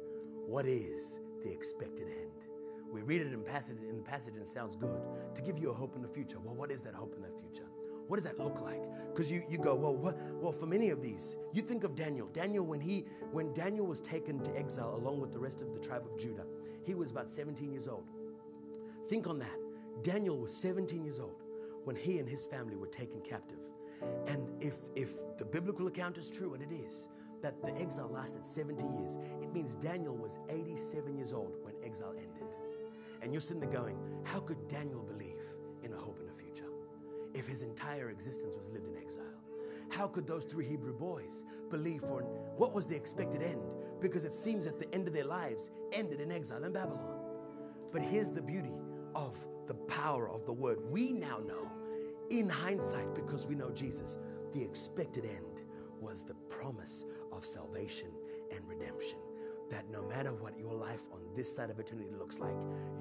What 0.46 0.66
is 0.66 1.20
the 1.42 1.50
expected 1.50 2.08
end? 2.08 2.46
We 2.92 3.02
read 3.02 3.20
it 3.20 3.32
in 3.32 3.42
passage 3.42 3.78
in 3.88 3.96
the 3.96 4.02
passage 4.02 4.34
and 4.34 4.42
it 4.42 4.48
sounds 4.48 4.76
good. 4.76 5.00
To 5.34 5.42
give 5.42 5.58
you 5.58 5.70
a 5.70 5.72
hope 5.72 5.94
in 5.96 6.02
the 6.02 6.08
future. 6.08 6.38
Well, 6.40 6.56
what 6.56 6.70
is 6.70 6.82
that 6.82 6.94
hope 6.94 7.14
in 7.14 7.22
the 7.22 7.28
future? 7.28 7.69
What 8.11 8.16
does 8.16 8.25
that 8.25 8.40
look 8.40 8.61
like? 8.61 8.83
Because 9.12 9.31
you, 9.31 9.40
you 9.49 9.57
go, 9.57 9.77
well, 9.77 9.94
what? 9.94 10.16
well, 10.42 10.51
for 10.51 10.66
many 10.66 10.90
of 10.90 11.01
these, 11.01 11.37
you 11.53 11.62
think 11.62 11.85
of 11.85 11.94
Daniel. 11.94 12.27
Daniel, 12.33 12.66
when 12.66 12.81
he 12.81 13.05
when 13.31 13.55
Daniel 13.55 13.87
was 13.87 14.01
taken 14.01 14.42
to 14.42 14.59
exile 14.59 14.96
along 14.96 15.20
with 15.20 15.33
the 15.33 15.38
rest 15.38 15.62
of 15.62 15.73
the 15.73 15.79
tribe 15.79 16.03
of 16.05 16.18
Judah, 16.18 16.44
he 16.85 16.96
was 16.96 17.12
about 17.12 17.31
17 17.31 17.70
years 17.70 17.87
old. 17.87 18.03
Think 19.09 19.29
on 19.29 19.38
that. 19.38 19.57
Daniel 20.03 20.37
was 20.37 20.53
17 20.53 21.05
years 21.05 21.20
old 21.20 21.44
when 21.85 21.94
he 21.94 22.18
and 22.18 22.29
his 22.29 22.49
family 22.49 22.75
were 22.75 22.88
taken 22.88 23.20
captive. 23.20 23.61
And 24.27 24.61
if 24.61 24.79
if 24.96 25.12
the 25.38 25.44
biblical 25.44 25.87
account 25.87 26.18
is 26.18 26.33
true, 26.33 26.55
and 26.55 26.64
it 26.64 26.75
is, 26.75 27.11
that 27.42 27.62
the 27.62 27.73
exile 27.81 28.11
lasted 28.12 28.44
70 28.44 28.83
years, 28.83 29.18
it 29.40 29.55
means 29.55 29.77
Daniel 29.77 30.16
was 30.16 30.40
87 30.49 31.16
years 31.16 31.33
old 31.33 31.59
when 31.62 31.75
exile 31.85 32.14
ended. 32.18 32.57
And 33.23 33.31
you're 33.31 33.40
sitting 33.40 33.61
there 33.61 33.70
going, 33.70 33.99
how 34.25 34.40
could 34.40 34.66
Daniel 34.66 35.05
believe? 35.05 35.39
If 37.34 37.46
his 37.46 37.62
entire 37.62 38.10
existence 38.10 38.56
was 38.56 38.68
lived 38.70 38.88
in 38.88 38.96
exile? 38.96 39.24
How 39.90 40.06
could 40.06 40.26
those 40.26 40.44
three 40.44 40.66
Hebrew 40.66 40.94
boys 40.96 41.44
believe 41.70 42.02
for 42.02 42.22
what 42.56 42.72
was 42.72 42.86
the 42.86 42.96
expected 42.96 43.42
end? 43.42 43.74
Because 44.00 44.24
it 44.24 44.34
seems 44.34 44.64
that 44.66 44.78
the 44.78 44.92
end 44.94 45.08
of 45.08 45.14
their 45.14 45.24
lives 45.24 45.70
ended 45.92 46.20
in 46.20 46.30
exile 46.32 46.64
in 46.64 46.72
Babylon. 46.72 47.20
But 47.92 48.02
here's 48.02 48.30
the 48.30 48.42
beauty 48.42 48.74
of 49.14 49.36
the 49.66 49.74
power 49.74 50.30
of 50.30 50.46
the 50.46 50.52
word. 50.52 50.78
We 50.90 51.12
now 51.12 51.38
know, 51.38 51.70
in 52.30 52.48
hindsight, 52.48 53.14
because 53.14 53.46
we 53.46 53.56
know 53.56 53.70
Jesus, 53.70 54.18
the 54.52 54.62
expected 54.62 55.24
end 55.24 55.62
was 56.00 56.24
the 56.24 56.34
promise 56.48 57.06
of 57.32 57.44
salvation 57.44 58.08
and 58.52 58.60
redemption. 58.68 59.18
that 59.70 59.88
no 59.90 60.02
matter 60.08 60.30
what 60.30 60.58
your 60.58 60.74
life 60.74 61.02
on 61.12 61.20
this 61.34 61.54
side 61.54 61.70
of 61.70 61.78
eternity 61.78 62.10
looks 62.18 62.40
like, 62.40 62.56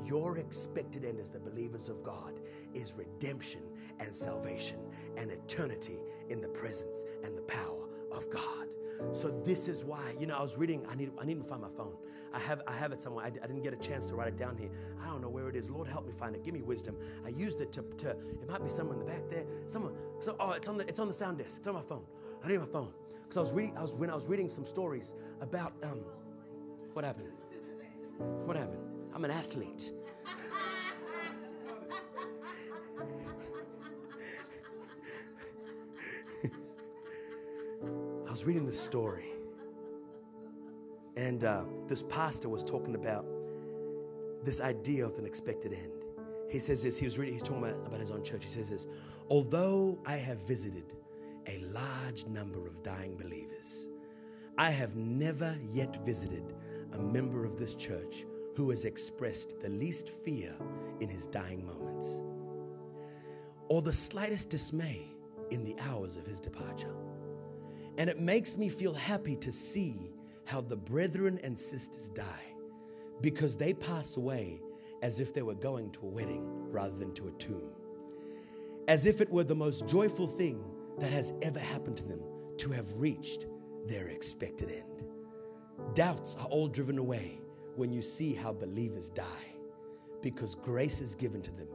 your 0.05 0.37
expected 0.37 1.03
end 1.03 1.19
as 1.19 1.31
the 1.31 1.39
believers 1.39 1.89
of 1.89 2.03
God 2.03 2.39
is 2.73 2.93
redemption 2.95 3.61
and 3.99 4.15
salvation 4.15 4.77
and 5.17 5.31
eternity 5.31 5.97
in 6.29 6.41
the 6.41 6.49
presence 6.49 7.05
and 7.23 7.37
the 7.37 7.41
power 7.43 7.87
of 8.11 8.29
God. 8.29 8.67
So 9.13 9.29
this 9.29 9.67
is 9.67 9.85
why, 9.85 10.03
you 10.19 10.27
know, 10.27 10.37
I 10.37 10.41
was 10.41 10.57
reading, 10.57 10.85
I 10.89 10.95
need, 10.95 11.11
I 11.19 11.25
need 11.25 11.37
to 11.37 11.43
find 11.43 11.61
my 11.61 11.69
phone. 11.69 11.95
I 12.33 12.39
have, 12.39 12.61
I 12.67 12.73
have 12.73 12.91
it 12.91 13.01
somewhere. 13.01 13.25
I, 13.25 13.27
I, 13.29 13.47
didn't 13.47 13.63
get 13.63 13.73
a 13.73 13.77
chance 13.77 14.09
to 14.09 14.15
write 14.15 14.27
it 14.27 14.37
down 14.37 14.55
here. 14.55 14.69
I 15.01 15.07
don't 15.07 15.21
know 15.21 15.29
where 15.29 15.49
it 15.49 15.55
is. 15.55 15.69
Lord, 15.69 15.87
help 15.87 16.05
me 16.05 16.11
find 16.11 16.35
it. 16.35 16.43
Give 16.43 16.53
me 16.53 16.61
wisdom. 16.61 16.95
I 17.25 17.29
used 17.29 17.61
it 17.61 17.71
to, 17.73 17.81
to 17.81 18.11
it 18.11 18.49
might 18.49 18.61
be 18.61 18.69
somewhere 18.69 18.99
in 18.99 18.99
the 18.99 19.11
back 19.11 19.29
there. 19.29 19.45
Someone, 19.65 19.93
so, 20.19 20.35
oh, 20.39 20.51
it's 20.51 20.67
on 20.67 20.77
the, 20.77 20.87
it's 20.87 20.99
on 20.99 21.07
the 21.07 21.13
sound 21.13 21.39
desk. 21.39 21.57
It's 21.57 21.67
on 21.67 21.73
my 21.73 21.81
phone. 21.81 22.03
I 22.43 22.49
need 22.49 22.59
my 22.59 22.65
phone. 22.65 22.93
Because 23.23 23.37
I 23.37 23.41
was 23.41 23.53
reading, 23.53 23.77
I 23.77 23.81
was, 23.81 23.95
when 23.95 24.09
I 24.09 24.15
was 24.15 24.27
reading 24.27 24.49
some 24.49 24.65
stories 24.65 25.13
about, 25.41 25.73
um, 25.83 26.05
what 26.93 27.05
happened? 27.05 27.31
What 28.45 28.57
happened? 28.57 28.83
I'm 29.13 29.23
an 29.23 29.31
athlete. 29.31 29.91
Was 38.39 38.45
reading 38.45 38.65
this 38.65 38.79
story, 38.79 39.25
and 41.17 41.43
uh, 41.43 41.65
this 41.89 42.03
pastor 42.03 42.47
was 42.47 42.63
talking 42.63 42.95
about 42.95 43.25
this 44.45 44.61
idea 44.61 45.05
of 45.05 45.17
an 45.17 45.25
expected 45.25 45.73
end. 45.73 46.05
He 46.49 46.59
says 46.59 46.81
this, 46.81 46.97
he 46.97 47.03
was 47.03 47.19
reading, 47.19 47.33
he's 47.33 47.43
talking 47.43 47.65
about, 47.65 47.85
about 47.85 47.99
his 47.99 48.11
own 48.11 48.23
church. 48.23 48.45
He 48.45 48.49
says 48.49 48.69
this, 48.69 48.87
although 49.27 49.99
I 50.05 50.15
have 50.15 50.37
visited 50.47 50.85
a 51.47 51.59
large 51.73 52.27
number 52.27 52.65
of 52.65 52.81
dying 52.81 53.17
believers, 53.17 53.89
I 54.57 54.69
have 54.69 54.95
never 54.95 55.57
yet 55.73 55.97
visited 56.05 56.53
a 56.93 56.97
member 56.97 57.43
of 57.43 57.59
this 57.59 57.75
church 57.75 58.23
who 58.55 58.69
has 58.69 58.85
expressed 58.85 59.61
the 59.61 59.69
least 59.69 60.07
fear 60.07 60.53
in 61.01 61.09
his 61.09 61.25
dying 61.25 61.65
moments 61.65 62.21
or 63.67 63.81
the 63.81 63.91
slightest 63.91 64.49
dismay 64.49 65.01
in 65.51 65.65
the 65.65 65.75
hours 65.89 66.15
of 66.15 66.25
his 66.25 66.39
departure. 66.39 66.95
And 67.99 68.09
it 68.09 68.19
makes 68.19 68.57
me 68.57 68.69
feel 68.69 68.93
happy 68.93 69.35
to 69.35 69.51
see 69.51 70.09
how 70.45 70.61
the 70.61 70.77
brethren 70.77 71.37
and 71.43 71.59
sisters 71.59 72.09
die 72.09 72.55
because 73.21 73.57
they 73.57 73.73
pass 73.73 74.15
away 74.15 74.61
as 75.03 75.19
if 75.19 75.33
they 75.33 75.41
were 75.41 75.53
going 75.53 75.91
to 75.91 76.05
a 76.05 76.09
wedding 76.09 76.71
rather 76.71 76.95
than 76.95 77.13
to 77.15 77.27
a 77.27 77.31
tomb. 77.31 77.69
As 78.87 79.05
if 79.05 79.19
it 79.19 79.29
were 79.29 79.43
the 79.43 79.53
most 79.53 79.89
joyful 79.89 80.27
thing 80.27 80.63
that 80.99 81.11
has 81.11 81.33
ever 81.41 81.59
happened 81.59 81.97
to 81.97 82.07
them 82.07 82.21
to 82.57 82.71
have 82.71 82.89
reached 82.97 83.47
their 83.85 84.07
expected 84.07 84.71
end. 84.71 85.03
Doubts 85.93 86.37
are 86.37 86.47
all 86.47 86.69
driven 86.69 86.99
away 86.99 87.41
when 87.75 87.91
you 87.91 88.01
see 88.01 88.33
how 88.33 88.53
believers 88.53 89.09
die 89.09 89.53
because 90.21 90.55
grace 90.55 91.01
is 91.01 91.15
given 91.15 91.41
to 91.41 91.51
them 91.51 91.67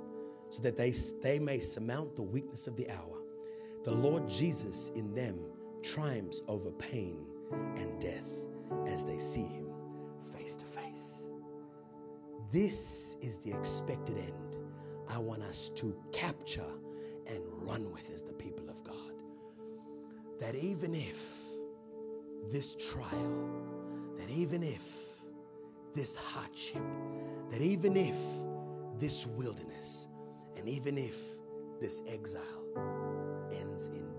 so 0.48 0.62
that 0.62 0.76
they, 0.76 0.94
they 1.22 1.38
may 1.38 1.58
surmount 1.58 2.16
the 2.16 2.22
weakness 2.22 2.66
of 2.66 2.76
the 2.76 2.88
hour. 2.90 3.18
The 3.84 3.94
Lord 3.94 4.26
Jesus 4.26 4.90
in 4.94 5.14
them 5.14 5.38
triumphs 5.84 6.42
over 6.48 6.70
pain 6.72 7.26
and 7.76 8.00
death 8.00 8.24
as 8.86 9.04
they 9.04 9.18
see 9.18 9.44
him 9.44 9.66
face 10.32 10.56
to 10.56 10.64
face. 10.64 11.28
This 12.50 13.16
is 13.20 13.38
the 13.38 13.52
expected 13.52 14.16
end 14.16 14.56
I 15.08 15.18
want 15.18 15.42
us 15.42 15.68
to 15.76 15.94
capture 16.12 16.62
and 17.26 17.42
run 17.62 17.92
with 17.92 18.10
as 18.12 18.22
the 18.22 18.32
people 18.32 18.68
of 18.70 18.82
God. 18.82 18.94
That 20.40 20.54
even 20.54 20.94
if 20.94 21.42
this 22.50 22.76
trial, 22.76 23.50
that 24.16 24.30
even 24.30 24.62
if 24.62 24.84
this 25.94 26.16
hardship, 26.16 26.82
that 27.50 27.60
even 27.60 27.96
if 27.96 28.16
this 28.98 29.26
wilderness, 29.26 30.08
and 30.56 30.68
even 30.68 30.96
if 30.96 31.16
this 31.80 32.02
exile 32.08 32.42
ends 33.52 33.88
in 33.88 34.13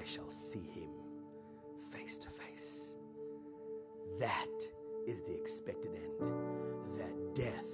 I 0.00 0.04
shall 0.04 0.30
see 0.30 0.80
him 0.80 0.88
face 1.92 2.16
to 2.18 2.30
face. 2.30 2.96
That 4.18 4.62
is 5.06 5.22
the 5.22 5.36
expected 5.36 5.90
end. 5.94 6.32
That 6.96 7.34
death 7.34 7.70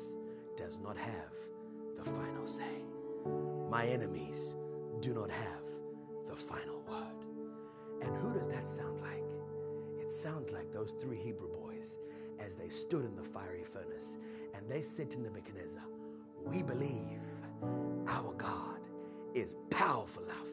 does 0.56 0.80
not 0.80 0.96
have 0.98 1.36
the 1.94 2.04
final 2.04 2.46
say. 2.46 2.64
My 3.70 3.86
enemies 3.86 4.56
do 5.00 5.14
not 5.14 5.30
have 5.30 5.66
the 6.26 6.34
final 6.34 6.82
word. 6.88 8.02
And 8.02 8.16
who 8.16 8.32
does 8.32 8.48
that 8.48 8.68
sound 8.68 9.00
like? 9.00 9.22
It 10.00 10.12
sounds 10.12 10.52
like 10.52 10.72
those 10.72 10.92
three 11.00 11.18
Hebrew 11.18 11.48
boys 11.48 11.98
as 12.40 12.56
they 12.56 12.68
stood 12.68 13.04
in 13.04 13.14
the 13.14 13.24
fiery 13.24 13.64
furnace 13.64 14.18
and 14.54 14.68
they 14.68 14.80
said 14.80 15.10
to 15.12 15.20
Nebuchadnezzar, 15.20 15.82
We 16.44 16.62
believe 16.62 17.20
our 18.08 18.34
God 18.34 18.80
is 19.34 19.54
powerful 19.70 20.24
enough 20.24 20.48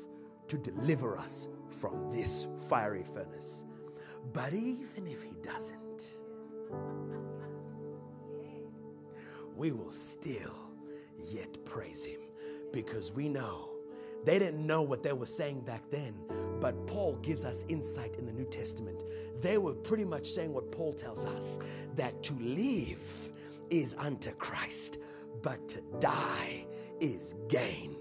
to 0.48 0.58
deliver 0.58 1.18
us 1.18 1.50
from 1.80 2.12
this 2.12 2.48
fiery 2.70 3.04
furnace. 3.04 3.66
But 4.32 4.54
even 4.54 5.08
if 5.08 5.24
he 5.24 5.32
doesn't, 5.42 6.24
we 9.56 9.72
will 9.72 9.92
still 9.92 10.56
yet 11.30 11.58
praise 11.66 12.06
him 12.06 12.22
because 12.72 13.14
we 13.14 13.30
know 13.30 13.70
they 14.26 14.40
didn't 14.40 14.66
know 14.66 14.82
what 14.82 15.04
they 15.04 15.14
were 15.14 15.26
saying 15.26 15.62
back 15.62 15.84
then, 15.92 16.14
but 16.62 16.88
Paul 16.88 17.18
gives 17.22 17.44
us 17.44 17.66
insight 17.68 18.16
in 18.18 18.26
the 18.26 18.32
New 18.34 18.46
Testament. 18.46 19.04
They 19.42 19.58
were 19.58 19.76
pretty 19.76 20.06
much 20.06 20.28
saying 20.28 20.54
what 20.54 20.72
Paul 20.72 20.94
tells 20.94 21.26
us 21.26 21.60
that 21.96 22.24
to 22.24 22.34
live 22.36 23.32
is 23.70 23.96
unto 24.00 24.32
Christ, 24.32 25.00
but 25.42 25.68
to 25.68 25.82
die 26.00 26.66
is 27.02 27.36
gain. 27.50 27.96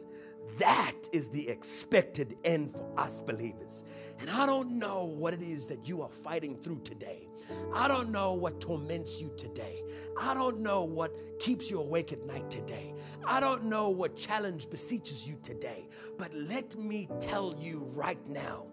That 0.59 0.93
is 1.13 1.29
the 1.29 1.49
expected 1.49 2.37
end 2.45 2.71
for 2.71 2.89
us 2.99 3.21
believers. 3.21 3.85
And 4.21 4.31
I 4.31 4.47
don't 4.47 4.79
know 4.79 5.07
what 5.07 5.35
it 5.35 5.43
is 5.43 5.67
that 5.67 5.89
you 5.89 6.03
are 6.03 6.11
fighting 6.11 6.57
through 6.57 6.81
today. 6.85 7.29
I 7.75 7.89
don't 7.89 8.11
know 8.11 8.35
what 8.35 8.61
torments 8.61 9.21
you 9.21 9.31
today. 9.37 9.83
I 10.21 10.35
don't 10.35 10.61
know 10.61 10.85
what 10.85 11.13
keeps 11.39 11.71
you 11.71 11.81
awake 11.81 12.13
at 12.13 12.25
night 12.27 12.49
today. 12.51 12.95
I 13.25 13.41
don't 13.41 13.65
know 13.65 13.89
what 13.91 14.17
challenge 14.17 14.71
beseeches 14.71 15.29
you 15.29 15.37
today. 15.43 15.89
But 16.19 16.33
let 16.35 16.77
me 16.77 17.09
tell 17.19 17.55
you 17.59 17.79
right 17.95 18.25
now 18.29 18.67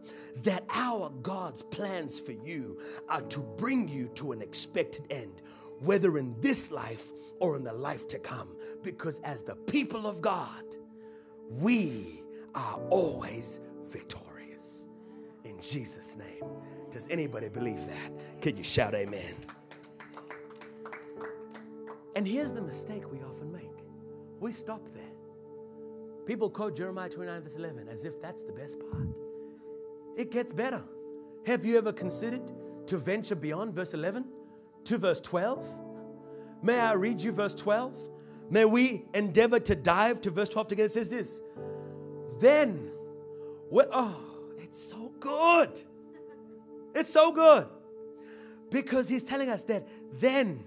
that 0.44 0.64
our 0.74 1.12
God's 1.22 1.64
plans 1.64 2.20
for 2.20 2.34
you 2.34 2.80
are 3.08 3.22
to 3.22 3.40
bring 3.58 3.88
you 3.88 4.08
to 4.16 4.32
an 4.32 4.42
expected 4.42 5.06
end, 5.10 5.42
whether 5.80 6.18
in 6.18 6.36
this 6.42 6.72
life 6.72 7.12
or 7.40 7.56
in 7.56 7.64
the 7.64 7.74
life 7.74 8.08
to 8.10 8.20
come. 8.20 8.56
Because 8.84 9.20
as 9.20 9.44
the 9.44 9.56
people 9.56 10.06
of 10.06 10.22
God, 10.22 10.69
we 11.50 12.22
are 12.56 12.80
always 12.90 13.62
victorious. 13.86 14.88
In 15.44 15.60
Jesus' 15.62 16.18
name. 16.18 16.50
Does 16.92 17.08
anybody 17.10 17.50
believe 17.50 17.86
that? 17.88 18.42
Can 18.42 18.58
you 18.58 18.64
shout 18.64 18.94
amen? 18.94 19.36
And 22.16 22.28
here's 22.28 22.52
the 22.52 22.62
mistake 22.62 23.12
we 23.12 23.20
often 23.20 23.52
make 23.52 23.70
we 24.40 24.52
stop 24.52 24.82
there. 24.94 25.04
People 26.26 26.50
quote 26.50 26.76
Jeremiah 26.76 27.10
29, 27.10 27.42
verse 27.42 27.56
11 27.56 27.88
as 27.90 28.06
if 28.06 28.22
that's 28.22 28.44
the 28.44 28.54
best 28.54 28.80
part. 28.80 29.08
It 30.16 30.32
gets 30.32 30.54
better. 30.54 30.82
Have 31.46 31.66
you 31.66 31.78
ever 31.78 31.92
considered 31.92 32.52
to 32.88 32.98
venture 32.98 33.36
beyond 33.36 33.74
verse 33.74 33.94
11 33.94 34.26
to 34.86 34.98
verse 34.98 35.20
12? 35.22 35.66
May 36.62 36.80
I 36.80 36.94
read 36.94 37.20
you 37.22 37.32
verse 37.32 37.56
12? 37.56 37.98
May 38.50 38.66
we 38.66 39.06
endeavor 39.14 39.60
to 39.60 39.76
dive 39.76 40.22
to 40.22 40.32
verse 40.32 40.50
12 40.50 40.70
together. 40.70 40.88
It 40.88 40.92
says 40.92 41.12
this. 41.12 41.42
Then, 42.40 42.92
oh, 43.72 44.26
it's 44.58 44.80
so 44.80 45.12
good. 45.20 45.80
It's 46.96 47.12
so 47.12 47.32
good. 47.32 47.68
Because 48.72 49.08
he's 49.08 49.24
telling 49.24 49.50
us 49.50 49.64
that 49.64 49.88
then, 50.20 50.64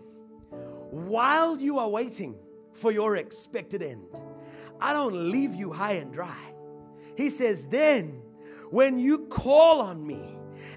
while 0.91 1.59
you 1.59 1.79
are 1.79 1.89
waiting 1.89 2.37
for 2.73 2.93
your 2.93 3.17
expected 3.17 3.83
end, 3.83 4.09
I 4.81 4.93
don't 4.93 5.31
leave 5.31 5.55
you 5.55 5.73
high 5.73 5.95
and 5.95 6.13
dry. 6.13 6.53
He 7.17 7.31
says, 7.31 7.67
then, 7.67 8.23
when 8.71 8.99
you 8.99 9.27
call 9.27 9.81
on 9.81 10.07
me 10.07 10.23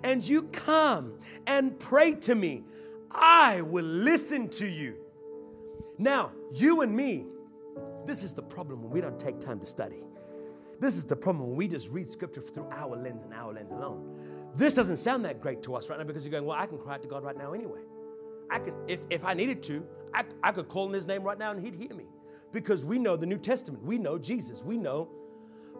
and 0.03 0.27
you 0.27 0.43
come 0.43 1.17
and 1.47 1.79
pray 1.79 2.13
to 2.13 2.35
me, 2.35 2.63
I 3.11 3.61
will 3.61 3.85
listen 3.85 4.49
to 4.49 4.67
you. 4.67 4.95
Now, 5.97 6.31
you 6.53 6.81
and 6.81 6.95
me, 6.95 7.27
this 8.05 8.23
is 8.23 8.33
the 8.33 8.41
problem 8.41 8.83
when 8.83 8.91
we 8.91 9.01
don't 9.01 9.19
take 9.19 9.39
time 9.39 9.59
to 9.59 9.65
study. 9.65 10.03
This 10.79 10.97
is 10.97 11.03
the 11.03 11.15
problem 11.15 11.47
when 11.47 11.57
we 11.57 11.67
just 11.67 11.91
read 11.91 12.09
scripture 12.09 12.41
through 12.41 12.67
our 12.71 12.95
lens 12.95 13.23
and 13.23 13.33
our 13.33 13.53
lens 13.53 13.71
alone. 13.71 14.51
This 14.55 14.75
doesn't 14.75 14.97
sound 14.97 15.23
that 15.25 15.41
great 15.41 15.61
to 15.63 15.75
us 15.75 15.89
right 15.89 15.97
now 15.97 16.05
because 16.05 16.25
you're 16.25 16.31
going, 16.31 16.45
well, 16.45 16.57
I 16.59 16.65
can 16.65 16.77
cry 16.77 16.95
out 16.95 17.01
to 17.03 17.07
God 17.07 17.23
right 17.23 17.37
now 17.37 17.53
anyway. 17.53 17.81
I 18.49 18.59
can, 18.59 18.75
if, 18.87 19.05
if 19.09 19.25
I 19.25 19.33
needed 19.33 19.63
to, 19.63 19.85
I, 20.13 20.23
I 20.43 20.51
could 20.51 20.67
call 20.67 20.87
in 20.87 20.93
his 20.93 21.07
name 21.07 21.23
right 21.23 21.37
now 21.37 21.51
and 21.51 21.63
he'd 21.63 21.75
hear 21.75 21.95
me 21.95 22.07
because 22.51 22.85
we 22.85 22.99
know 22.99 23.15
the 23.15 23.25
New 23.25 23.37
Testament. 23.37 23.83
We 23.83 23.97
know 23.97 24.17
Jesus. 24.17 24.63
We 24.63 24.77
know. 24.77 25.09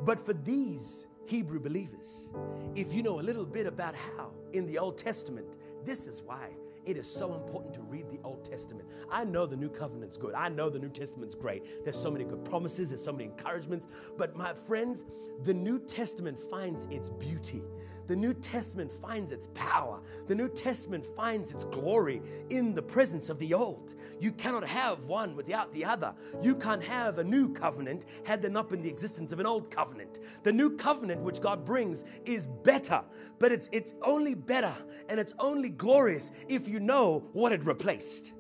But 0.02 0.20
for 0.20 0.34
these 0.34 1.08
Hebrew 1.26 1.60
believers, 1.60 2.34
if 2.76 2.94
you 2.94 3.04
know 3.04 3.20
a 3.20 3.22
little 3.22 3.46
bit 3.46 3.68
about 3.68 3.96
how 3.96 4.32
in 4.54 4.66
the 4.66 4.78
Old 4.78 4.98
Testament 4.98 5.58
This 5.86 6.08
is 6.08 6.24
why 6.24 6.50
it 6.86 6.98
is 6.98 7.08
so 7.08 7.34
important 7.34 7.74
to 7.74 7.82
read 7.82 8.10
the 8.10 8.20
Old 8.24 8.44
Testament. 8.44 8.88
I 9.10 9.26
know 9.26 9.46
the 9.46 9.58
New 9.58 9.70
Covenant's 9.70 10.18
good. 10.18 10.34
I 10.34 10.50
know 10.50 10.70
the 10.70 10.80
New 10.80 10.90
Testament's 10.90 11.36
great. 11.36 11.84
There's 11.84 11.98
so 11.98 12.12
many 12.12 12.24
good 12.24 12.46
promises, 12.46 12.90
there's 12.90 13.04
so 13.04 13.12
many 13.12 13.26
encouragements. 13.26 13.88
But 14.18 14.36
my 14.36 14.54
friends, 14.54 15.06
the 15.44 15.54
New 15.54 15.80
Testament 15.80 16.40
finds 16.40 16.86
its 16.86 17.10
beauty. 17.10 17.64
The 18.08 18.16
New 18.16 18.34
Testament 18.34 18.92
finds 18.92 19.32
its 19.32 19.48
power. 19.54 20.00
The 20.28 20.36
New 20.36 20.50
Testament 20.50 21.06
finds 21.06 21.52
its 21.52 21.64
glory 21.66 22.22
in 22.50 22.74
the 22.74 22.82
presence 22.82 23.30
of 23.30 23.40
the 23.40 23.54
Old. 23.54 23.96
You 24.20 24.32
cannot 24.32 24.64
have 24.64 25.06
one 25.06 25.36
without 25.36 25.72
the 25.74 25.86
other. 25.86 26.14
You 26.42 26.56
can't 26.56 26.84
have 26.84 27.18
a 27.18 27.24
new 27.24 27.52
covenant 27.52 28.06
had 28.26 28.42
there 28.42 28.52
not 28.52 28.70
been 28.70 28.84
the 28.84 28.90
existence 28.90 29.32
of 29.32 29.40
an 29.40 29.46
old 29.46 29.72
covenant. 29.72 30.20
The 30.44 30.54
new 30.54 30.76
covenant 30.78 31.22
which 31.22 31.42
God 31.42 31.66
brings 31.66 32.04
is 32.26 32.48
better, 32.48 33.04
but 33.40 33.52
it's, 33.52 33.70
it's 33.72 33.94
only 34.04 34.36
better 34.36 34.74
and 35.10 35.20
it's 35.20 35.34
only 35.40 35.70
glorious 35.70 36.32
if 36.48 36.68
you 36.68 36.80
know 36.80 37.30
what 37.34 37.52
it 37.52 37.64
replaced. 37.64 38.34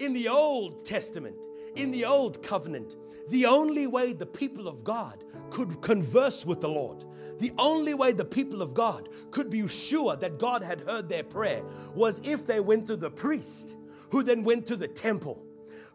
In 0.00 0.12
the 0.12 0.28
Old 0.28 0.84
Testament, 0.84 1.46
in 1.76 1.90
the 1.90 2.04
Old 2.04 2.42
Covenant, 2.42 2.96
the 3.28 3.46
only 3.46 3.86
way 3.86 4.12
the 4.12 4.26
people 4.26 4.68
of 4.68 4.84
God 4.84 5.24
could 5.50 5.80
converse 5.80 6.44
with 6.44 6.60
the 6.60 6.68
Lord, 6.68 7.04
the 7.38 7.52
only 7.58 7.94
way 7.94 8.12
the 8.12 8.24
people 8.24 8.60
of 8.60 8.74
God 8.74 9.08
could 9.30 9.50
be 9.50 9.66
sure 9.68 10.16
that 10.16 10.38
God 10.38 10.62
had 10.62 10.80
heard 10.82 11.08
their 11.08 11.22
prayer 11.22 11.62
was 11.94 12.26
if 12.26 12.46
they 12.46 12.60
went 12.60 12.86
to 12.88 12.96
the 12.96 13.10
priest, 13.10 13.76
who 14.10 14.22
then 14.22 14.44
went 14.44 14.66
to 14.66 14.76
the 14.76 14.88
temple. 14.88 15.44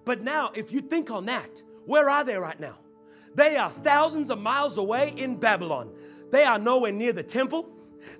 But 0.05 0.21
now, 0.21 0.51
if 0.55 0.71
you 0.71 0.81
think 0.81 1.11
on 1.11 1.25
that, 1.25 1.61
where 1.85 2.09
are 2.09 2.23
they 2.23 2.35
right 2.35 2.59
now? 2.59 2.77
They 3.35 3.57
are 3.57 3.69
thousands 3.69 4.29
of 4.29 4.39
miles 4.39 4.77
away 4.77 5.13
in 5.17 5.37
Babylon. 5.37 5.93
They 6.31 6.43
are 6.43 6.59
nowhere 6.59 6.91
near 6.91 7.13
the 7.13 7.23
temple. 7.23 7.69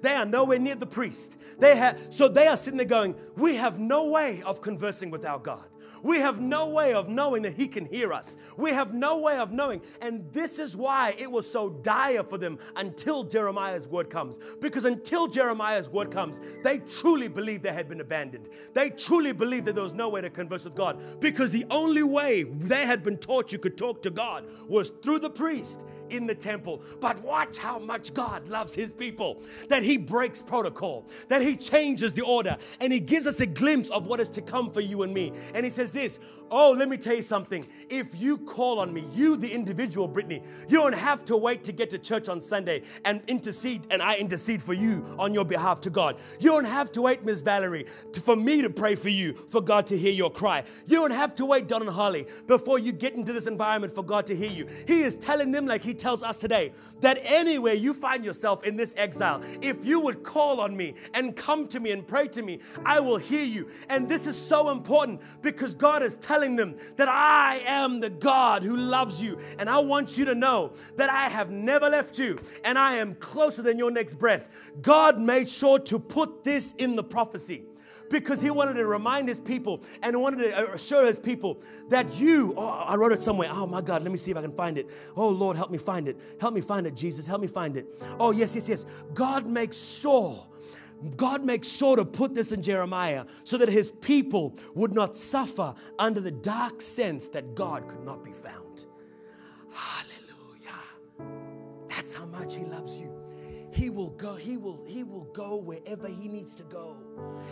They 0.01 0.13
are 0.13 0.25
nowhere 0.25 0.59
near 0.59 0.75
the 0.75 0.85
priest. 0.85 1.37
They 1.59 1.75
have 1.75 1.99
so 2.09 2.27
they 2.27 2.47
are 2.47 2.57
sitting 2.57 2.77
there 2.77 2.87
going, 2.87 3.15
"We 3.35 3.55
have 3.55 3.79
no 3.79 4.05
way 4.09 4.41
of 4.45 4.61
conversing 4.61 5.11
with 5.11 5.25
our 5.25 5.39
God. 5.39 5.65
We 6.03 6.19
have 6.19 6.39
no 6.39 6.67
way 6.67 6.93
of 6.93 7.09
knowing 7.09 7.41
that 7.43 7.53
He 7.53 7.67
can 7.67 7.85
hear 7.85 8.13
us. 8.13 8.37
We 8.57 8.71
have 8.71 8.93
no 8.93 9.17
way 9.17 9.37
of 9.37 9.51
knowing. 9.51 9.81
And 10.01 10.31
this 10.31 10.59
is 10.59 10.77
why 10.77 11.15
it 11.17 11.29
was 11.29 11.49
so 11.49 11.69
dire 11.69 12.23
for 12.23 12.37
them 12.37 12.59
until 12.75 13.23
Jeremiah's 13.23 13.87
word 13.87 14.09
comes. 14.09 14.39
Because 14.61 14.85
until 14.85 15.27
Jeremiah's 15.27 15.89
word 15.89 16.11
comes, 16.11 16.41
they 16.63 16.79
truly 16.79 17.27
believed 17.27 17.63
they 17.63 17.73
had 17.73 17.89
been 17.89 18.01
abandoned. 18.01 18.49
They 18.73 18.89
truly 18.89 19.33
believed 19.33 19.65
that 19.65 19.73
there 19.73 19.83
was 19.83 19.93
no 19.93 20.09
way 20.09 20.21
to 20.21 20.29
converse 20.29 20.63
with 20.63 20.75
God. 20.75 21.01
Because 21.19 21.51
the 21.51 21.65
only 21.69 22.03
way 22.03 22.43
they 22.43 22.85
had 22.85 23.03
been 23.03 23.17
taught 23.17 23.51
you 23.51 23.59
could 23.59 23.77
talk 23.77 24.01
to 24.03 24.09
God 24.09 24.45
was 24.67 24.89
through 24.89 25.19
the 25.19 25.29
priest 25.29 25.85
in 26.09 26.27
the 26.27 26.35
temple. 26.35 26.81
But 26.99 27.21
watch 27.23 27.57
how 27.57 27.79
much 27.79 28.13
God 28.13 28.47
loves 28.47 28.75
his 28.75 28.93
people, 28.93 29.41
that 29.67 29.83
he 29.83 29.97
breaks 29.97 30.41
protocol, 30.41 31.05
that 31.27 31.41
he 31.41 31.55
changes 31.55 32.13
the 32.13 32.23
order, 32.23 32.57
and 32.79 32.91
he 32.91 32.99
gives 32.99 33.27
us 33.27 33.39
a 33.39 33.45
glimpse 33.45 33.89
of 33.89 34.07
what 34.07 34.19
is 34.19 34.29
to 34.29 34.41
come 34.41 34.71
for 34.71 34.81
you 34.81 35.03
and 35.03 35.13
me. 35.13 35.31
And 35.53 35.63
he 35.63 35.69
says 35.69 35.91
this 35.91 36.19
Oh, 36.51 36.75
let 36.77 36.89
me 36.89 36.97
tell 36.97 37.15
you 37.15 37.21
something. 37.21 37.65
If 37.89 38.19
you 38.19 38.37
call 38.37 38.79
on 38.79 38.93
me, 38.93 39.03
you, 39.13 39.35
the 39.35 39.51
individual, 39.51 40.07
Brittany, 40.07 40.41
you 40.67 40.77
don't 40.77 40.95
have 40.95 41.23
to 41.25 41.37
wait 41.37 41.63
to 41.65 41.71
get 41.71 41.89
to 41.91 41.97
church 41.97 42.29
on 42.29 42.41
Sunday 42.41 42.81
and 43.05 43.21
intercede, 43.27 43.87
and 43.91 44.01
I 44.01 44.17
intercede 44.17 44.61
for 44.61 44.73
you 44.73 45.05
on 45.19 45.33
your 45.33 45.45
behalf 45.45 45.81
to 45.81 45.89
God. 45.89 46.17
You 46.39 46.49
don't 46.49 46.65
have 46.65 46.91
to 46.93 47.01
wait, 47.01 47.23
Miss 47.23 47.41
Valerie, 47.41 47.85
to, 48.13 48.21
for 48.21 48.35
me 48.35 48.61
to 48.61 48.69
pray 48.69 48.95
for 48.95 49.09
you, 49.09 49.33
for 49.33 49.61
God 49.61 49.85
to 49.87 49.97
hear 49.97 50.11
your 50.11 50.31
cry. 50.31 50.63
You 50.87 50.97
don't 50.97 51.11
have 51.11 51.35
to 51.35 51.45
wait, 51.45 51.67
Don 51.67 51.81
and 51.81 51.91
Holly, 51.91 52.25
before 52.47 52.79
you 52.79 52.91
get 52.91 53.13
into 53.13 53.33
this 53.33 53.47
environment 53.47 53.93
for 53.93 54.03
God 54.03 54.25
to 54.27 54.35
hear 54.35 54.49
you. 54.49 54.67
He 54.87 55.01
is 55.01 55.15
telling 55.15 55.51
them, 55.51 55.67
like 55.67 55.81
He 55.81 55.93
tells 55.93 56.23
us 56.23 56.37
today, 56.37 56.71
that 57.01 57.19
anywhere 57.25 57.73
you 57.75 57.93
find 57.93 58.25
yourself 58.25 58.63
in 58.63 58.75
this 58.75 58.93
exile, 58.97 59.41
if 59.61 59.85
you 59.85 59.99
would 59.99 60.23
call 60.23 60.59
on 60.61 60.75
me 60.75 60.95
and 61.13 61.35
come 61.35 61.67
to 61.67 61.79
me 61.79 61.91
and 61.91 62.07
pray 62.07 62.27
to 62.29 62.41
me, 62.41 62.59
I 62.85 62.99
will 62.99 63.17
hear 63.17 63.43
you. 63.43 63.69
And 63.89 64.09
this 64.09 64.25
is 64.25 64.35
so 64.35 64.69
important 64.69 65.21
because 65.41 65.75
God 65.75 66.01
is 66.01 66.17
telling 66.17 66.38
telling 66.39 66.55
them 66.55 66.77
that 66.95 67.09
I 67.09 67.59
am 67.65 67.99
the 67.99 68.09
God 68.09 68.63
who 68.63 68.77
loves 68.77 69.21
you. 69.21 69.37
And 69.59 69.69
I 69.69 69.79
want 69.79 70.17
you 70.17 70.23
to 70.25 70.35
know 70.35 70.71
that 70.95 71.09
I 71.09 71.27
have 71.27 71.51
never 71.51 71.89
left 71.89 72.17
you 72.17 72.39
and 72.63 72.77
I 72.77 72.95
am 72.95 73.15
closer 73.15 73.61
than 73.61 73.77
your 73.77 73.91
next 73.91 74.13
breath. 74.13 74.47
God 74.81 75.19
made 75.19 75.49
sure 75.49 75.79
to 75.79 75.99
put 75.99 76.45
this 76.45 76.73
in 76.75 76.95
the 76.95 77.03
prophecy 77.03 77.63
because 78.09 78.41
he 78.41 78.49
wanted 78.49 78.75
to 78.75 78.85
remind 78.85 79.27
his 79.27 79.41
people 79.41 79.83
and 80.01 80.19
wanted 80.19 80.37
to 80.37 80.57
uh, 80.57 80.73
assure 80.73 81.05
his 81.05 81.19
people 81.19 81.61
that 81.89 82.19
you, 82.21 82.53
oh, 82.55 82.85
I 82.87 82.95
wrote 82.95 83.11
it 83.11 83.21
somewhere. 83.21 83.49
Oh 83.51 83.67
my 83.67 83.81
God, 83.81 84.01
let 84.03 84.11
me 84.13 84.17
see 84.17 84.31
if 84.31 84.37
I 84.37 84.41
can 84.41 84.51
find 84.51 84.77
it. 84.77 84.89
Oh 85.17 85.27
Lord, 85.27 85.57
help 85.57 85.71
me 85.71 85.77
find 85.77 86.07
it. 86.07 86.15
Help 86.39 86.53
me 86.53 86.61
find 86.61 86.87
it, 86.87 86.95
Jesus. 86.95 87.27
Help 87.27 87.41
me 87.41 87.47
find 87.47 87.75
it. 87.75 87.85
Oh, 88.17 88.31
yes, 88.31 88.55
yes, 88.55 88.69
yes. 88.69 88.85
God 89.13 89.45
makes 89.45 89.77
sure 89.77 90.41
God 91.15 91.45
makes 91.45 91.67
sure 91.67 91.95
to 91.95 92.05
put 92.05 92.35
this 92.35 92.51
in 92.51 92.61
Jeremiah 92.61 93.25
so 93.43 93.57
that 93.57 93.69
his 93.69 93.91
people 93.91 94.57
would 94.75 94.93
not 94.93 95.15
suffer 95.15 95.73
under 95.97 96.19
the 96.19 96.31
dark 96.31 96.81
sense 96.81 97.29
that 97.29 97.55
God 97.55 97.87
could 97.87 98.03
not 98.03 98.23
be 98.23 98.31
found. 98.31 98.85
Hallelujah. 99.73 101.29
That's 101.87 102.13
how 102.15 102.25
much 102.25 102.55
he 102.55 102.65
loves 102.65 102.97
you. 102.97 103.09
He 103.71 103.89
will 103.89 104.09
go, 104.11 104.35
he 104.35 104.57
will, 104.57 104.83
he 104.87 105.03
will 105.03 105.25
go 105.25 105.57
wherever 105.57 106.07
he 106.07 106.27
needs 106.27 106.55
to 106.55 106.63
go. 106.63 106.97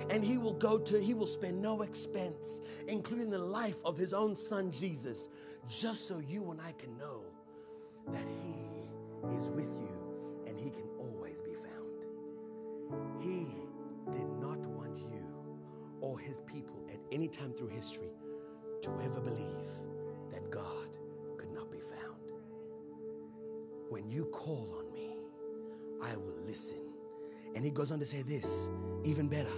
And 0.09 0.23
he 0.23 0.37
will 0.37 0.55
go 0.55 0.77
to, 0.79 0.99
he 0.99 1.13
will 1.13 1.27
spend 1.27 1.61
no 1.61 1.83
expense, 1.83 2.61
including 2.87 3.29
the 3.29 3.37
life 3.37 3.77
of 3.85 3.97
his 3.97 4.13
own 4.13 4.35
son 4.35 4.71
Jesus, 4.71 5.29
just 5.69 6.07
so 6.07 6.19
you 6.19 6.51
and 6.51 6.59
I 6.59 6.73
can 6.73 6.97
know 6.97 7.23
that 8.07 8.25
he 8.27 9.35
is 9.35 9.49
with 9.49 9.69
you 9.79 10.43
and 10.47 10.57
he 10.57 10.69
can. 10.69 10.86
He 13.19 13.47
did 14.11 14.27
not 14.39 14.59
want 14.65 14.97
you 14.99 15.25
or 16.01 16.19
his 16.19 16.41
people 16.41 16.85
at 16.91 16.99
any 17.11 17.27
time 17.27 17.53
through 17.53 17.69
history 17.69 18.11
to 18.81 18.91
ever 19.03 19.21
believe 19.21 19.67
that 20.31 20.49
God 20.51 20.97
could 21.37 21.51
not 21.51 21.71
be 21.71 21.79
found. 21.79 22.31
When 23.89 24.09
you 24.11 24.25
call 24.25 24.75
on 24.79 24.93
me, 24.93 25.17
I 26.01 26.15
will 26.17 26.37
listen. 26.45 26.93
And 27.55 27.63
he 27.63 27.71
goes 27.71 27.91
on 27.91 27.99
to 27.99 28.05
say 28.05 28.21
this 28.21 28.69
even 29.03 29.27
better. 29.27 29.49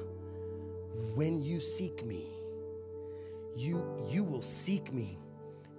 When 1.15 1.41
you 1.43 1.59
seek 1.59 2.05
me, 2.05 2.27
you, 3.55 3.83
you 4.07 4.23
will 4.23 4.41
seek 4.41 4.93
me 4.93 5.17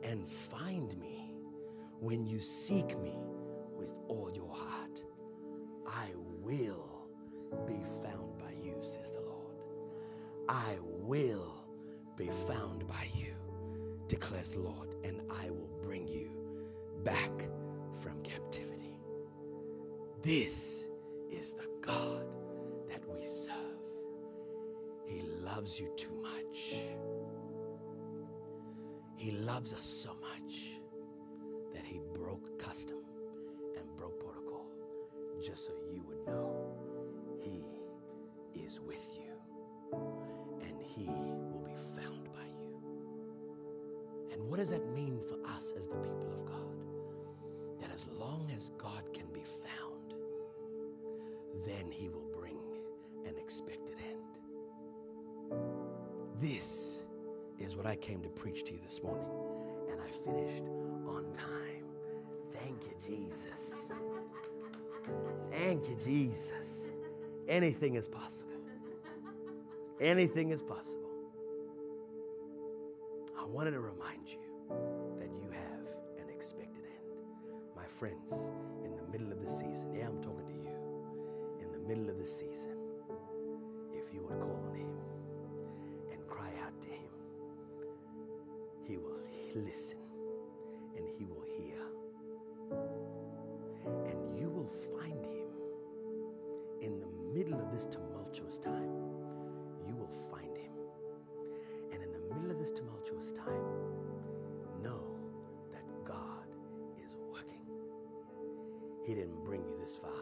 and 0.03 0.26
find 0.26 0.96
me 0.98 1.34
when 2.01 2.26
you 2.26 2.40
seek 2.40 2.96
me 2.98 3.16
with 3.76 3.92
all 4.09 4.30
your 4.34 4.53
heart. 4.53 5.05
I 5.86 6.09
will 6.42 6.89
be 7.66 7.82
found 8.03 8.38
by 8.38 8.53
you, 8.62 8.76
says 8.82 9.11
the 9.11 9.20
Lord. 9.20 9.57
I 10.48 10.76
will 10.82 11.64
be 12.16 12.26
found 12.26 12.86
by 12.86 13.07
you, 13.14 13.34
declares 14.09 14.51
the 14.51 14.61
Lord, 14.61 14.94
and 15.05 15.22
I 15.30 15.51
will 15.51 15.70
bring 15.82 16.07
you 16.09 16.30
back 17.05 17.32
from 17.92 18.22
captivity. 18.22 18.98
This 20.22 20.88
is 21.30 21.55
the 21.55 21.68
God 21.80 22.24
that 22.88 23.03
we 23.09 23.22
serve. 23.24 23.55
He 25.07 25.22
loves 25.42 25.80
you 25.80 25.90
too 25.96 26.14
much. 26.22 26.74
He 29.16 29.32
loves 29.32 29.72
us 29.74 29.84
so 29.84 30.14
much 30.20 30.80
that 31.74 31.84
he 31.84 32.01
broke 32.14 32.59
custom 32.59 32.98
and 33.76 33.84
broke 33.96 34.18
protocol 34.20 34.66
just 35.42 35.66
so 35.66 35.72
you 35.90 36.03
would 36.07 36.26
know 36.26 36.39
what 44.51 44.59
does 44.59 44.70
that 44.70 44.84
mean 44.96 45.20
for 45.20 45.38
us 45.48 45.72
as 45.78 45.86
the 45.86 45.96
people 45.98 46.32
of 46.34 46.44
God? 46.44 46.74
That 47.80 47.94
as 47.94 48.09
long 48.18 48.51
as 48.57 48.70
God 48.70 49.14
can 49.14 49.26
be 49.32 49.44
found, 49.44 50.14
then 51.64 51.88
he 51.92 52.09
will 52.09 52.28
bring 52.36 52.59
an 53.26 53.38
expected 53.38 53.94
end. 54.05 55.61
This 56.40 57.05
is 57.61 57.76
what 57.76 57.86
I 57.86 57.94
came 57.94 58.22
to 58.22 58.28
preach 58.28 58.64
to 58.64 58.72
you 58.72 58.80
this 58.82 59.05
morning, 59.05 59.28
and 59.88 60.01
I 60.01 60.09
finished 60.11 60.64
on 61.07 61.32
time. 61.32 61.84
Thank 62.53 62.82
you, 62.86 62.96
Jesus. 62.98 63.92
Thank 65.53 65.88
you, 65.88 65.94
Jesus. 65.94 66.90
Anything 67.46 67.94
is 67.94 68.09
possible. 68.09 68.51
Anything 70.01 70.51
is 70.51 70.61
possible. 70.61 71.09
I 73.38 73.46
wanted 73.46 73.72
to 73.72 73.80
remind 73.80 73.99
He 109.11 109.16
didn't 109.16 109.44
bring 109.44 109.66
you 109.66 109.76
this 109.76 109.96
far 109.96 110.12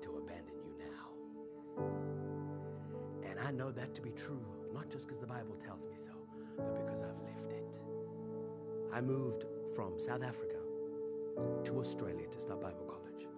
to 0.00 0.16
abandon 0.16 0.56
you 0.64 0.74
now. 0.80 1.84
And 3.24 3.38
I 3.38 3.52
know 3.52 3.70
that 3.70 3.94
to 3.94 4.02
be 4.02 4.10
true, 4.10 4.44
not 4.74 4.90
just 4.90 5.06
because 5.06 5.20
the 5.20 5.28
Bible 5.28 5.54
tells 5.64 5.86
me 5.86 5.94
so, 5.94 6.10
but 6.56 6.74
because 6.74 7.04
I've 7.04 7.20
lived 7.20 7.52
it. 7.52 7.78
I 8.92 9.00
moved 9.00 9.44
from 9.76 10.00
South 10.00 10.24
Africa 10.24 10.56
to 11.62 11.78
Australia 11.78 12.26
to 12.26 12.40
start 12.40 12.60
Bible 12.60 12.84
college. 12.84 13.28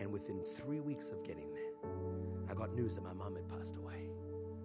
And 0.00 0.10
within 0.10 0.42
three 0.42 0.80
weeks 0.80 1.10
of 1.10 1.22
getting 1.22 1.52
there, 1.52 1.90
I 2.48 2.54
got 2.54 2.72
news 2.72 2.94
that 2.94 3.04
my 3.04 3.12
mom 3.12 3.36
had 3.36 3.46
passed 3.50 3.76
away. 3.76 4.08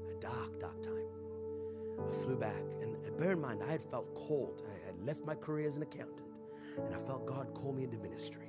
A 0.09 0.13
dark, 0.21 0.57
dark 0.57 0.81
time. 0.81 1.09
I 2.07 2.13
flew 2.13 2.37
back, 2.37 2.63
and 2.81 2.95
bear 3.17 3.33
in 3.33 3.41
mind, 3.41 3.61
I 3.61 3.71
had 3.73 3.83
felt 3.83 4.15
called. 4.15 4.63
I 4.65 4.85
had 4.85 5.03
left 5.03 5.25
my 5.25 5.35
career 5.35 5.67
as 5.67 5.75
an 5.75 5.83
accountant, 5.83 6.29
and 6.77 6.95
I 6.95 6.97
felt 6.97 7.25
God 7.25 7.53
call 7.53 7.73
me 7.73 7.83
into 7.83 7.97
ministry. 7.97 8.48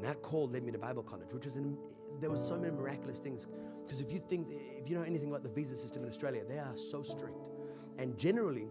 And 0.00 0.08
that 0.08 0.22
call 0.22 0.48
led 0.48 0.64
me 0.64 0.72
to 0.72 0.78
Bible 0.78 1.02
college, 1.02 1.30
which 1.34 1.44
is 1.44 1.56
in, 1.56 1.76
there 2.22 2.30
was 2.30 2.42
so 2.42 2.56
many 2.56 2.72
miraculous 2.72 3.18
things. 3.18 3.48
Because 3.82 4.00
if 4.00 4.10
you 4.10 4.18
think, 4.18 4.46
if 4.50 4.88
you 4.88 4.96
know 4.96 5.02
anything 5.02 5.28
about 5.28 5.42
the 5.42 5.50
visa 5.50 5.76
system 5.76 6.04
in 6.04 6.08
Australia, 6.08 6.42
they 6.48 6.58
are 6.58 6.74
so 6.74 7.02
strict. 7.02 7.50
And 7.98 8.16
generally, 8.16 8.68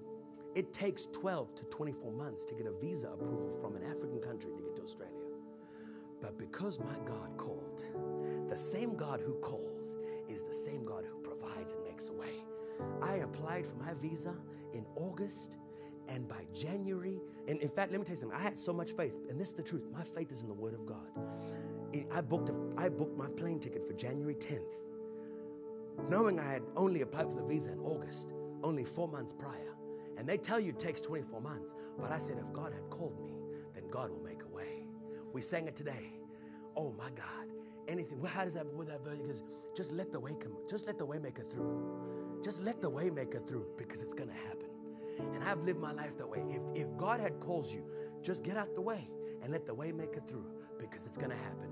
it 0.55 0.73
takes 0.73 1.05
12 1.05 1.53
to 1.53 1.65
24 1.65 2.11
months 2.13 2.45
to 2.45 2.55
get 2.55 2.65
a 2.65 2.71
visa 2.71 3.09
approval 3.09 3.51
from 3.61 3.75
an 3.75 3.84
African 3.84 4.19
country 4.19 4.49
to 4.57 4.63
get 4.63 4.75
to 4.77 4.82
Australia. 4.82 5.27
But 6.19 6.39
because 6.39 6.80
my 6.80 6.97
God 7.05 7.38
called, 7.38 7.84
the 8.49 8.57
same 8.57 8.95
God 8.95 9.21
who 9.21 9.34
calls 9.36 9.97
is 10.27 10.41
the 10.41 10.53
same 10.55 10.84
God 10.84 11.05
who 11.05 11.19
provides 11.19 11.73
and 11.73 11.84
makes 11.84 12.09
a 12.09 12.13
way. 12.13 12.34
I 13.03 13.17
applied 13.17 13.67
for 13.67 13.75
my 13.75 13.93
visa 13.93 14.34
in 14.73 14.84
August, 14.95 15.57
and 16.10 16.28
by 16.28 16.45
January, 16.53 17.22
and 17.47 17.62
in 17.62 17.70
fact, 17.70 17.91
let 17.91 17.99
me 17.99 18.05
tell 18.05 18.16
you 18.16 18.22
something. 18.22 18.38
I 18.38 18.41
had 18.41 18.60
so 18.60 18.74
much 18.74 18.93
faith, 18.93 19.18
and 19.30 19.39
this 19.39 19.49
is 19.49 19.55
the 19.55 19.64
truth. 19.64 19.89
My 19.93 20.03
faith 20.03 20.32
is 20.32 20.41
in 20.43 20.47
the 20.49 20.53
Word 20.53 20.74
of 20.74 20.86
God. 20.86 21.10
I 22.14 22.22
booked, 22.22 22.49
a, 22.49 22.55
I 22.78 22.89
booked 22.89 23.18
my 23.18 23.28
plane 23.30 23.60
ticket 23.60 23.88
for 23.88 23.93
January 23.93 24.36
10th, 24.36 24.74
knowing 26.10 26.39
I 26.39 26.51
had 26.51 26.64
only 26.76 27.01
applied 27.01 27.30
for 27.30 27.36
the 27.36 27.45
visa 27.45 27.72
in 27.72 27.80
August, 27.80 28.34
only 28.64 28.84
four 28.84 29.07
months 29.07 29.34
prior. 29.34 29.76
And 30.18 30.28
they 30.28 30.38
tell 30.38 30.60
you 30.60 30.70
it 30.70 30.80
takes 30.80 31.01
24 31.01 31.41
months. 31.41 31.76
But 31.97 32.12
I 32.12 32.20
said, 32.20 32.38
if 32.38 32.51
God 32.51 32.74
had 32.74 32.89
called 32.89 33.20
me, 33.24 33.34
then 33.74 33.89
God 33.89 34.12
will 34.12 34.22
make 34.22 34.43
a 34.43 34.53
way. 34.53 34.86
We 35.34 35.41
sang 35.41 35.68
it 35.68 35.76
today. 35.76 36.12
Oh 36.76 36.91
my 36.97 37.10
God. 37.16 37.47
Anything. 37.88 38.20
Well, 38.20 38.32
how 38.32 38.43
does 38.43 38.53
that 38.55 38.66
with 38.74 38.89
that 38.89 39.03
verse? 39.03 39.22
Because 39.22 39.43
just 39.76 39.93
let 39.93 40.12
the 40.12 40.20
way 40.20 40.36
come, 40.39 40.57
just 40.70 40.88
let 40.88 40.97
the 40.97 41.05
way 41.05 41.20
maker 41.20 41.43
through. 41.43 42.41
Just 42.43 42.62
let 42.62 42.82
the 42.82 42.89
way 42.89 43.10
maker 43.10 43.39
through 43.39 43.68
because 43.78 44.01
it's 44.01 44.14
gonna 44.14 44.34
happen. 44.34 44.68
And 45.34 45.43
I've 45.43 45.59
lived 45.59 45.80
my 45.80 45.91
life 45.91 46.17
that 46.17 46.28
way. 46.28 46.43
If 46.49 46.63
if 46.76 46.97
God 46.97 47.20
had 47.20 47.39
calls 47.39 47.74
you, 47.74 47.84
just 48.22 48.43
get 48.43 48.57
out 48.57 48.74
the 48.76 48.82
way 48.82 49.09
and 49.41 49.51
let 49.51 49.65
the 49.65 49.74
way 49.74 49.91
maker 49.91 50.22
through 50.28 50.45
because 50.78 51.05
it's 51.05 51.17
gonna 51.17 51.36
happen. 51.36 51.72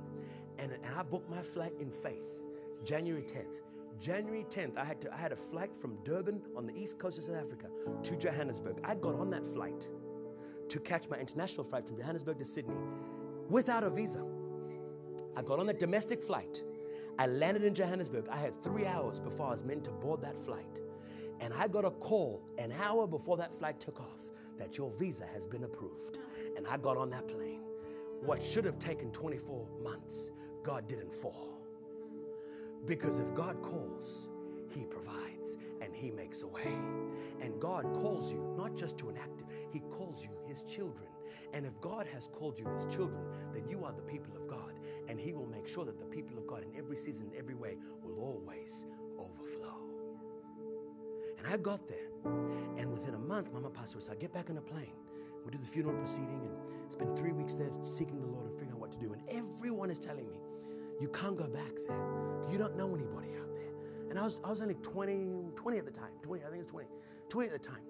And, 0.60 0.72
and 0.72 0.96
I 0.96 1.04
booked 1.04 1.30
my 1.30 1.42
flight 1.42 1.74
in 1.80 1.92
faith, 1.92 2.40
January 2.84 3.24
10th. 3.24 3.62
January 4.00 4.46
10th, 4.48 4.78
I 4.78 4.86
had, 4.86 5.02
to, 5.02 5.14
I 5.14 5.18
had 5.18 5.32
a 5.32 5.36
flight 5.36 5.76
from 5.76 5.98
Durban 6.04 6.42
on 6.56 6.68
the 6.68 6.76
east 6.76 7.00
coast 7.00 7.18
of 7.18 7.24
South 7.24 7.38
Africa 7.38 7.68
to 8.04 8.16
Johannesburg. 8.16 8.80
I 8.84 8.94
got 8.94 9.16
on 9.16 9.32
that 9.32 9.46
flight 9.46 9.90
to 10.70 10.80
catch 10.80 11.10
my 11.10 11.18
international 11.18 11.64
flight 11.64 11.88
from 11.88 11.98
Johannesburg 11.98 12.38
to 12.38 12.46
Sydney 12.46 12.76
without 13.50 13.84
a 13.84 13.90
visa. 13.90 14.24
I 15.36 15.42
got 15.42 15.60
on 15.60 15.66
that 15.68 15.80
domestic 15.80 16.22
flight. 16.22 16.64
I 17.18 17.26
landed 17.26 17.64
in 17.64 17.74
Johannesburg. 17.74 18.28
I 18.30 18.38
had 18.38 18.62
three 18.64 18.86
hours 18.86 19.20
before 19.20 19.48
I 19.48 19.52
was 19.52 19.64
meant 19.64 19.84
to 19.86 19.92
board 19.92 20.22
that 20.22 20.38
flight. 20.38 20.82
And 21.40 21.54
I 21.54 21.68
got 21.68 21.86
a 21.86 21.92
call 21.92 22.42
an 22.58 22.72
hour 22.72 23.08
before 23.08 23.38
that 23.38 23.54
flight 23.54 23.80
took 23.80 24.00
off 24.00 24.26
that 24.58 24.78
your 24.78 24.90
visa 24.90 25.26
has 25.26 25.46
been 25.46 25.64
approved. 25.64 26.18
And 26.56 26.68
I 26.68 26.78
got 26.78 26.98
on 26.98 27.10
that 27.12 27.28
plane. 27.28 27.62
What 28.22 28.42
should 28.42 28.66
have 28.66 28.80
taken 28.80 29.12
24 29.12 29.68
months, 29.84 30.32
God 30.64 30.88
didn't 30.88 31.14
fall. 31.14 31.62
Because 32.86 33.20
if 33.20 33.34
God 33.34 33.62
calls, 33.62 34.30
He 34.74 34.86
provides 34.86 35.58
and 35.82 35.94
He 35.94 36.12
makes 36.12 36.42
a 36.42 36.48
way. 36.48 36.78
And 37.42 37.60
God 37.60 37.84
calls 37.94 38.32
you 38.32 38.56
not 38.58 38.76
just 38.76 38.98
to 39.00 39.10
enact 39.10 39.42
it, 39.42 39.48
He 39.72 39.80
calls 39.80 40.24
you 40.24 40.32
His 40.48 40.64
children. 40.64 41.08
And 41.54 41.66
if 41.66 41.80
God 41.82 42.08
has 42.14 42.28
called 42.28 42.58
you 42.58 42.68
His 42.74 42.86
children, 42.86 43.24
then 43.54 43.68
you 43.70 43.84
are 43.86 43.94
the 43.94 44.02
people 44.02 44.36
of 44.36 44.48
God. 44.48 44.74
And 45.08 45.20
He 45.20 45.34
will 45.34 45.48
make 45.48 45.68
sure 45.68 45.86
that 45.86 46.00
the 46.00 46.06
people 46.06 46.38
of 46.38 46.48
God 46.48 46.64
in 46.64 46.78
every 46.78 46.98
season, 46.98 47.30
in 47.34 47.40
every 47.40 47.56
way, 47.56 47.78
will 48.04 48.20
always. 48.20 48.86
I 51.52 51.58
got 51.58 51.88
there. 51.88 52.08
And 52.78 52.92
within 52.92 53.16
a 53.16 53.20
month, 53.20 53.52
Mama 53.54 53.70
passed 53.70 53.94
away. 53.94 54.04
So 54.04 54.12
I 54.12 54.16
get 54.16 54.34
back 54.34 54.50
on 54.50 54.58
a 54.58 54.62
plane. 54.62 54.94
We 55.46 55.52
do 55.52 55.58
the 55.58 55.66
funeral 55.66 55.96
proceeding 55.96 56.42
and 56.42 56.92
spend 56.92 57.18
three 57.18 57.32
weeks 57.32 57.56
there 57.56 57.70
seeking 57.82 58.20
the 58.20 58.28
Lord 58.28 58.48
and 58.48 58.54
figuring 58.54 58.74
out 58.74 58.80
what 58.80 58.92
to 58.92 59.00
do. 59.00 59.14
And 59.14 59.22
everyone 59.30 59.90
is 59.90 60.00
telling 60.00 60.28
me, 60.28 60.38
you 61.00 61.08
can't 61.10 61.38
go 61.38 61.48
back 61.48 61.72
there. 61.88 61.98
You 62.52 62.58
don't 62.58 62.76
know 62.76 62.94
anybody 62.94 63.30
out 63.40 63.54
there. 63.56 63.72
And 64.10 64.20
I 64.20 64.24
was, 64.24 64.42
I 64.44 64.50
was 64.50 64.62
only 64.62 64.76
20, 64.76 65.52
20 65.56 65.78
at 65.78 65.86
the 65.86 65.92
time. 65.92 66.10
20, 66.22 66.44
I 66.44 66.48
think 66.50 66.64
it's 66.64 66.72
20. 66.72 66.88
20 67.30 67.48
at 67.48 67.54
the 67.54 67.70
time. 67.70 67.82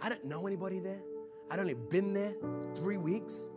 I 0.00 0.08
didn't 0.08 0.24
know 0.24 0.46
anybody 0.46 0.80
there. 0.80 1.00
I'd 1.50 1.60
only 1.60 1.74
been 1.74 2.14
there 2.14 2.34
three 2.74 2.96
weeks. 2.96 3.50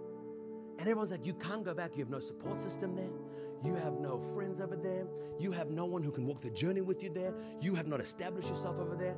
And 0.86 0.92
everyone's 0.92 1.10
like, 1.10 1.26
you 1.26 1.34
can't 1.34 1.64
go 1.64 1.74
back. 1.74 1.98
You 1.98 2.04
have 2.04 2.12
no 2.12 2.20
support 2.20 2.60
system 2.60 2.96
there. 2.96 3.10
You 3.64 3.74
have 3.74 3.94
no 3.94 4.20
friends 4.20 4.62
over 4.62 4.76
there. 4.76 5.08
You 5.40 5.52
have 5.52 5.72
no 5.72 5.86
one 5.86 6.04
who 6.04 6.12
can 6.12 6.28
walk 6.28 6.42
the 6.42 6.52
journey 6.52 6.82
with 6.82 7.02
you 7.02 7.10
there. 7.10 7.34
You 7.60 7.74
have 7.74 7.88
not 7.88 8.00
established 8.00 8.50
yourself 8.50 8.78
over 8.78 8.96
there. 8.96 9.16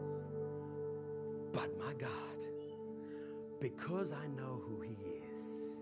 But 1.51 1.78
my 1.78 1.91
God, 1.99 2.09
because 3.59 4.13
I 4.13 4.28
know 4.28 4.61
who 4.65 4.80
He 4.80 4.95
is, 5.34 5.82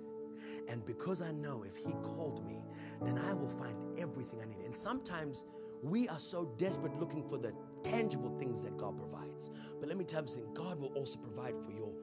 and 0.69 0.83
because 0.87 1.21
I 1.21 1.31
know 1.33 1.63
if 1.63 1.77
He 1.77 1.91
called 2.01 2.43
me, 2.47 2.65
then 3.03 3.19
I 3.19 3.35
will 3.35 3.47
find 3.47 3.77
everything 3.99 4.39
I 4.41 4.47
need. 4.47 4.65
And 4.65 4.75
sometimes 4.75 5.45
we 5.83 6.07
are 6.07 6.17
so 6.17 6.45
desperate 6.57 6.99
looking 6.99 7.29
for 7.29 7.37
the 7.37 7.53
tangible 7.83 8.35
things 8.39 8.63
that 8.63 8.75
God 8.75 8.97
provides. 8.97 9.51
But 9.79 9.87
let 9.87 9.99
me 9.99 10.03
tell 10.03 10.23
you 10.23 10.29
something 10.29 10.51
God 10.55 10.79
will 10.79 10.93
also 10.95 11.19
provide 11.19 11.63
for 11.63 11.69
your 11.69 11.93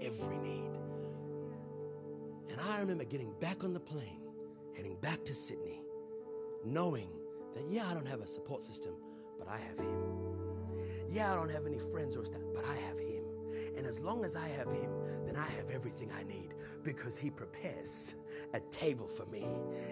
every 0.00 0.38
need. 0.38 0.78
And 2.52 2.60
I 2.60 2.80
remember 2.80 3.04
getting 3.04 3.32
back 3.40 3.64
on 3.64 3.72
the 3.72 3.80
plane, 3.80 4.20
heading 4.76 4.96
back 5.00 5.24
to 5.24 5.34
Sydney, 5.34 5.80
knowing 6.66 7.08
that, 7.54 7.64
yeah, 7.66 7.86
I 7.90 7.94
don't 7.94 8.06
have 8.06 8.20
a 8.20 8.26
support 8.26 8.62
system, 8.62 8.92
but 9.38 9.48
I 9.48 9.56
have 9.56 9.78
Him. 9.78 9.98
Yeah, 11.08 11.32
I 11.32 11.36
don't 11.36 11.50
have 11.50 11.66
any 11.66 11.78
friends 11.78 12.14
or 12.14 12.26
staff, 12.26 12.42
but 12.54 12.64
I 12.66 12.74
have 12.74 12.98
Him. 12.98 13.24
And 13.76 13.86
as 13.86 13.98
long 14.00 14.22
as 14.22 14.36
I 14.36 14.46
have 14.48 14.70
Him, 14.70 14.90
then 15.26 15.36
I 15.36 15.46
have 15.46 15.70
everything 15.70 16.12
I 16.14 16.24
need 16.24 16.52
because 16.82 17.16
He 17.16 17.30
prepares 17.30 18.16
a 18.52 18.60
table 18.70 19.06
for 19.06 19.24
me 19.26 19.46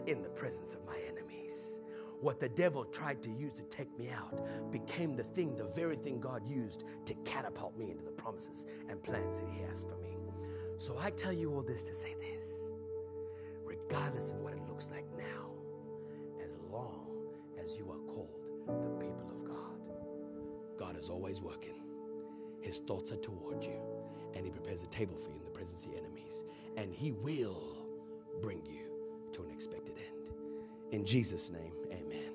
in 0.06 0.22
the 0.22 0.28
presence 0.28 0.74
of 0.74 0.84
my 0.86 0.98
enemies. 1.08 1.80
What 2.20 2.40
the 2.40 2.50
devil 2.50 2.84
tried 2.84 3.22
to 3.22 3.30
use 3.30 3.54
to 3.54 3.62
take 3.64 3.98
me 3.98 4.10
out 4.10 4.70
became 4.70 5.16
the 5.16 5.22
thing, 5.22 5.56
the 5.56 5.72
very 5.74 5.96
thing 5.96 6.20
God 6.20 6.46
used 6.46 6.84
to 7.06 7.14
catapult 7.24 7.78
me 7.78 7.90
into 7.90 8.04
the 8.04 8.12
promises 8.12 8.66
and 8.90 9.02
plans 9.02 9.38
that 9.38 9.48
He 9.48 9.62
has 9.62 9.84
for 9.84 9.96
me. 10.02 10.19
So 10.80 10.96
I 10.98 11.10
tell 11.10 11.34
you 11.34 11.52
all 11.54 11.60
this 11.60 11.84
to 11.84 11.94
say 11.94 12.14
this 12.18 12.72
regardless 13.66 14.30
of 14.30 14.38
what 14.38 14.54
it 14.54 14.60
looks 14.66 14.90
like 14.90 15.04
now, 15.18 15.50
as 16.42 16.58
long 16.72 17.06
as 17.62 17.76
you 17.76 17.84
are 17.90 17.98
called 18.10 18.40
the 18.66 18.90
people 18.92 19.30
of 19.30 19.44
God, 19.44 19.78
God 20.78 20.96
is 20.96 21.10
always 21.10 21.42
working. 21.42 21.74
His 22.62 22.78
thoughts 22.78 23.12
are 23.12 23.18
toward 23.18 23.62
you, 23.62 23.78
and 24.34 24.46
He 24.46 24.50
prepares 24.50 24.82
a 24.82 24.86
table 24.86 25.18
for 25.18 25.28
you 25.28 25.36
in 25.36 25.44
the 25.44 25.50
presence 25.50 25.84
of 25.84 25.92
your 25.92 26.00
enemies, 26.00 26.44
and 26.78 26.94
He 26.94 27.12
will 27.12 27.76
bring 28.40 28.64
you 28.64 28.86
to 29.32 29.42
an 29.42 29.50
expected 29.50 29.96
end. 29.98 30.30
In 30.92 31.04
Jesus' 31.04 31.50
name, 31.50 31.74
amen. 31.92 32.29